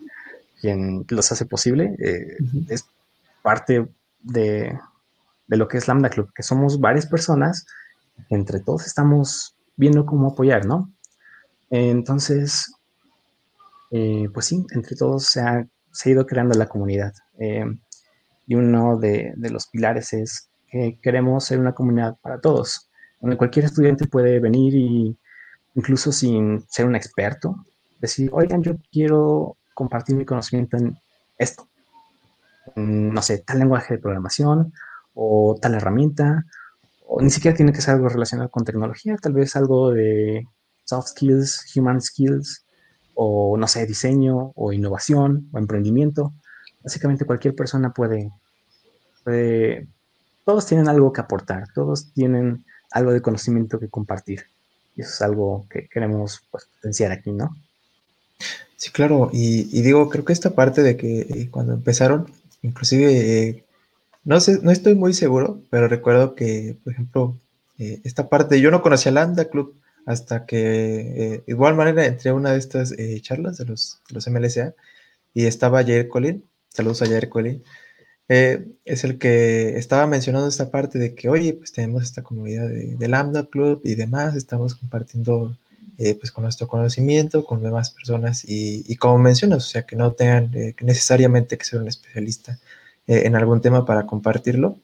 quien 0.60 1.04
los 1.08 1.32
hace 1.32 1.46
posible. 1.46 1.94
Eh, 1.98 2.36
es 2.68 2.86
parte 3.42 3.88
de, 4.20 4.78
de, 5.46 5.56
lo 5.56 5.68
que 5.68 5.78
es 5.78 5.88
Lambda 5.88 6.10
Club, 6.10 6.32
que 6.34 6.42
somos 6.42 6.80
varias 6.80 7.06
personas, 7.06 7.66
entre 8.30 8.60
todos 8.60 8.86
estamos 8.86 9.54
viendo 9.76 10.06
cómo 10.06 10.28
apoyar, 10.28 10.66
¿no? 10.66 10.90
Entonces, 11.70 12.72
eh, 13.90 14.28
pues 14.32 14.46
sí, 14.46 14.66
entre 14.72 14.96
todos 14.96 15.26
se 15.26 15.40
ha, 15.40 15.66
ido 16.04 16.26
creando 16.26 16.58
la 16.58 16.66
comunidad. 16.66 17.12
Eh, 17.38 17.64
y 18.46 18.54
uno 18.54 18.98
de, 18.98 19.34
los 19.36 19.68
pilares 19.68 20.12
es 20.12 20.48
que 20.68 20.98
queremos 21.02 21.44
ser 21.44 21.60
una 21.60 21.74
comunidad 21.74 22.16
para 22.20 22.40
todos, 22.40 22.90
donde 23.24 23.38
cualquier 23.38 23.64
estudiante 23.64 24.06
puede 24.06 24.38
venir 24.38 24.74
y 24.74 25.16
incluso 25.74 26.12
sin 26.12 26.62
ser 26.68 26.84
un 26.84 26.94
experto, 26.94 27.56
decir, 27.98 28.28
oigan, 28.34 28.62
yo 28.62 28.76
quiero 28.92 29.56
compartir 29.72 30.14
mi 30.14 30.26
conocimiento 30.26 30.76
en 30.76 30.98
esto, 31.38 31.66
no 32.76 33.22
sé, 33.22 33.38
tal 33.38 33.60
lenguaje 33.60 33.94
de 33.94 34.00
programación 34.00 34.74
o 35.14 35.56
tal 35.58 35.72
herramienta, 35.72 36.44
o 37.06 37.22
ni 37.22 37.30
siquiera 37.30 37.56
tiene 37.56 37.72
que 37.72 37.80
ser 37.80 37.94
algo 37.94 38.10
relacionado 38.10 38.50
con 38.50 38.66
tecnología, 38.66 39.16
tal 39.16 39.32
vez 39.32 39.56
algo 39.56 39.90
de 39.90 40.46
soft 40.84 41.08
skills, 41.08 41.72
human 41.74 42.02
skills, 42.02 42.66
o 43.14 43.56
no 43.56 43.66
sé, 43.66 43.86
diseño 43.86 44.52
o 44.54 44.74
innovación 44.74 45.48
o 45.50 45.58
emprendimiento. 45.58 46.34
Básicamente 46.82 47.24
cualquier 47.24 47.54
persona 47.54 47.90
puede, 47.94 48.30
puede, 49.24 49.88
todos 50.44 50.66
tienen 50.66 50.88
algo 50.88 51.10
que 51.10 51.22
aportar, 51.22 51.68
todos 51.74 52.12
tienen 52.12 52.66
algo 52.94 53.12
de 53.12 53.20
conocimiento 53.20 53.80
que 53.80 53.88
compartir. 53.88 54.44
Y 54.96 55.02
eso 55.02 55.10
es 55.10 55.22
algo 55.22 55.66
que 55.68 55.88
queremos 55.88 56.44
pues, 56.50 56.66
potenciar 56.66 57.10
aquí, 57.10 57.32
¿no? 57.32 57.54
Sí, 58.76 58.90
claro, 58.90 59.30
y, 59.32 59.82
digo, 59.82 60.08
creo 60.08 60.24
que 60.24 60.32
esta 60.32 60.54
parte 60.54 60.82
de 60.82 60.96
que 60.96 61.20
eh, 61.22 61.48
cuando 61.50 61.74
empezaron, 61.74 62.30
inclusive, 62.62 63.48
eh, 63.48 63.64
no 64.24 64.38
sé, 64.40 64.60
no 64.62 64.70
estoy 64.70 64.94
muy 64.94 65.12
seguro, 65.12 65.60
pero 65.70 65.88
recuerdo 65.88 66.36
que, 66.36 66.76
por 66.84 66.92
ejemplo, 66.92 67.36
eh, 67.78 68.00
esta 68.04 68.28
parte, 68.28 68.60
yo 68.60 68.70
no 68.70 68.80
conocía 68.80 69.10
Lambda 69.10 69.46
Club 69.46 69.74
hasta 70.06 70.46
que, 70.46 71.42
igual 71.46 71.74
manera, 71.74 72.06
entré 72.06 72.30
a 72.30 72.34
una 72.34 72.52
de 72.52 72.58
estas 72.58 72.94
charlas 73.22 73.58
de 73.58 73.64
los, 73.64 74.00
de 74.08 74.14
los 74.14 74.28
MLSA 74.28 74.74
y 75.32 75.46
estaba 75.46 75.82
Jair 75.82 76.08
Colin, 76.08 76.44
saludos 76.68 77.02
a 77.02 77.06
Jair 77.06 77.28
Colin, 77.28 77.64
es 78.28 79.04
el 79.04 79.18
que 79.18 79.76
estaba 79.76 80.06
mencionando 80.06 80.48
esta 80.48 80.70
parte 80.70 80.98
de 80.98 81.14
que, 81.14 81.28
oye, 81.28 81.54
pues 81.54 81.72
tenemos 81.72 82.02
esta 82.02 82.22
comunidad 82.22 82.68
de, 82.68 83.08
Lambda 83.08 83.46
Club 83.46 83.80
y 83.84 83.94
demás, 83.94 84.34
estamos 84.34 84.74
compartiendo 84.74 85.56
eh, 85.98 86.14
pues 86.14 86.32
con 86.32 86.42
nuestro 86.44 86.66
conocimiento, 86.66 87.44
con 87.44 87.62
demás 87.62 87.90
personas 87.90 88.44
y, 88.46 88.96
como 88.96 89.18
mencionas, 89.18 89.66
o 89.66 89.68
sea, 89.68 89.86
que 89.86 89.96
no 89.96 90.12
tengan 90.12 90.50
eh, 90.54 90.74
necesariamente 90.80 91.58
que 91.58 91.64
ser 91.64 91.80
un 91.80 91.88
especialista 91.88 92.58
eh, 93.06 93.22
en 93.26 93.36
algún 93.36 93.60
tema 93.60 93.84
para 93.84 94.06
compartirlo. 94.06 94.78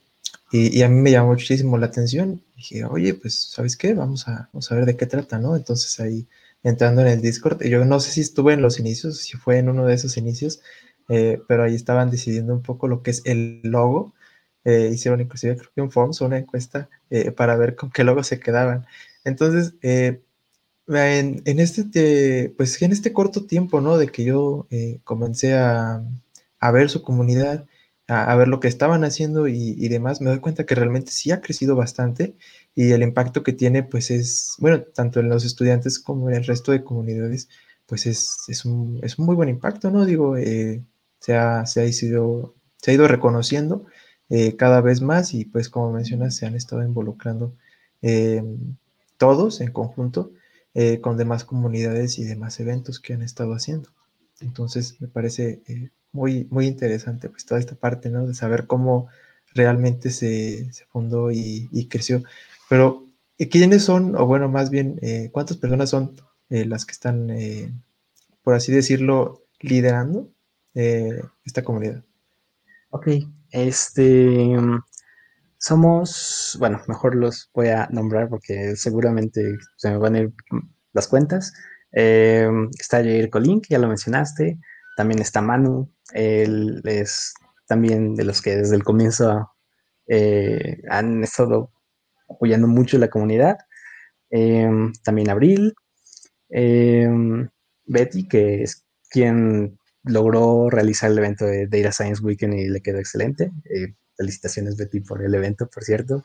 Y, 0.52 0.82
a 0.82 0.88
mí 0.88 1.00
me 1.00 1.10
llamó 1.12 1.28
muchísimo 1.30 1.78
la 1.78 1.86
atención. 1.86 2.42
Dije, 2.56 2.84
oye, 2.84 3.14
pues, 3.14 3.34
¿sabes 3.34 3.76
qué? 3.76 3.94
Vamos 3.94 4.26
a, 4.28 4.48
vamos 4.52 4.70
a 4.70 4.74
ver 4.74 4.84
de 4.84 4.96
qué 4.96 5.06
trata, 5.06 5.38
¿no? 5.38 5.56
Entonces 5.56 5.98
ahí 6.00 6.26
entrando 6.62 7.00
en 7.02 7.08
el 7.08 7.22
Discord, 7.22 7.62
yo 7.62 7.84
no 7.84 8.00
sé 8.00 8.10
si 8.10 8.20
estuve 8.20 8.52
en 8.52 8.62
los 8.62 8.78
inicios, 8.78 9.18
si 9.18 9.36
fue 9.36 9.58
en 9.58 9.68
uno 9.68 9.86
de 9.86 9.94
esos 9.94 10.16
inicios, 10.16 10.60
pero 11.48 11.64
ahí 11.64 11.74
estaban 11.74 12.10
decidiendo 12.10 12.54
un 12.54 12.62
poco 12.62 12.88
lo 12.88 13.02
que 13.02 13.10
es 13.10 13.22
el 13.26 13.60
logo. 13.64 14.14
hicieron 14.64 15.20
inclusive 15.20 15.56
creo 15.56 15.70
que 15.74 15.82
un 15.82 15.90
Forms, 15.90 16.20
una 16.20 16.38
encuesta 16.38 16.88
para 17.36 17.56
ver 17.56 17.76
con 17.76 17.90
qué 17.90 18.04
logo 18.04 18.22
se 18.22 18.40
quedaban. 18.40 18.86
Entonces, 19.24 19.74
en, 20.96 21.60
este, 21.60 22.52
pues 22.56 22.80
en 22.82 22.92
este 22.92 23.12
corto 23.12 23.46
tiempo, 23.46 23.80
¿no? 23.80 23.98
De 23.98 24.08
que 24.08 24.24
yo 24.24 24.66
eh, 24.70 25.00
comencé 25.04 25.54
a, 25.54 26.02
ver 26.72 26.90
su 26.90 27.02
comunidad, 27.02 27.66
a, 28.08 28.34
ver 28.36 28.48
lo 28.48 28.60
que 28.60 28.68
estaban 28.68 29.04
haciendo 29.04 29.46
y, 29.48 29.88
demás, 29.88 30.20
me 30.20 30.30
doy 30.30 30.40
cuenta 30.40 30.66
que 30.66 30.74
realmente 30.74 31.12
sí 31.12 31.30
ha 31.30 31.40
crecido 31.40 31.76
bastante 31.76 32.34
y 32.74 32.90
el 32.92 33.02
impacto 33.02 33.42
que 33.42 33.52
tiene, 33.52 33.82
pues 33.82 34.10
es, 34.10 34.56
bueno, 34.58 34.82
tanto 34.82 35.20
en 35.20 35.28
los 35.28 35.44
estudiantes 35.44 35.98
como 35.98 36.28
en 36.28 36.36
el 36.36 36.44
resto 36.44 36.72
de 36.72 36.84
comunidades, 36.84 37.48
pues 37.86 38.06
es, 38.06 38.64
un, 38.64 39.00
muy 39.18 39.34
buen 39.34 39.48
impacto, 39.48 39.90
¿no? 39.90 40.04
Digo, 40.04 40.36
eh, 40.36 40.82
se, 41.20 41.36
ha, 41.36 41.64
se, 41.66 41.80
ha 41.80 41.86
ido, 41.86 42.54
se 42.78 42.90
ha 42.90 42.94
ido 42.94 43.06
reconociendo 43.06 43.86
eh, 44.30 44.56
cada 44.56 44.80
vez 44.80 45.00
más 45.00 45.34
y 45.34 45.44
pues 45.44 45.68
como 45.68 45.92
mencionas, 45.92 46.36
se 46.36 46.46
han 46.46 46.54
estado 46.54 46.82
involucrando 46.82 47.54
todos 49.18 49.60
en 49.60 49.72
conjunto 49.72 50.32
eh, 50.72 51.00
con 51.02 51.18
demás 51.18 51.44
comunidades 51.44 52.18
y 52.18 52.24
demás 52.24 52.58
eventos 52.60 52.98
que 52.98 53.12
han 53.12 53.22
estado 53.22 53.52
haciendo. 53.52 53.90
Entonces 54.40 54.98
me 55.00 55.08
parece 55.08 55.62
eh, 55.66 55.90
muy, 56.12 56.46
muy 56.50 56.66
interesante 56.66 57.28
pues 57.28 57.44
toda 57.44 57.60
esta 57.60 57.74
parte, 57.74 58.08
¿no? 58.08 58.26
De 58.26 58.32
saber 58.34 58.66
cómo 58.66 59.08
realmente 59.52 60.10
se, 60.10 60.70
fundó 60.90 61.30
y, 61.30 61.88
creció. 61.90 62.22
Pero, 62.68 63.06
¿quiénes 63.50 63.84
son, 63.84 64.16
o 64.16 64.26
bueno, 64.26 64.48
más 64.48 64.70
bien, 64.70 65.00
cuántas 65.32 65.56
personas 65.56 65.90
son 65.90 66.14
las 66.48 66.86
que 66.86 66.92
están, 66.92 67.28
por 68.42 68.54
así 68.54 68.72
decirlo, 68.72 69.44
liderando 69.60 70.30
esta 70.74 71.62
comunidad? 71.62 72.04
Ok, 72.90 73.08
este, 73.50 74.56
somos, 75.60 76.56
bueno, 76.58 76.80
mejor 76.88 77.14
los 77.14 77.50
voy 77.52 77.68
a 77.68 77.86
nombrar 77.90 78.30
porque 78.30 78.76
seguramente 78.76 79.58
se 79.76 79.90
me 79.90 79.98
van 79.98 80.14
a 80.14 80.20
ir 80.20 80.32
las 80.92 81.06
cuentas. 81.06 81.52
Eh, 81.92 82.48
está 82.78 82.98
Jair 82.98 83.28
Colín, 83.30 83.60
que 83.60 83.74
ya 83.74 83.78
lo 83.78 83.88
mencionaste. 83.88 84.58
También 84.96 85.20
está 85.20 85.42
Manu. 85.42 85.92
Él 86.14 86.80
es 86.84 87.34
también 87.68 88.14
de 88.14 88.24
los 88.24 88.40
que 88.40 88.56
desde 88.56 88.74
el 88.74 88.84
comienzo 88.84 89.50
eh, 90.06 90.80
han 90.88 91.22
estado 91.22 91.70
apoyando 92.28 92.66
mucho 92.66 92.96
la 92.98 93.10
comunidad. 93.10 93.58
Eh, 94.30 94.70
también 95.04 95.30
Abril. 95.30 95.74
Betty, 96.48 98.28
que 98.28 98.62
es 98.62 98.86
quien 99.10 99.78
logró 100.04 100.70
realizar 100.70 101.10
el 101.10 101.18
evento 101.18 101.44
de 101.44 101.66
Data 101.66 101.92
Science 101.92 102.22
Weekend 102.22 102.54
y 102.54 102.68
le 102.68 102.80
quedó 102.80 102.98
excelente. 102.98 103.50
Felicitaciones, 104.16 104.76
Betty, 104.76 105.00
por 105.00 105.24
el 105.24 105.34
evento, 105.34 105.68
por 105.68 105.84
cierto. 105.84 106.24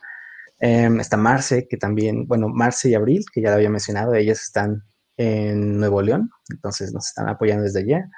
Em, 0.59 0.99
está 0.99 1.17
Marce, 1.17 1.67
que 1.67 1.77
también, 1.77 2.27
bueno, 2.27 2.47
Marce 2.47 2.89
y 2.89 2.95
Abril, 2.95 3.25
que 3.31 3.41
ya 3.41 3.49
lo 3.49 3.55
había 3.55 3.69
mencionado, 3.69 4.13
ellas 4.13 4.41
están 4.41 4.83
en 5.17 5.77
Nuevo 5.77 6.01
León, 6.01 6.29
entonces 6.49 6.93
nos 6.93 7.07
están 7.07 7.27
apoyando 7.27 7.63
desde 7.63 7.79
allá. 7.79 8.09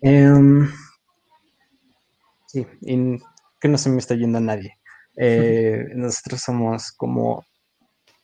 Em, 0.00 0.68
sí, 2.46 2.66
y 2.80 3.18
que 3.60 3.68
no 3.68 3.78
se 3.78 3.90
me 3.90 3.98
está 3.98 4.14
yendo 4.14 4.38
a 4.38 4.40
nadie. 4.40 4.78
Eh, 5.16 5.86
nosotros 5.94 6.40
somos 6.40 6.92
como, 6.92 7.44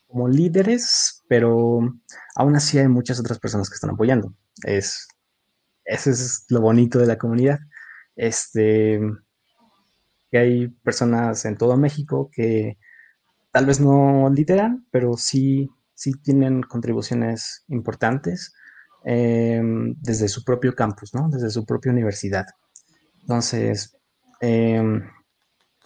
como 0.07 0.29
líderes, 0.29 1.23
pero 1.29 1.81
aún 2.35 2.57
así 2.57 2.79
hay 2.79 2.89
muchas 2.89 3.21
otras 3.21 3.39
personas 3.39 3.69
que 3.69 3.75
están 3.75 3.91
apoyando. 3.91 4.35
Es, 4.65 5.07
eso 5.89 6.11
es 6.11 6.45
lo 6.51 6.61
bonito 6.61 6.99
de 6.99 7.07
la 7.07 7.19
comunidad. 7.19 7.59
Este, 8.15 9.01
que 10.31 10.39
hay 10.39 10.69
personas 10.69 11.45
en 11.47 11.57
todo 11.57 11.77
México 11.77 12.31
que 12.33 12.79
tal 13.51 13.67
vez 13.67 13.81
no 13.81 14.31
lideran, 14.31 14.87
pero 14.91 15.17
sí, 15.17 15.71
sí 15.95 16.13
tienen 16.23 16.63
contribuciones 16.63 17.65
importantes 17.69 18.53
em, 19.05 19.95
desde 20.01 20.29
su 20.29 20.45
propio 20.45 20.75
campus, 20.75 21.15
¿no? 21.15 21.29
Desde 21.31 21.51
su 21.51 21.65
propia 21.65 21.93
universidad. 21.93 22.47
Entonces, 23.23 23.97
em, 24.41 25.03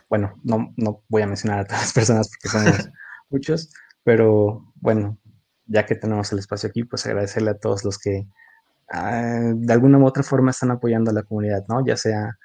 bueno, 0.09 0.35
no, 0.43 0.75
no, 0.77 1.05
voy 1.09 1.23
a 1.23 1.27
mencionar 1.27 1.61
a 1.61 1.65
todas 1.65 1.83
las 1.83 1.93
personas 1.93 2.29
porque 2.29 2.49
somos 2.49 2.91
muchos, 3.31 3.73
pero 4.03 4.73
bueno, 4.75 5.19
ya 5.67 5.87
que 5.87 5.95
tenemos 5.95 6.33
el 6.33 6.41
espacio 6.41 6.69
aquí, 6.69 6.85
pues 6.85 7.07
agradecerle 7.07 7.51
a 7.51 7.59
todos 7.59 7.85
los 7.85 7.99
que 7.99 8.27
ah, 8.93 9.53
de 9.55 9.73
alguna 9.73 9.99
u 9.99 10.07
otra 10.07 10.23
forma 10.23 10.51
están 10.53 10.71
apoyando 10.71 11.11
a 11.11 11.15
la 11.15 11.23
comunidad, 11.25 11.65
¿no? 11.69 11.85
Ya 11.85 11.97
sea 11.97 12.39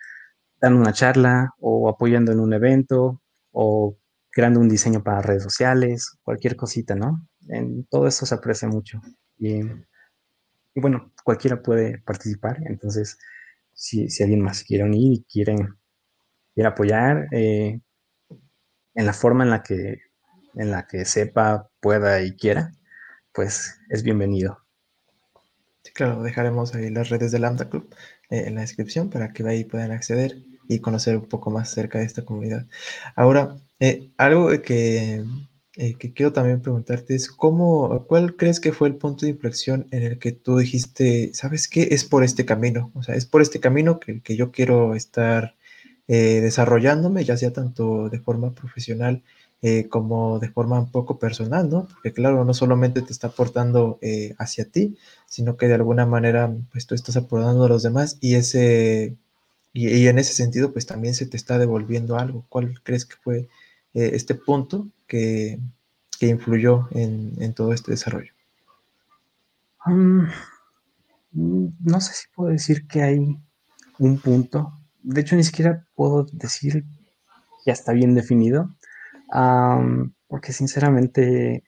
dando 0.59 0.79
una 0.81 0.93
charla 0.93 1.51
o 1.59 1.89
apoyando 1.89 2.31
en 2.31 2.39
un 2.39 2.53
evento 2.53 3.21
o 3.51 3.97
creando 4.31 4.59
un 4.59 4.69
diseño 4.69 5.03
para 5.03 5.21
redes 5.21 5.43
sociales, 5.43 6.17
cualquier 6.23 6.55
cosita, 6.55 6.95
¿no? 6.95 7.27
En 7.49 7.85
todo 7.85 8.07
eso 8.07 8.25
se 8.25 8.35
aprecia 8.35 8.67
mucho. 8.67 9.01
Y, 9.37 9.61
bueno, 10.75 11.11
cualquiera 11.23 11.61
puede 11.61 11.99
participar, 11.99 12.59
entonces 12.65 13.17
si, 13.73 14.07
alguien 14.21 14.41
más 14.41 14.63
quiere 14.63 14.83
unir 14.83 15.13
y 15.13 15.23
quiere, 15.23 15.55
quiere 16.53 16.69
apoyar 16.69 17.27
eh, 17.31 17.79
en 18.93 19.05
la 19.05 19.13
forma 19.13 19.43
en 19.43 19.49
la, 19.49 19.63
que, 19.63 20.01
en 20.55 20.71
la 20.71 20.87
que 20.87 21.05
sepa, 21.05 21.69
pueda 21.79 22.21
y 22.21 22.35
quiera, 22.35 22.71
pues 23.33 23.79
es 23.89 24.03
bienvenido. 24.03 24.66
Sí, 25.87 25.93
claro, 25.93 26.21
dejaremos 26.21 26.75
ahí 26.75 26.89
las 26.89 27.07
redes 27.07 27.31
de 27.31 27.39
Lambda 27.39 27.69
Club 27.69 27.95
eh, 28.29 28.43
en 28.47 28.55
la 28.55 28.61
descripción 28.61 29.09
para 29.09 29.31
que 29.31 29.47
ahí 29.47 29.63
puedan 29.63 29.91
acceder 29.91 30.37
y 30.67 30.79
conocer 30.79 31.15
un 31.15 31.27
poco 31.29 31.49
más 31.49 31.69
cerca 31.69 31.99
de 31.99 32.03
esta 32.05 32.25
comunidad. 32.25 32.67
Ahora, 33.15 33.55
eh, 33.79 34.09
algo 34.17 34.49
que, 34.61 35.23
eh, 35.77 35.93
que, 35.97 36.13
quiero 36.13 36.33
también 36.33 36.61
preguntarte 36.61 37.15
es 37.15 37.29
cómo, 37.31 38.05
cuál 38.05 38.35
crees 38.35 38.59
que 38.59 38.73
fue 38.73 38.89
el 38.89 38.97
punto 38.97 39.25
de 39.25 39.31
inflexión 39.31 39.87
en 39.91 40.03
el 40.03 40.19
que 40.19 40.33
tú 40.33 40.57
dijiste, 40.57 41.33
¿sabes 41.33 41.69
qué? 41.69 41.87
Es 41.91 42.03
por 42.03 42.25
este 42.25 42.45
camino, 42.45 42.91
o 42.93 43.01
sea, 43.01 43.15
es 43.15 43.25
por 43.25 43.41
este 43.41 43.61
camino 43.61 43.97
que, 44.01 44.21
que 44.21 44.35
yo 44.35 44.51
quiero 44.51 44.93
estar 44.93 45.55
desarrollándome, 46.07 47.25
ya 47.25 47.35
sea 47.37 47.51
tanto 47.51 48.09
de 48.09 48.19
forma 48.19 48.53
profesional 48.53 49.23
como 49.89 50.39
de 50.39 50.49
forma 50.49 50.79
un 50.79 50.91
poco 50.91 51.19
personal, 51.19 51.69
¿no? 51.69 51.87
Porque 51.87 52.13
claro, 52.13 52.45
no 52.45 52.53
solamente 52.53 53.01
te 53.01 53.11
está 53.11 53.27
aportando 53.27 53.99
hacia 54.37 54.65
ti, 54.65 54.97
sino 55.25 55.57
que 55.57 55.67
de 55.67 55.75
alguna 55.75 56.05
manera, 56.05 56.55
pues 56.71 56.85
tú 56.87 56.95
estás 56.95 57.17
aportando 57.17 57.65
a 57.65 57.69
los 57.69 57.83
demás 57.83 58.17
y 58.21 58.35
ese 58.35 59.17
y, 59.79 60.07
en 60.07 60.17
ese 60.17 60.33
sentido, 60.33 60.73
pues 60.73 60.87
también 60.87 61.13
se 61.13 61.27
te 61.27 61.37
está 61.37 61.59
devolviendo 61.59 62.17
algo. 62.17 62.45
¿Cuál 62.49 62.81
crees 62.81 63.05
que 63.05 63.15
fue 63.15 63.47
eh, 63.93 64.09
este 64.13 64.33
punto 64.33 64.87
que, 65.05 65.59
influyó 66.19 66.87
en, 66.89 67.53
todo 67.53 67.73
este 67.73 67.91
desarrollo? 67.91 68.33
Mm, 69.85 70.25
no 71.31 72.01
sé 72.01 72.13
si 72.13 72.25
puedo 72.33 72.49
decir 72.49 72.87
que 72.87 73.03
hay 73.03 73.37
un 73.99 74.17
punto. 74.17 74.73
De 75.03 75.21
hecho, 75.21 75.35
ni 75.35 75.43
siquiera 75.43 75.85
puedo 75.93 76.25
decir 76.31 76.83
que 76.83 77.67
ya 77.67 77.73
está 77.73 77.93
bien 77.93 78.15
definido, 78.15 78.75
porque 80.27 80.53
sinceramente, 80.53 81.63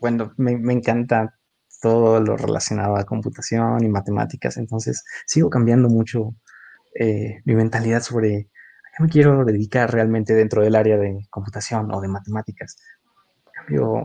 bueno, 0.00 0.32
me, 0.36 0.56
me 0.58 0.72
encanta 0.72 1.38
todo 1.80 2.20
lo 2.20 2.36
relacionado 2.36 2.96
a 2.96 3.04
computación 3.04 3.84
y 3.84 3.88
matemáticas, 3.88 4.56
entonces 4.56 5.04
sigo 5.26 5.48
cambiando 5.50 5.88
mucho 5.88 6.34
eh, 6.94 7.42
mi 7.44 7.54
mentalidad 7.54 8.02
sobre 8.02 8.36
a 8.38 8.96
qué 8.96 9.02
me 9.02 9.08
quiero 9.08 9.44
dedicar 9.44 9.92
realmente 9.92 10.34
dentro 10.34 10.62
del 10.62 10.74
área 10.74 10.96
de 10.98 11.26
computación 11.30 11.92
o 11.94 12.00
de 12.00 12.08
matemáticas. 12.08 12.76
Cambio 13.52 14.04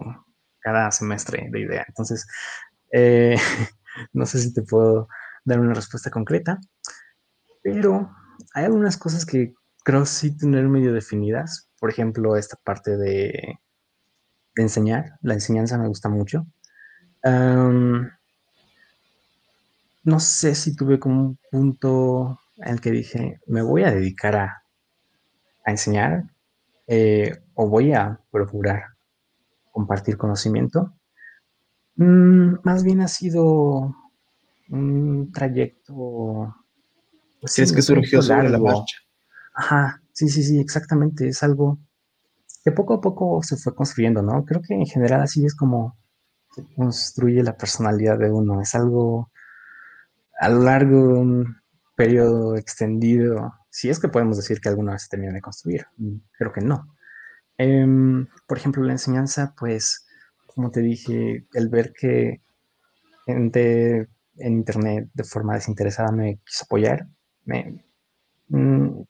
cada 0.59 0.91
semestre 0.91 1.47
de 1.51 1.59
idea. 1.59 1.85
Entonces, 1.87 2.27
eh, 2.91 3.35
no 4.13 4.25
sé 4.25 4.39
si 4.39 4.53
te 4.53 4.61
puedo 4.61 5.07
dar 5.43 5.59
una 5.59 5.73
respuesta 5.73 6.11
concreta, 6.11 6.59
pero 7.63 8.11
hay 8.53 8.65
algunas 8.65 8.97
cosas 8.97 9.25
que 9.25 9.53
creo 9.83 10.05
sí 10.05 10.37
tener 10.37 10.67
medio 10.67 10.93
definidas. 10.93 11.69
Por 11.83 11.89
ejemplo, 11.89 12.37
esta 12.37 12.55
parte 12.63 12.95
de, 12.95 13.59
de 14.55 14.63
enseñar. 14.63 15.19
La 15.21 15.33
enseñanza 15.33 15.77
me 15.77 15.89
gusta 15.89 16.07
mucho. 16.07 16.47
no 20.05 20.19
sé 20.21 20.55
si 20.55 20.77
tuve 20.77 20.97
como 20.97 21.19
un 21.21 21.39
punto 21.51 22.39
en 22.55 22.75
el 22.75 22.79
que 22.79 22.91
dije, 22.91 23.41
me 23.47 23.61
voy 23.61 23.83
a 23.83 23.91
dedicar 23.91 24.33
a, 24.37 24.63
enseñar 25.65 26.23
eh, 26.87 27.43
o 27.53 27.67
voy 27.67 27.91
a 27.91 28.17
procurar 28.31 28.83
compartir 29.73 30.15
conocimiento. 30.15 30.93
Mm, 31.97 32.59
más 32.63 32.85
bien 32.85 33.01
ha 33.01 33.09
sido 33.09 33.93
un 34.69 35.33
trayecto. 35.33 36.55
Pues, 37.41 37.59
es 37.59 37.73
que 37.73 37.81
surgió 37.81 38.21
sobre 38.21 38.49
la 38.49 38.57
marcha. 38.57 38.99
Ajá, 39.53 40.02
sí, 40.13 40.29
sí, 40.29 40.43
sí, 40.43 40.59
exactamente. 40.59 41.27
Es 41.27 41.43
algo 41.43 41.79
que 42.63 42.71
poco 42.71 42.95
a 42.95 43.01
poco 43.01 43.43
se 43.43 43.57
fue 43.57 43.75
construyendo, 43.75 44.21
¿no? 44.21 44.45
Creo 44.45 44.61
que 44.61 44.73
en 44.73 44.85
general 44.85 45.21
así 45.21 45.45
es 45.45 45.55
como 45.55 45.97
se 46.55 46.65
construye 46.75 47.43
la 47.43 47.57
personalidad 47.57 48.17
de 48.19 48.31
uno. 48.31 48.61
Es 48.61 48.75
algo 48.75 49.31
a 50.39 50.49
lo 50.49 50.59
largo 50.59 51.07
de 51.07 51.13
un 51.13 51.57
periodo 51.95 52.55
extendido, 52.57 53.53
si 53.69 53.89
es 53.89 53.99
que 53.99 54.07
podemos 54.09 54.37
decir 54.37 54.59
que 54.61 54.69
alguna 54.69 54.93
vez 54.93 55.03
se 55.03 55.09
termina 55.09 55.33
de 55.33 55.41
construir, 55.41 55.85
mm, 55.97 56.15
creo 56.37 56.51
que 56.51 56.61
no. 56.61 56.95
Em, 57.57 58.27
por 58.47 58.57
ejemplo, 58.57 58.83
la 58.83 58.93
enseñanza, 58.93 59.53
pues, 59.57 60.05
como 60.47 60.71
te 60.71 60.81
dije, 60.81 61.45
el 61.53 61.69
ver 61.69 61.93
que 61.93 62.41
gente 63.25 64.09
en 64.37 64.53
internet 64.53 65.09
de 65.13 65.23
forma 65.23 65.55
desinteresada 65.55 66.11
me 66.11 66.39
quiso 66.45 66.65
apoyar, 66.65 67.07
me 67.45 67.83
mm, 68.49 69.03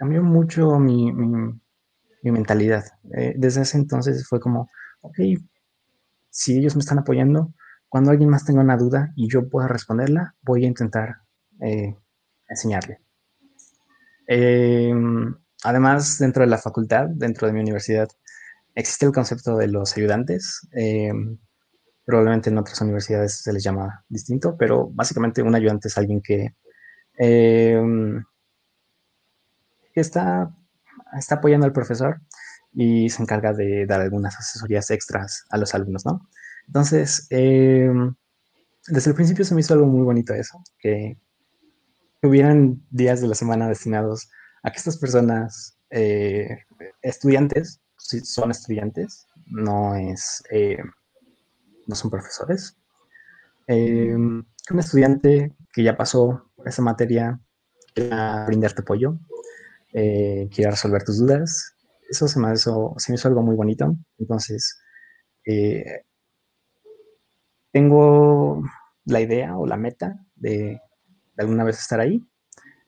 cambió 0.00 0.22
mucho 0.22 0.78
mi, 0.78 1.12
mentalidad. 2.22 2.84
Eh, 3.14 3.34
desde 3.36 3.60
ese 3.60 3.76
entonces 3.76 4.26
fue 4.26 4.40
como, 4.40 4.70
ok, 5.02 5.18
si 6.30 6.56
ellos 6.56 6.74
me 6.74 6.80
están 6.80 6.98
apoyando, 6.98 7.52
cuando 7.86 8.10
alguien 8.10 8.30
más 8.30 8.46
tenga 8.46 8.62
una 8.62 8.78
duda 8.78 9.12
y 9.14 9.28
yo 9.28 9.50
pueda 9.50 9.68
responderla, 9.68 10.34
voy 10.40 10.64
a 10.64 10.68
intentar 10.68 11.16
eh, 11.60 11.94
enseñarle. 12.48 13.02
Em, 14.26 15.34
además, 15.64 16.18
dentro 16.18 16.44
de 16.44 16.48
la 16.48 16.56
facultad, 16.56 17.06
dentro 17.10 17.46
de 17.46 17.52
mi 17.52 17.60
universidad, 17.60 18.08
existe 18.74 19.04
el 19.04 19.12
concepto 19.12 19.58
de 19.58 19.68
los 19.68 19.94
ayudantes. 19.98 20.66
Em, 20.72 21.36
probablemente 22.06 22.48
en 22.48 22.56
otras 22.56 22.80
universidades 22.80 23.42
se 23.42 23.52
les 23.52 23.62
llama 23.62 24.02
distinto, 24.08 24.56
pero 24.56 24.88
básicamente 24.88 25.42
un 25.42 25.54
ayudante 25.54 25.88
es 25.88 25.98
alguien 25.98 26.22
que, 26.22 26.54
em, 27.18 28.24
está, 29.94 30.54
está 31.18 31.36
apoyando 31.36 31.66
al 31.66 31.72
profesor 31.72 32.20
y 32.72 33.10
se 33.10 33.22
encarga 33.22 33.52
de 33.52 33.86
dar 33.86 34.00
algunas 34.00 34.36
asesorías 34.38 34.90
extras 34.90 35.44
a 35.50 35.58
los 35.58 35.74
alumnos, 35.74 36.06
¿no? 36.06 36.28
Entonces, 36.66 37.26
desde 37.28 39.10
el 39.10 39.14
principio 39.14 39.44
se 39.44 39.54
me 39.54 39.60
hizo 39.60 39.74
algo 39.74 39.86
muy 39.86 40.04
bonito 40.04 40.34
eso, 40.34 40.62
que 40.78 41.18
hubieran 42.22 42.82
días 42.90 43.20
de 43.20 43.28
la 43.28 43.34
semana 43.34 43.68
destinados 43.68 44.30
a 44.62 44.70
que 44.70 44.78
estas 44.78 44.98
personas, 44.98 45.78
eh, 45.90 46.64
estudiantes, 47.02 47.80
si 47.98 48.20
son 48.20 48.50
estudiantes, 48.50 49.26
no 49.46 49.94
es, 49.94 50.42
eh, 50.50 50.78
no 51.86 51.94
son 51.94 52.10
profesores, 52.10 52.76
eh, 53.66 54.14
un 54.14 54.46
estudiante 54.78 55.54
que 55.72 55.82
ya 55.82 55.96
pasó 55.96 56.50
por 56.56 56.68
esa 56.68 56.82
materia 56.82 57.40
quiera 57.94 58.44
brindarte 58.46 58.82
apoyo, 58.82 59.18
quiera 59.92 60.70
resolver 60.70 61.04
tus 61.04 61.18
dudas, 61.18 61.74
eso 62.10 62.28
se 62.28 62.38
me, 62.40 62.52
hizo, 62.52 62.94
se 62.98 63.12
me 63.12 63.16
hizo 63.16 63.28
algo 63.28 63.42
muy 63.42 63.56
bonito. 63.56 63.96
Entonces, 64.18 64.80
tengo 67.72 68.62
la 69.04 69.20
idea 69.20 69.56
o 69.56 69.66
la 69.66 69.76
meta 69.76 70.14
de 70.36 70.80
alguna 71.36 71.64
vez 71.64 71.78
estar 71.78 72.00
ahí. 72.00 72.22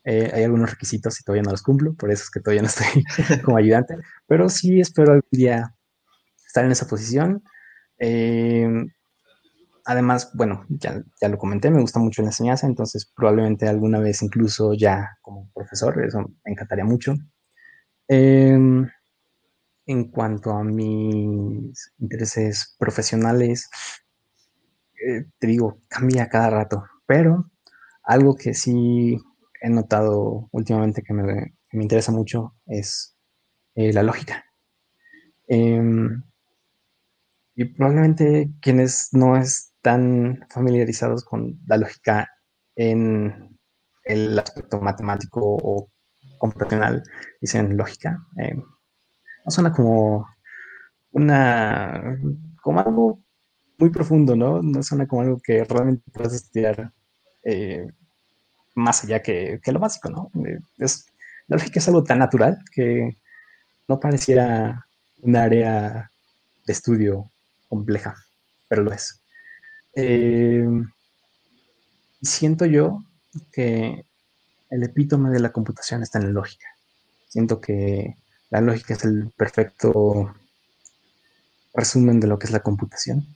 Eh, 0.05 0.31
hay 0.35 0.43
algunos 0.45 0.71
requisitos 0.71 1.21
y 1.21 1.25
todavía 1.25 1.45
no 1.45 1.53
los 1.53 1.63
cumplo, 1.63 1.95
por 1.95 2.11
eso 2.11 2.25
es 2.25 2.31
que 2.31 2.41
todavía 2.41 2.63
no 2.63 2.69
estoy 2.69 3.05
como 3.45 3.57
ayudante, 3.57 3.97
pero 4.27 4.49
sí 4.49 4.81
espero 4.81 5.13
algún 5.13 5.29
día 5.31 5.77
estar 6.45 6.65
en 6.65 6.73
esa 6.73 6.89
posición. 6.89 7.43
Eh, 7.99 8.69
además, 9.85 10.31
bueno, 10.35 10.65
ya, 10.69 11.03
ya, 11.21 11.29
lo 11.29 11.39
comenté, 11.39 11.71
me 11.71 11.81
gusta 11.81 11.99
mucho 12.01 12.23
la 12.23 12.29
enseñanza, 12.29 12.67
entonces 12.67 13.11
probablemente 13.15 13.69
alguna 13.69 13.99
vez 14.01 14.23
incluso 14.23 14.75
ya 14.75 15.19
como 15.23 15.51
profesor, 15.55 16.05
eso 16.05 16.21
me 16.45 16.53
encantaría 16.53 16.85
mucho. 16.85 17.15
Em, 18.09 18.89
en 19.87 20.11
cuanto 20.11 20.53
a 20.53 20.65
mis 20.65 21.93
intereses 21.99 22.77
profesionales, 22.79 23.69
eh, 25.07 25.27
te 25.39 25.47
digo, 25.47 25.81
cambia 25.89 26.29
cada 26.29 26.51
rato, 26.51 26.85
pero 27.07 27.51
algo 28.05 28.37
que 28.37 28.55
sí 28.55 29.19
he 29.61 29.71
notado 29.71 30.49
últimamente 30.53 31.03
que 31.03 31.15
me, 31.15 31.55
interesa 31.73 32.13
mucho 32.13 32.55
es 32.67 33.17
eh, 33.75 33.93
la 33.93 34.03
lógica. 34.03 34.45
Em, 35.49 36.23
y 37.55 37.65
probablemente 37.67 38.51
quienes 38.61 39.09
no 39.13 39.37
están 39.83 40.47
familiarizados 40.49 41.25
con 41.25 41.59
la 41.67 41.77
lógica 41.77 42.31
en 42.77 43.59
el 44.05 44.39
aspecto 44.39 44.81
matemático 44.81 45.41
o 45.43 45.89
computacional 46.39 47.03
dicen 47.41 47.77
lógica. 47.77 48.25
Em, 48.37 48.63
no 49.45 49.51
suena 49.51 49.73
como 49.73 50.29
una 51.11 52.17
como 52.63 52.79
algo 52.79 53.21
muy 53.79 53.91
profundo, 53.91 54.37
¿no? 54.37 54.63
No 54.63 54.85
suena 54.85 55.09
como 55.09 55.23
algo 55.23 55.41
que 55.43 55.65
realmente 55.65 56.05
puedes 56.13 56.35
estudiar 56.35 56.93
eh, 57.43 57.89
más 58.77 59.03
allá 59.03 59.21
que, 59.21 59.61
lo 59.67 59.81
básico, 59.81 60.11
¿no? 60.11 60.31
Eh, 60.47 60.61
es, 60.79 61.07
la 61.49 61.57
lógica 61.57 61.81
es 61.81 61.89
algo 61.89 62.05
tan 62.05 62.21
natural 62.21 62.59
que 62.73 63.17
no 63.89 63.99
pareciera 63.99 64.87
un 65.23 65.35
área 65.35 66.09
de 66.67 66.73
estudio 66.73 67.33
compleja, 67.69 68.15
pero 68.69 68.83
lo 68.85 68.93
es. 68.93 69.22
Eh, 69.95 70.67
siento 72.23 72.67
yo 72.67 73.03
que 73.53 74.05
el 74.71 74.83
epítome 74.83 75.31
de 75.31 75.41
la 75.41 75.53
computación 75.53 76.03
está 76.03 76.19
en 76.19 76.27
la 76.27 76.33
lógica. 76.33 76.67
Siento 77.29 77.61
que 77.61 78.17
la 78.51 78.61
lógica 78.61 78.95
es 78.95 79.05
el 79.05 79.33
perfecto 79.37 80.35
resumen 81.75 82.21
de 82.21 82.27
lo 82.27 82.39
que 82.39 82.47
es 82.47 82.53
la 82.53 82.61
computación. 82.61 83.27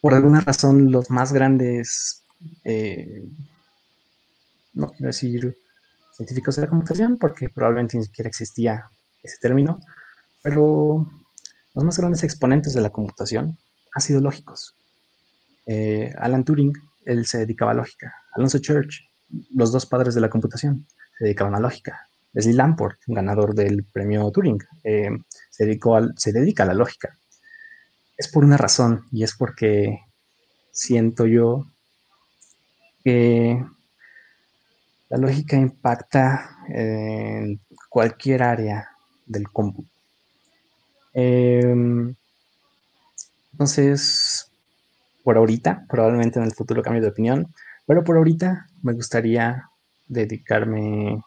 por 0.00 0.14
alguna 0.14 0.40
razón, 0.40 0.92
los 0.92 1.10
más 1.10 1.32
grandes 1.32 2.22
eh, 2.64 3.24
no 4.74 4.90
quiero 4.90 5.06
decir 5.06 5.56
científicos 6.12 6.56
de 6.56 6.62
la 6.62 6.68
computación, 6.68 7.18
porque 7.18 7.48
probablemente 7.48 7.96
ni 7.96 8.04
siquiera 8.04 8.28
existía 8.28 8.90
ese 9.22 9.38
término, 9.40 9.80
pero 10.42 11.10
los 11.74 11.84
más 11.84 11.98
grandes 11.98 12.22
exponentes 12.22 12.72
de 12.74 12.80
la 12.80 12.90
computación 12.90 13.58
han 13.96 14.02
sido 14.02 14.20
lógicos. 14.20 14.76
Eh, 15.64 16.12
Alan 16.18 16.44
Turing, 16.44 16.74
él 17.06 17.24
se 17.24 17.38
dedicaba 17.38 17.70
a 17.70 17.74
lógica. 17.74 18.14
Alonso 18.34 18.58
Church, 18.58 19.08
los 19.54 19.72
dos 19.72 19.86
padres 19.86 20.14
de 20.14 20.20
la 20.20 20.28
computación, 20.28 20.86
se 21.16 21.24
dedicaban 21.24 21.54
a 21.54 21.60
lógica. 21.60 22.06
Leslie 22.34 22.54
Lamport, 22.54 22.98
ganador 23.06 23.54
del 23.54 23.84
premio 23.84 24.30
Turing, 24.30 24.62
eh, 24.84 25.08
se, 25.48 25.64
dedicó 25.64 25.98
se 26.14 26.32
dedica 26.32 26.64
a 26.64 26.66
la 26.66 26.74
lógica. 26.74 27.16
Es 28.18 28.28
por 28.28 28.44
una 28.44 28.58
razón, 28.58 29.06
y 29.10 29.22
es 29.22 29.34
porque 29.34 29.98
siento 30.72 31.24
yo 31.24 31.64
que 33.02 33.64
la 35.08 35.16
lógica 35.16 35.56
impacta 35.56 36.50
en 36.68 37.60
cualquier 37.88 38.42
área 38.42 38.90
del 39.24 39.50
cómputo. 39.50 39.88
Em, 41.14 42.14
entonces, 43.56 44.50
por 45.24 45.38
ahorita, 45.38 45.86
probablemente 45.88 46.38
en 46.38 46.44
el 46.44 46.52
futuro 46.52 46.82
cambie 46.82 47.00
de 47.00 47.08
opinión, 47.08 47.54
pero 47.86 48.04
por 48.04 48.18
ahorita 48.18 48.66
me 48.82 48.92
gustaría 48.92 49.70
dedicarme, 50.06 51.22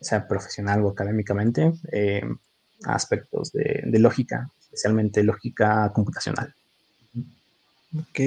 sea 0.00 0.26
profesional 0.26 0.82
o 0.82 0.88
académicamente, 0.88 1.74
em, 1.92 2.38
a 2.84 2.94
aspectos 2.94 3.52
de, 3.52 3.98
lógica, 3.98 4.50
especialmente 4.58 5.22
lógica 5.22 5.92
computacional. 5.92 6.54
Ok, 7.94 8.20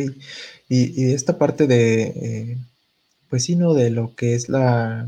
y, 0.70 1.12
esta 1.12 1.40
parte 1.40 1.66
de, 1.66 2.04
eh, 2.04 2.58
pues 3.30 3.46
sí, 3.46 3.56
¿no? 3.56 3.74
De 3.74 3.90
lo 3.90 4.14
que 4.14 4.36
es 4.36 4.48
la, 4.48 5.08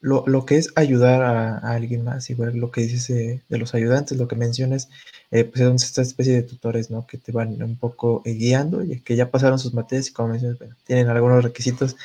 lo, 0.00 0.46
que 0.46 0.56
es 0.56 0.72
ayudar 0.76 1.22
a, 1.22 1.58
alguien 1.58 2.04
más, 2.04 2.30
igual 2.30 2.56
lo 2.56 2.70
que 2.70 2.82
dices 2.82 3.10
eh, 3.10 3.42
de 3.48 3.58
los 3.58 3.74
ayudantes, 3.74 4.16
lo 4.18 4.28
que 4.28 4.36
mencionas, 4.36 4.88
eh, 5.30 5.44
pues 5.44 5.60
es 5.60 5.82
esta 5.84 6.02
especie 6.02 6.34
de 6.34 6.42
tutores, 6.42 6.90
¿no? 6.90 7.06
Que 7.06 7.18
te 7.18 7.32
van 7.32 7.62
un 7.62 7.76
poco 7.76 8.22
eh, 8.24 8.32
guiando 8.32 8.82
y 8.82 9.00
que 9.00 9.16
ya 9.16 9.30
pasaron 9.30 9.58
sus 9.58 9.74
materias 9.74 10.08
y 10.08 10.12
como 10.12 10.30
mencionas, 10.30 10.58
tienen 10.84 11.08
algunos 11.08 11.44
requisitos 11.44 11.96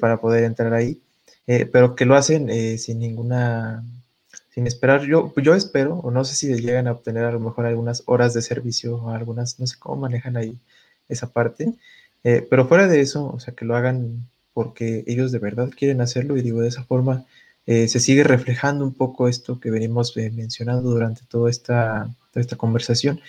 para 0.00 0.18
poder 0.20 0.44
entrar 0.44 0.72
ahí, 0.74 1.00
pero 1.72 1.94
que 1.94 2.06
lo 2.06 2.16
hacen 2.16 2.48
sin 2.78 2.98
ninguna, 2.98 3.84
sin 4.50 4.66
esperar, 4.66 5.02
yo, 5.02 5.32
yo 5.36 5.54
espero, 5.54 5.96
o 5.96 6.10
no 6.10 6.24
sé 6.24 6.34
si 6.36 6.54
llegan 6.60 6.88
a 6.88 6.92
obtener 6.92 7.24
a 7.24 7.32
lo 7.32 7.40
mejor 7.40 7.66
algunas 7.66 8.02
horas 8.06 8.32
de 8.34 8.42
servicio 8.42 8.96
o 8.96 9.10
algunas, 9.10 9.60
no 9.60 9.66
sé 9.66 9.76
cómo 9.78 10.02
manejan 10.02 10.36
ahí 10.36 10.56
esa 11.08 11.28
parte, 11.28 11.74
pero 12.22 12.66
fuera 12.66 12.88
de 12.88 13.00
eso, 13.00 13.26
o 13.32 13.40
sea, 13.40 13.54
que 13.54 13.64
lo 13.64 13.76
hagan 13.76 14.26
porque 14.56 15.04
ellos 15.06 15.32
de 15.32 15.38
verdad 15.38 15.68
quieren 15.68 16.00
hacerlo 16.00 16.34
y 16.38 16.40
digo, 16.40 16.62
de 16.62 16.68
esa 16.68 16.82
forma 16.82 17.26
eh, 17.66 17.88
se 17.88 18.00
sigue 18.00 18.24
reflejando 18.24 18.86
un 18.86 18.94
poco 18.94 19.28
esto 19.28 19.60
que 19.60 19.70
venimos 19.70 20.16
eh, 20.16 20.30
mencionando 20.30 20.88
durante 20.88 21.26
toda 21.28 21.50
esta, 21.50 22.08
esta 22.34 22.56
conversación, 22.56 23.20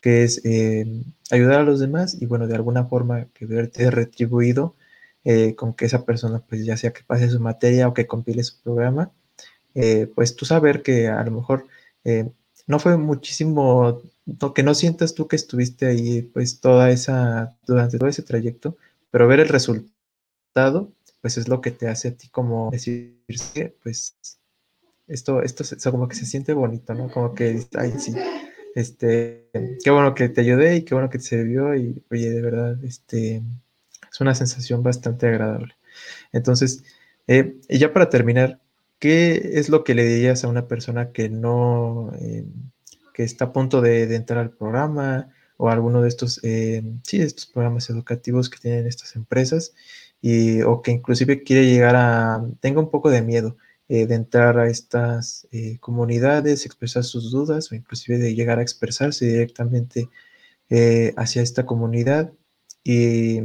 que 0.00 0.24
es 0.24 0.44
eh, 0.44 0.84
ayudar 1.30 1.60
a 1.60 1.62
los 1.62 1.78
demás 1.78 2.20
y 2.20 2.26
bueno, 2.26 2.48
de 2.48 2.56
alguna 2.56 2.86
forma 2.86 3.26
que 3.32 3.46
verte 3.46 3.92
retribuido 3.92 4.74
con 5.56 5.72
que 5.74 5.84
esa 5.84 6.04
persona, 6.04 6.40
pues 6.48 6.64
ya 6.64 6.76
sea 6.76 6.92
que 6.92 7.04
pase 7.04 7.30
su 7.30 7.38
materia 7.38 7.86
o 7.86 7.94
que 7.94 8.08
compile 8.08 8.42
su 8.42 8.60
programa, 8.60 9.12
pues 10.16 10.34
tú 10.34 10.46
saber 10.46 10.82
que 10.82 11.06
a 11.06 11.22
lo 11.22 11.30
mejor 11.30 11.66
no 12.66 12.78
fue 12.80 12.96
muchísimo, 12.96 14.02
que 14.52 14.64
no 14.64 14.74
sientas 14.74 15.14
tú 15.14 15.28
que 15.28 15.36
estuviste 15.36 15.86
ahí 15.86 16.22
pues 16.22 16.60
toda 16.60 16.90
esa, 16.90 17.56
durante 17.68 17.98
todo 17.98 18.08
ese 18.08 18.22
trayecto, 18.22 18.76
pero 19.12 19.28
ver 19.28 19.38
el 19.38 19.48
resultado 19.48 19.92
pues 21.20 21.38
es 21.38 21.48
lo 21.48 21.60
que 21.60 21.70
te 21.70 21.88
hace 21.88 22.08
a 22.08 22.14
ti 22.16 22.28
como 22.28 22.70
decir, 22.70 23.16
pues 23.82 24.16
esto, 25.08 25.42
esto, 25.42 25.90
como 25.90 26.08
que 26.08 26.16
se 26.16 26.26
siente 26.26 26.52
bonito, 26.52 26.94
¿no? 26.94 27.10
Como 27.10 27.34
que, 27.34 27.64
ay, 27.74 27.92
sí, 27.98 28.14
este, 28.74 29.48
qué 29.82 29.90
bueno 29.90 30.14
que 30.14 30.28
te 30.28 30.40
ayudé 30.40 30.76
y 30.76 30.82
qué 30.82 30.94
bueno 30.94 31.10
que 31.10 31.18
te 31.18 31.24
sirvió 31.24 31.74
y, 31.74 32.02
oye, 32.10 32.30
de 32.30 32.42
verdad, 32.42 32.82
este, 32.84 33.42
es 34.10 34.20
una 34.20 34.34
sensación 34.34 34.82
bastante 34.82 35.26
agradable. 35.26 35.74
Entonces, 36.32 36.84
eh, 37.26 37.56
y 37.68 37.78
ya 37.78 37.92
para 37.92 38.08
terminar, 38.08 38.60
¿qué 38.98 39.52
es 39.54 39.68
lo 39.68 39.84
que 39.84 39.94
le 39.94 40.04
dirías 40.04 40.44
a 40.44 40.48
una 40.48 40.66
persona 40.66 41.12
que 41.12 41.28
no, 41.28 42.12
eh, 42.18 42.44
que 43.14 43.24
está 43.24 43.46
a 43.46 43.52
punto 43.52 43.80
de, 43.80 44.14
entrar 44.14 44.38
al 44.40 44.50
programa 44.50 45.30
o 45.56 45.68
alguno 45.68 46.02
de 46.02 46.08
estos, 46.08 46.40
eh, 46.42 46.82
sí, 47.04 47.20
estos 47.20 47.46
programas 47.46 47.90
educativos 47.90 48.48
que 48.48 48.58
tienen 48.58 48.86
estas 48.86 49.14
empresas 49.16 49.74
y, 50.22 50.62
o 50.62 50.80
que 50.80 50.92
inclusive 50.92 51.42
quiere 51.42 51.66
llegar 51.66 51.96
a, 51.96 52.42
tenga 52.60 52.80
un 52.80 52.90
poco 52.90 53.10
de 53.10 53.20
miedo 53.22 53.56
eh, 53.88 54.06
de 54.06 54.14
entrar 54.14 54.58
a 54.58 54.68
estas 54.68 55.46
eh, 55.50 55.76
comunidades, 55.80 56.64
expresar 56.64 57.04
sus 57.04 57.30
dudas 57.30 57.70
o 57.70 57.74
inclusive 57.74 58.16
de 58.16 58.34
llegar 58.34 58.58
a 58.58 58.62
expresarse 58.62 59.26
directamente 59.26 60.08
eh, 60.70 61.12
hacia 61.16 61.42
esta 61.42 61.66
comunidad 61.66 62.32
y, 62.84 63.40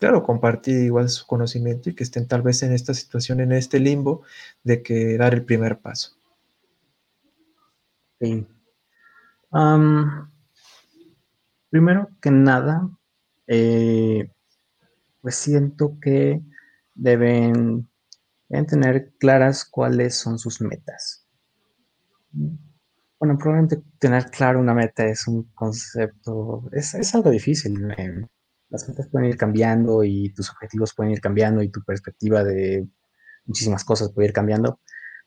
claro, 0.00 0.22
compartir 0.24 0.82
igual 0.82 1.08
su 1.08 1.26
conocimiento 1.26 1.88
y 1.88 1.94
que 1.94 2.02
estén 2.02 2.26
tal 2.26 2.42
vez 2.42 2.62
en 2.62 2.72
esta 2.72 2.94
situación, 2.94 3.40
en 3.40 3.52
este 3.52 3.78
limbo 3.78 4.22
de 4.64 4.82
que 4.82 5.16
dar 5.16 5.34
el 5.34 5.44
primer 5.44 5.78
paso. 5.78 6.16
Sí. 8.20 8.46
primero 11.70 12.08
que 12.20 12.30
nada, 12.30 12.90
pues 15.22 15.36
siento 15.36 15.98
que 16.00 16.42
deben, 16.94 17.88
tener 18.68 19.12
claras 19.18 19.64
cuáles 19.64 20.16
son 20.16 20.38
sus 20.38 20.60
metas. 20.60 21.26
Bueno, 22.30 23.38
probablemente 23.38 23.82
tener 23.98 24.26
claro 24.26 24.60
una 24.60 24.74
meta 24.74 25.06
es 25.06 25.26
un 25.26 25.44
concepto, 25.54 26.68
es, 26.72 27.14
algo 27.14 27.30
difícil. 27.30 27.88
las 28.68 28.88
metas 28.88 29.08
pueden 29.08 29.30
ir 29.30 29.36
cambiando 29.36 30.04
y 30.04 30.34
tus 30.34 30.50
objetivos 30.50 30.92
pueden 30.94 31.12
ir 31.12 31.20
cambiando 31.20 31.62
y 31.62 31.70
tu 31.70 31.82
perspectiva 31.82 32.42
de 32.44 32.86
muchísimas 33.46 33.84
cosas 33.84 34.12
puede 34.12 34.28
ir 34.28 34.34
cambiando, 34.34 34.80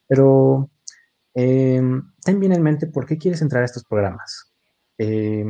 pero 0.08 0.70
eh, 1.34 1.82
ten 2.24 2.40
bien 2.40 2.54
en 2.54 2.64
mente 2.64 2.88
por 2.88 3.06
qué 3.06 3.18
quieres 3.18 3.42
entrar 3.42 3.64
a 3.64 3.66
estos 3.66 3.86
programas. 3.86 4.54
Eh, 4.98 5.46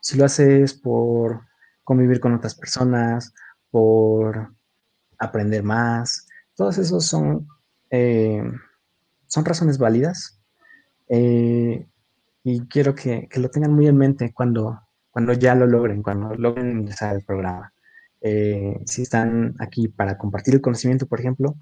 si 0.00 0.18
lo 0.18 0.24
haces 0.24 0.74
por 0.74 1.46
convivir 1.84 2.20
con 2.20 2.34
otras 2.34 2.54
personas, 2.54 3.32
por 3.72 4.54
aprender 5.18 5.64
más. 5.64 6.28
Todos 6.54 6.78
esos 6.78 7.04
son, 7.06 7.48
eh, 7.90 8.44
son 9.26 9.44
razones 9.44 9.78
válidas 9.78 10.38
eh, 11.08 11.84
y 12.44 12.60
quiero 12.68 12.94
que, 12.94 13.28
lo 13.34 13.50
tengan 13.50 13.72
muy 13.72 13.88
en 13.88 13.96
mente 13.96 14.32
cuando, 14.32 14.80
cuando 15.10 15.32
ya 15.32 15.56
lo 15.56 15.66
logren, 15.66 16.02
cuando 16.02 16.36
logren 16.36 16.80
ingresar 16.80 17.16
al 17.16 17.22
programa. 17.22 17.72
Eh, 18.20 18.80
si 18.86 19.02
están 19.02 19.56
aquí 19.58 19.88
para 19.88 20.16
compartir 20.16 20.54
el 20.54 20.60
conocimiento, 20.60 21.06
por 21.06 21.18
ejemplo, 21.18 21.56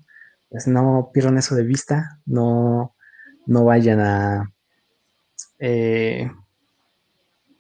pues 0.51 0.67
no 0.67 1.11
pierdan 1.15 1.39
eso 1.39 1.55
de 1.55 1.63
vista, 1.63 2.19
no, 2.27 2.97
no 3.47 3.65
vayan 3.65 4.01
a, 4.01 4.53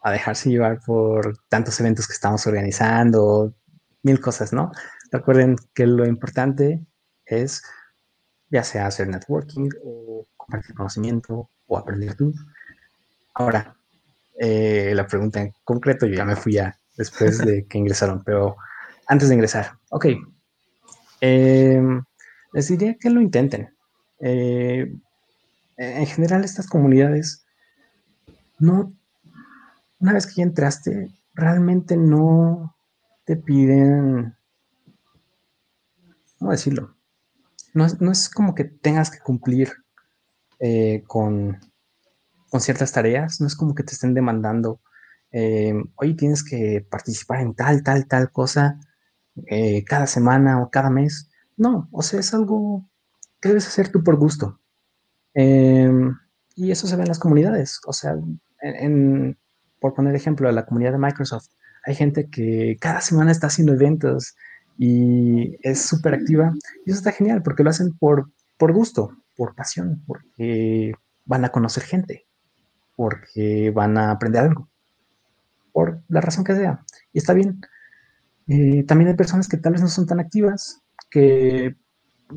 a 0.02 0.10
dejarse 0.10 0.50
llevar 0.50 0.80
por 0.84 1.38
tantos 1.48 1.78
eventos 1.78 2.08
que 2.08 2.14
estamos 2.14 2.46
organizando, 2.46 3.54
mil 4.02 4.20
cosas, 4.20 4.52
¿no? 4.52 4.70
Recuerden 5.10 5.56
que 5.74 5.86
lo 5.86 6.06
importante 6.06 6.84
es 7.24 7.62
ya 8.50 8.64
sea 8.64 8.86
hacer 8.86 9.08
networking 9.08 9.68
o 9.84 10.26
compartir 10.36 10.74
conocimiento 10.74 11.48
o 11.66 11.78
aprender 11.78 12.14
tú. 12.14 12.34
Ahora, 13.34 13.76
eh, 14.38 14.92
la 14.94 15.06
pregunta 15.06 15.40
en 15.40 15.54
concreto, 15.64 16.06
yo 16.06 16.14
ya 16.14 16.24
me 16.24 16.36
fui 16.36 16.54
ya 16.54 16.76
después 16.96 17.38
de 17.38 17.64
que 17.68 17.78
ingresaron, 17.78 18.22
pero 18.24 18.56
antes 19.06 19.28
de 19.28 19.34
ingresar, 19.34 19.72
ok, 19.90 20.06
em, 21.20 22.02
les 22.52 22.68
diría 22.68 22.96
que 22.98 23.10
lo 23.10 23.20
intenten. 23.20 23.74
Eh, 24.20 24.92
en 25.76 26.06
general, 26.06 26.44
estas 26.44 26.66
comunidades, 26.66 27.46
no, 28.58 28.92
una 29.98 30.12
vez 30.12 30.26
que 30.26 30.34
ya 30.36 30.42
entraste, 30.42 31.08
realmente 31.34 31.96
no, 31.96 32.74
te 33.30 33.36
piden, 33.36 34.36
¿cómo 36.36 36.50
decirlo? 36.50 36.96
No, 37.74 37.86
es 37.86 38.28
como 38.28 38.56
que 38.56 38.64
tengas 38.64 39.08
que 39.08 39.20
cumplir 39.20 39.70
eh, 40.58 41.04
con, 41.06 41.60
ciertas 42.58 42.90
tareas, 42.90 43.40
no 43.40 43.46
es 43.46 43.54
como 43.54 43.76
que 43.76 43.84
te 43.84 43.92
estén 43.92 44.14
demandando, 44.14 44.80
eh, 45.30 45.74
oye, 45.94 46.14
tienes 46.14 46.42
que 46.42 46.84
participar 46.90 47.42
en 47.42 47.54
tal, 47.54 47.84
tal, 47.84 48.08
tal 48.08 48.32
cosa 48.32 48.80
eh, 49.46 49.84
cada 49.84 50.08
semana 50.08 50.60
o 50.60 50.68
cada 50.68 50.90
mes. 50.90 51.30
No, 51.56 51.88
o 51.92 52.02
sea, 52.02 52.18
es 52.18 52.34
algo 52.34 52.84
que 53.40 53.50
debes 53.50 53.68
hacer 53.68 53.92
tú 53.92 54.02
por 54.02 54.16
gusto. 54.16 54.58
Em, 55.34 56.16
y 56.56 56.72
eso 56.72 56.88
se 56.88 56.96
ve 56.96 57.02
en 57.02 57.08
las 57.08 57.20
comunidades. 57.20 57.78
O 57.86 57.92
sea, 57.92 58.16
por 59.78 59.94
poner 59.94 60.16
ejemplo, 60.16 60.50
la 60.50 60.66
comunidad 60.66 60.90
de 60.90 60.98
Microsoft, 60.98 61.46
hay 61.84 61.94
gente 61.94 62.28
que 62.28 62.76
cada 62.80 63.00
semana 63.00 63.32
está 63.32 63.46
haciendo 63.46 63.72
eventos 63.72 64.34
y 64.78 65.56
es 65.62 65.82
súper 65.82 66.14
activa. 66.14 66.52
Y 66.84 66.90
eso 66.90 66.98
está 66.98 67.12
genial 67.12 67.42
porque 67.42 67.62
lo 67.62 67.70
hacen 67.70 67.92
por, 67.98 68.30
por 68.58 68.72
gusto, 68.72 69.16
por 69.36 69.54
pasión, 69.54 70.02
porque 70.06 70.94
van 71.24 71.44
a 71.44 71.50
conocer 71.50 71.82
gente, 71.84 72.26
porque 72.96 73.70
van 73.74 73.96
a 73.98 74.10
aprender 74.10 74.42
algo, 74.42 74.68
por 75.72 76.02
la 76.08 76.20
razón 76.20 76.44
que 76.44 76.54
sea. 76.54 76.84
Y 77.12 77.18
está 77.18 77.34
bien. 77.34 77.60
Eh, 78.48 78.84
también 78.84 79.08
hay 79.08 79.16
personas 79.16 79.48
que 79.48 79.58
tal 79.58 79.72
vez 79.72 79.82
no 79.82 79.88
son 79.88 80.06
tan 80.06 80.20
activas, 80.20 80.82
que 81.10 81.76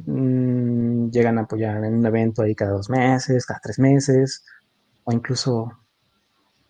mm, 0.06 1.10
llegan 1.10 1.38
a 1.38 1.42
apoyar 1.42 1.84
en 1.84 1.96
un 1.96 2.06
evento 2.06 2.44
ahí 2.44 2.56
cada 2.56 2.72
dos 2.72 2.90
meses, 2.90 3.46
cada 3.46 3.60
tres 3.62 3.80
meses, 3.80 4.46
o 5.06 5.12
incluso 5.12 5.72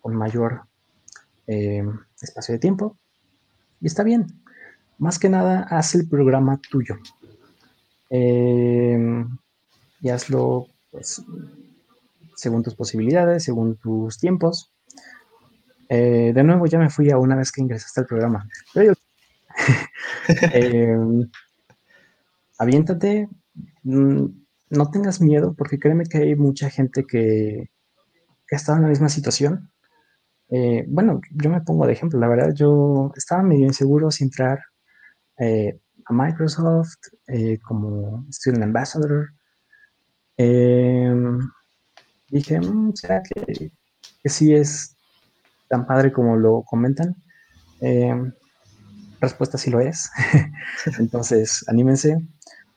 con 0.00 0.14
mayor 0.16 0.62
eh, 1.46 1.84
espacio 2.20 2.54
de 2.54 2.58
tiempo. 2.58 2.98
Y 3.80 3.86
está 3.86 4.02
bien. 4.02 4.26
Más 4.98 5.18
que 5.18 5.28
nada, 5.28 5.66
haz 5.70 5.94
el 5.94 6.08
programa 6.08 6.60
tuyo. 6.70 6.96
Eh, 8.10 9.24
y 10.00 10.08
hazlo 10.08 10.66
pues, 10.90 11.22
según 12.36 12.62
tus 12.62 12.74
posibilidades, 12.74 13.44
según 13.44 13.76
tus 13.76 14.18
tiempos. 14.18 14.72
Eh, 15.88 16.32
de 16.34 16.44
nuevo, 16.44 16.66
ya 16.66 16.78
me 16.78 16.90
fui 16.90 17.10
a 17.10 17.18
una 17.18 17.36
vez 17.36 17.52
que 17.52 17.62
ingresaste 17.62 18.00
al 18.00 18.06
programa. 18.06 18.48
Em, 20.52 21.30
aviéntate, 22.58 23.28
mm, 23.82 24.24
no 24.70 24.90
tengas 24.90 25.20
miedo, 25.20 25.54
porque 25.54 25.78
créeme 25.78 26.04
que 26.04 26.18
hay 26.18 26.34
mucha 26.34 26.70
gente 26.70 27.04
que, 27.06 27.70
que 28.46 28.54
ha 28.54 28.56
estado 28.56 28.78
en 28.78 28.84
la 28.84 28.88
misma 28.88 29.08
situación. 29.08 29.70
Eh, 30.56 30.84
bueno, 30.86 31.20
yo 31.32 31.50
me 31.50 31.62
pongo 31.62 31.84
de 31.84 31.94
ejemplo, 31.94 32.16
la 32.20 32.28
verdad, 32.28 32.54
yo 32.54 33.10
estaba 33.16 33.42
medio 33.42 33.66
inseguro 33.66 34.12
sin 34.12 34.26
entrar 34.28 34.60
eh, 35.36 35.80
a 36.04 36.12
Microsoft 36.12 36.94
como 37.66 38.24
Student 38.30 38.62
Ambassador. 38.62 39.30
Em, 40.36 41.40
dije, 42.28 42.60
mm, 42.60 42.92
¿será 42.94 43.20
que, 43.24 43.72
sí 44.24 44.54
es 44.54 44.96
tan 45.68 45.86
padre 45.88 46.12
como 46.12 46.36
lo 46.36 46.62
comentan? 46.62 47.16
Eh, 47.80 48.14
respuesta 49.20 49.58
sí 49.58 49.70
lo 49.70 49.80
es. 49.80 50.08
Entonces, 51.00 51.64
anímense. 51.66 52.16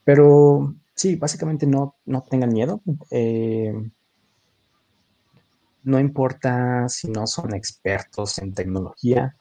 Pero 0.02 0.74
sí, 0.96 1.14
básicamente 1.14 1.64
no, 1.64 1.94
no 2.06 2.24
tengan 2.28 2.52
miedo. 2.52 2.82
Eh, 3.12 3.72
no 5.88 5.98
importa 5.98 6.86
si 6.88 7.08
no 7.08 7.26
son 7.26 7.54
expertos 7.54 8.38
en 8.38 8.52
tecnología. 8.52 9.34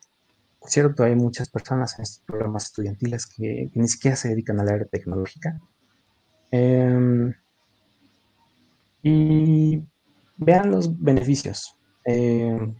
Por 0.60 0.70
cierto, 0.70 1.04
hay 1.04 1.14
muchas 1.14 1.50
personas 1.50 1.98
en 1.98 2.04
estos 2.04 2.24
programas 2.26 2.66
estudiantiles 2.66 3.28
que, 3.28 3.70
ni 3.74 3.88
siquiera 3.90 4.16
se 4.16 4.30
dedican 4.30 4.60
al 4.62 4.70
área 4.70 4.86
tecnológica. 4.86 5.60
Em, 6.52 7.34
y 9.04 9.84
vean 10.38 10.72
los 10.72 10.98
beneficios. 11.02 11.76
Eh, 12.06 12.74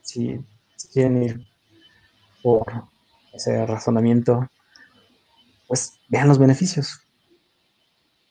si, 0.00 0.40
quieren 0.90 1.22
ir 1.22 1.46
por 2.42 2.64
ese 3.34 3.66
razonamiento, 3.66 4.48
pues 5.66 6.00
vean 6.08 6.28
los 6.28 6.38
beneficios. 6.38 7.02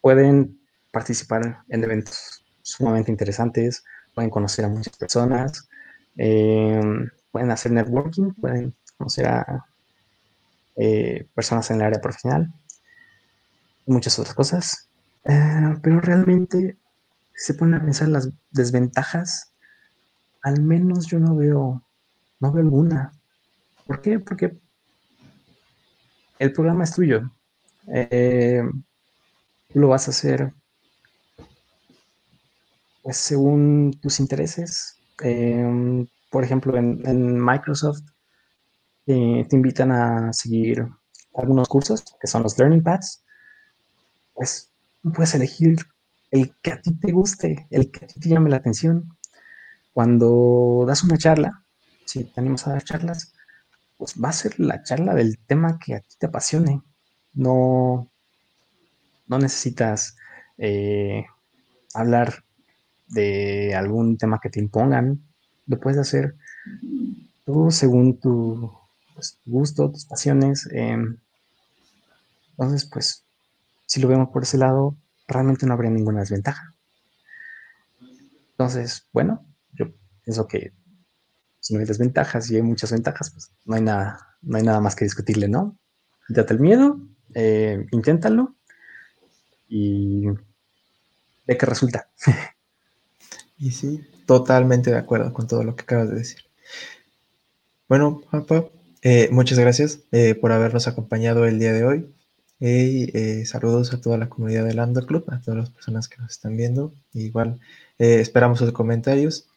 Pueden 0.02 0.60
participar 0.92 1.60
en 1.70 1.84
eventos 1.84 2.44
sumamente 2.64 3.12
interesantes, 3.12 3.84
pueden 4.18 4.32
conocer 4.32 4.66
a 4.66 4.68
muchas 4.68 4.98
personas, 4.98 5.70
eh, 6.18 6.82
pueden 7.32 7.52
hacer 7.52 7.72
networking, 7.72 8.32
pueden 8.34 8.74
conocer 8.98 9.28
a 9.28 9.64
eh, 10.76 11.28
personas 11.36 11.70
en 11.70 11.76
el 11.76 11.84
área 11.84 12.02
profesional 12.02 12.52
muchas 13.86 14.18
otras 14.18 14.34
cosas. 14.34 14.90
pero 15.84 16.02
realmente 16.02 16.78
se 17.36 17.54
ponen 17.54 17.76
a 17.76 17.84
pensar 17.84 18.08
las 18.08 18.32
desventajas, 18.50 19.54
al 20.42 20.64
menos 20.64 21.06
yo 21.06 21.20
no 21.20 21.36
veo, 21.36 21.84
no 22.40 22.52
veo 22.52 22.64
alguna. 22.64 23.12
¿Por 23.86 24.02
qué? 24.02 24.18
Porque 24.20 24.58
el 26.40 26.54
programa 26.54 26.86
es 26.86 26.96
tuyo. 26.96 27.32
Eh, 27.94 28.64
lo 29.76 29.90
vas 29.90 30.08
a 30.08 30.12
hacer 30.12 30.56
pues, 33.08 33.20
según 33.20 33.98
tus 34.02 34.20
intereses. 34.20 34.98
Em, 35.24 36.08
por 36.30 36.44
ejemplo, 36.44 36.76
en, 36.76 37.40
Microsoft 37.42 38.04
eh, 39.06 39.46
te 39.50 39.56
invitan 39.56 39.94
a 39.94 40.34
seguir 40.34 40.86
algunos 41.34 41.70
cursos 41.70 42.04
que 42.20 42.28
son 42.28 42.44
los 42.44 42.58
Learning 42.58 42.84
Paths. 42.84 43.24
Pues 44.34 44.74
puedes 45.16 45.34
elegir 45.36 45.78
el 46.32 46.54
que 46.62 46.74
a 46.74 46.82
ti 46.82 46.96
te 47.00 47.14
guste, 47.14 47.66
el 47.70 47.92
que 47.92 48.04
a 48.04 48.08
ti 48.10 48.20
te 48.20 48.28
llame 48.28 48.50
la 48.50 48.58
atención. 48.58 49.18
Cuando 49.94 50.84
das 50.86 51.02
una 51.06 51.18
charla, 51.18 51.64
si 52.06 52.26
te 52.26 52.42
animas 52.42 52.68
a 52.68 52.72
dar 52.72 52.84
charlas, 52.84 53.34
pues 53.96 54.16
va 54.22 54.30
a 54.30 54.34
ser 54.34 54.60
la 54.60 54.84
charla 54.84 55.16
del 55.16 55.38
tema 55.38 55.80
que 55.80 55.96
a 55.96 56.02
ti 56.02 56.16
te 56.20 56.26
apasione. 56.26 56.82
No, 57.34 58.12
no 59.28 59.40
necesitas 59.40 60.18
eh, 60.58 61.26
hablar 61.94 62.44
de 63.08 63.76
algún 63.76 64.18
tema 64.18 64.40
que 64.42 64.50
te 64.50 64.60
impongan. 64.60 65.22
Lo 65.66 65.80
puedes 65.80 66.00
hacer 66.00 66.36
tú 67.46 67.72
según 67.72 68.20
tu, 68.20 68.72
pues, 69.14 69.40
gusto, 69.46 69.92
tus 69.92 70.06
pasiones. 70.06 70.68
Em, 70.72 71.18
entonces, 72.52 72.86
pues, 72.86 73.24
si 73.86 74.02
lo 74.02 74.08
vemos 74.08 74.30
por 74.30 74.44
ese 74.44 74.58
lado, 74.58 74.96
realmente 75.28 75.66
no 75.66 75.74
habría 75.74 75.92
ninguna 75.92 76.22
desventaja. 76.22 76.74
Entonces, 78.52 79.08
bueno, 79.14 79.46
yo 79.74 79.86
pienso 80.24 80.48
que 80.48 80.74
si 81.60 81.74
no 81.74 81.80
hay 81.80 81.86
desventajas 81.86 82.50
y 82.50 82.56
hay 82.56 82.62
muchas 82.62 82.92
ventajas, 82.92 83.32
pues 83.32 83.52
no 83.66 83.76
hay 83.76 83.82
nada, 83.82 84.38
no 84.42 84.58
hay 84.58 84.64
nada 84.64 84.80
más 84.82 84.96
que 84.96 85.06
discutirle, 85.06 85.48
¿no? 85.48 85.78
Date 86.30 86.54
el 86.54 86.60
miedo, 86.60 87.00
eh, 87.34 87.86
inténtalo 87.92 88.56
y 89.68 90.28
ve 91.46 91.58
qué 91.58 91.66
resulta. 91.66 92.10
y 93.58 93.72
sí, 93.72 94.08
totalmente 94.26 94.92
de 94.92 94.98
acuerdo 94.98 95.34
con 95.34 95.48
todo 95.48 95.64
lo 95.64 95.76
que 95.76 95.84
acabas 95.84 96.10
de 96.10 96.16
decir. 96.16 96.40
Bueno, 97.88 98.22
papá, 98.30 98.66
eh, 99.02 99.30
muchas 99.32 99.58
gracias 99.58 100.02
eh, 100.12 100.36
por 100.36 100.52
habernos 100.52 100.88
acompañado 100.88 101.46
el 101.46 101.60
día 101.60 101.72
de 101.72 101.86
hoy. 101.86 102.14
Y 102.60 103.16
eh, 103.18 103.46
saludos 103.46 103.94
a 103.94 104.02
toda 104.02 104.18
la 104.18 104.30
comunidad 104.30 104.66
del 104.66 104.78
Lando 104.78 105.06
Club, 105.06 105.26
a 105.30 105.40
todas 105.40 105.60
las 105.60 105.70
personas 105.70 106.10
que 106.10 106.18
nos 106.18 106.32
están 106.32 106.58
viendo. 106.58 106.94
igual 107.14 107.60
esperamos 107.98 108.60
sus 108.60 108.72
comentarios. 108.74 109.48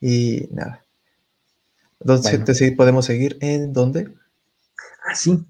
Y 0.00 0.48
nada. 0.50 0.84
¿Dónde 2.00 2.74
podemos 2.76 3.06
seguir? 3.06 3.38
¿En 3.40 3.72
dónde? 3.72 4.12
Ah, 5.06 5.14
sí. 5.14 5.44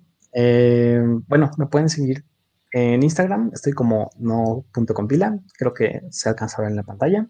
Bueno, 1.27 1.51
me 1.57 1.67
pueden 1.67 1.89
seguir 1.89 2.25
en 2.71 3.03
Instagram. 3.03 3.51
Estoy 3.55 3.73
como 3.73 4.11
no.compila. 4.19 5.39
Creo 5.59 5.75
que 5.75 6.03
se 6.11 6.29
alcanza 6.29 6.59
a 6.59 6.63
ver 6.63 6.71
en 6.71 6.77
la 6.77 6.83
pantalla. 6.83 7.27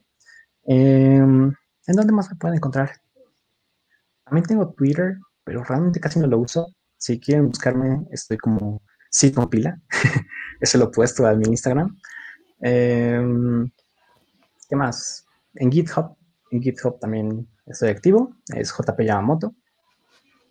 ¿En 0.65 1.57
dónde 1.87 2.13
más 2.13 2.31
me 2.31 2.37
pueden 2.37 2.57
encontrar? 2.57 2.91
También 4.25 4.47
tengo 4.47 4.73
Twitter, 4.73 5.17
pero 5.45 5.65
realmente 5.65 6.01
casi 6.01 6.19
no 6.19 6.27
lo 6.27 6.39
uso. 6.39 6.67
Si 6.97 7.19
quieren 7.19 7.49
buscarme, 7.49 8.07
estoy 8.11 8.39
como 8.39 8.83
sí 9.11 9.33
compila. 9.33 9.81
Eso 10.61 10.79
lo 10.79 10.85
he 10.85 10.91
puesto 10.91 11.27
a 11.27 11.35
mi 11.35 11.49
Instagram. 11.49 11.97
Em, 12.61 13.71
¿Qué 14.69 14.77
más? 14.77 15.27
En 15.55 15.71
GitHub. 15.71 16.17
En 16.51 16.63
GitHub 16.63 16.99
también 16.99 17.49
estoy 17.67 17.91
activo. 17.91 18.35
Es 18.55 18.73
JP 18.73 19.01
Yamamoto. 19.03 19.55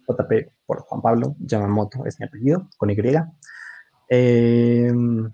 JP 0.07 0.51
por 0.65 0.81
Juan 0.81 1.01
Pablo 1.01 1.35
Yamamoto 1.39 2.05
es 2.05 2.19
mi 2.19 2.25
apellido, 2.25 2.69
con 2.77 2.89
Y. 2.89 2.97
Em, 4.09 5.31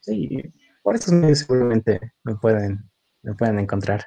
sí, 0.00 0.42
por 0.82 0.94
medios 1.12 1.38
seguramente 1.40 2.00
me 2.24 2.34
pueden, 2.36 2.90
me 3.22 3.34
pueden 3.34 3.58
encontrar. 3.58 4.06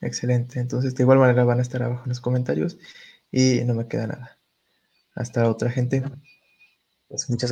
Excelente. 0.00 0.60
Entonces, 0.60 0.94
de 0.94 1.02
igual 1.02 1.18
manera 1.18 1.44
van 1.44 1.58
a 1.58 1.62
estar 1.62 1.82
abajo 1.82 2.02
en 2.04 2.10
los 2.10 2.20
comentarios 2.20 2.78
y 3.30 3.62
no 3.64 3.74
me 3.74 3.88
queda 3.88 4.06
nada. 4.08 4.38
Hasta 5.14 5.48
otra 5.48 5.70
gente. 5.70 6.02
Pues 7.08 7.28
muchas 7.30 7.50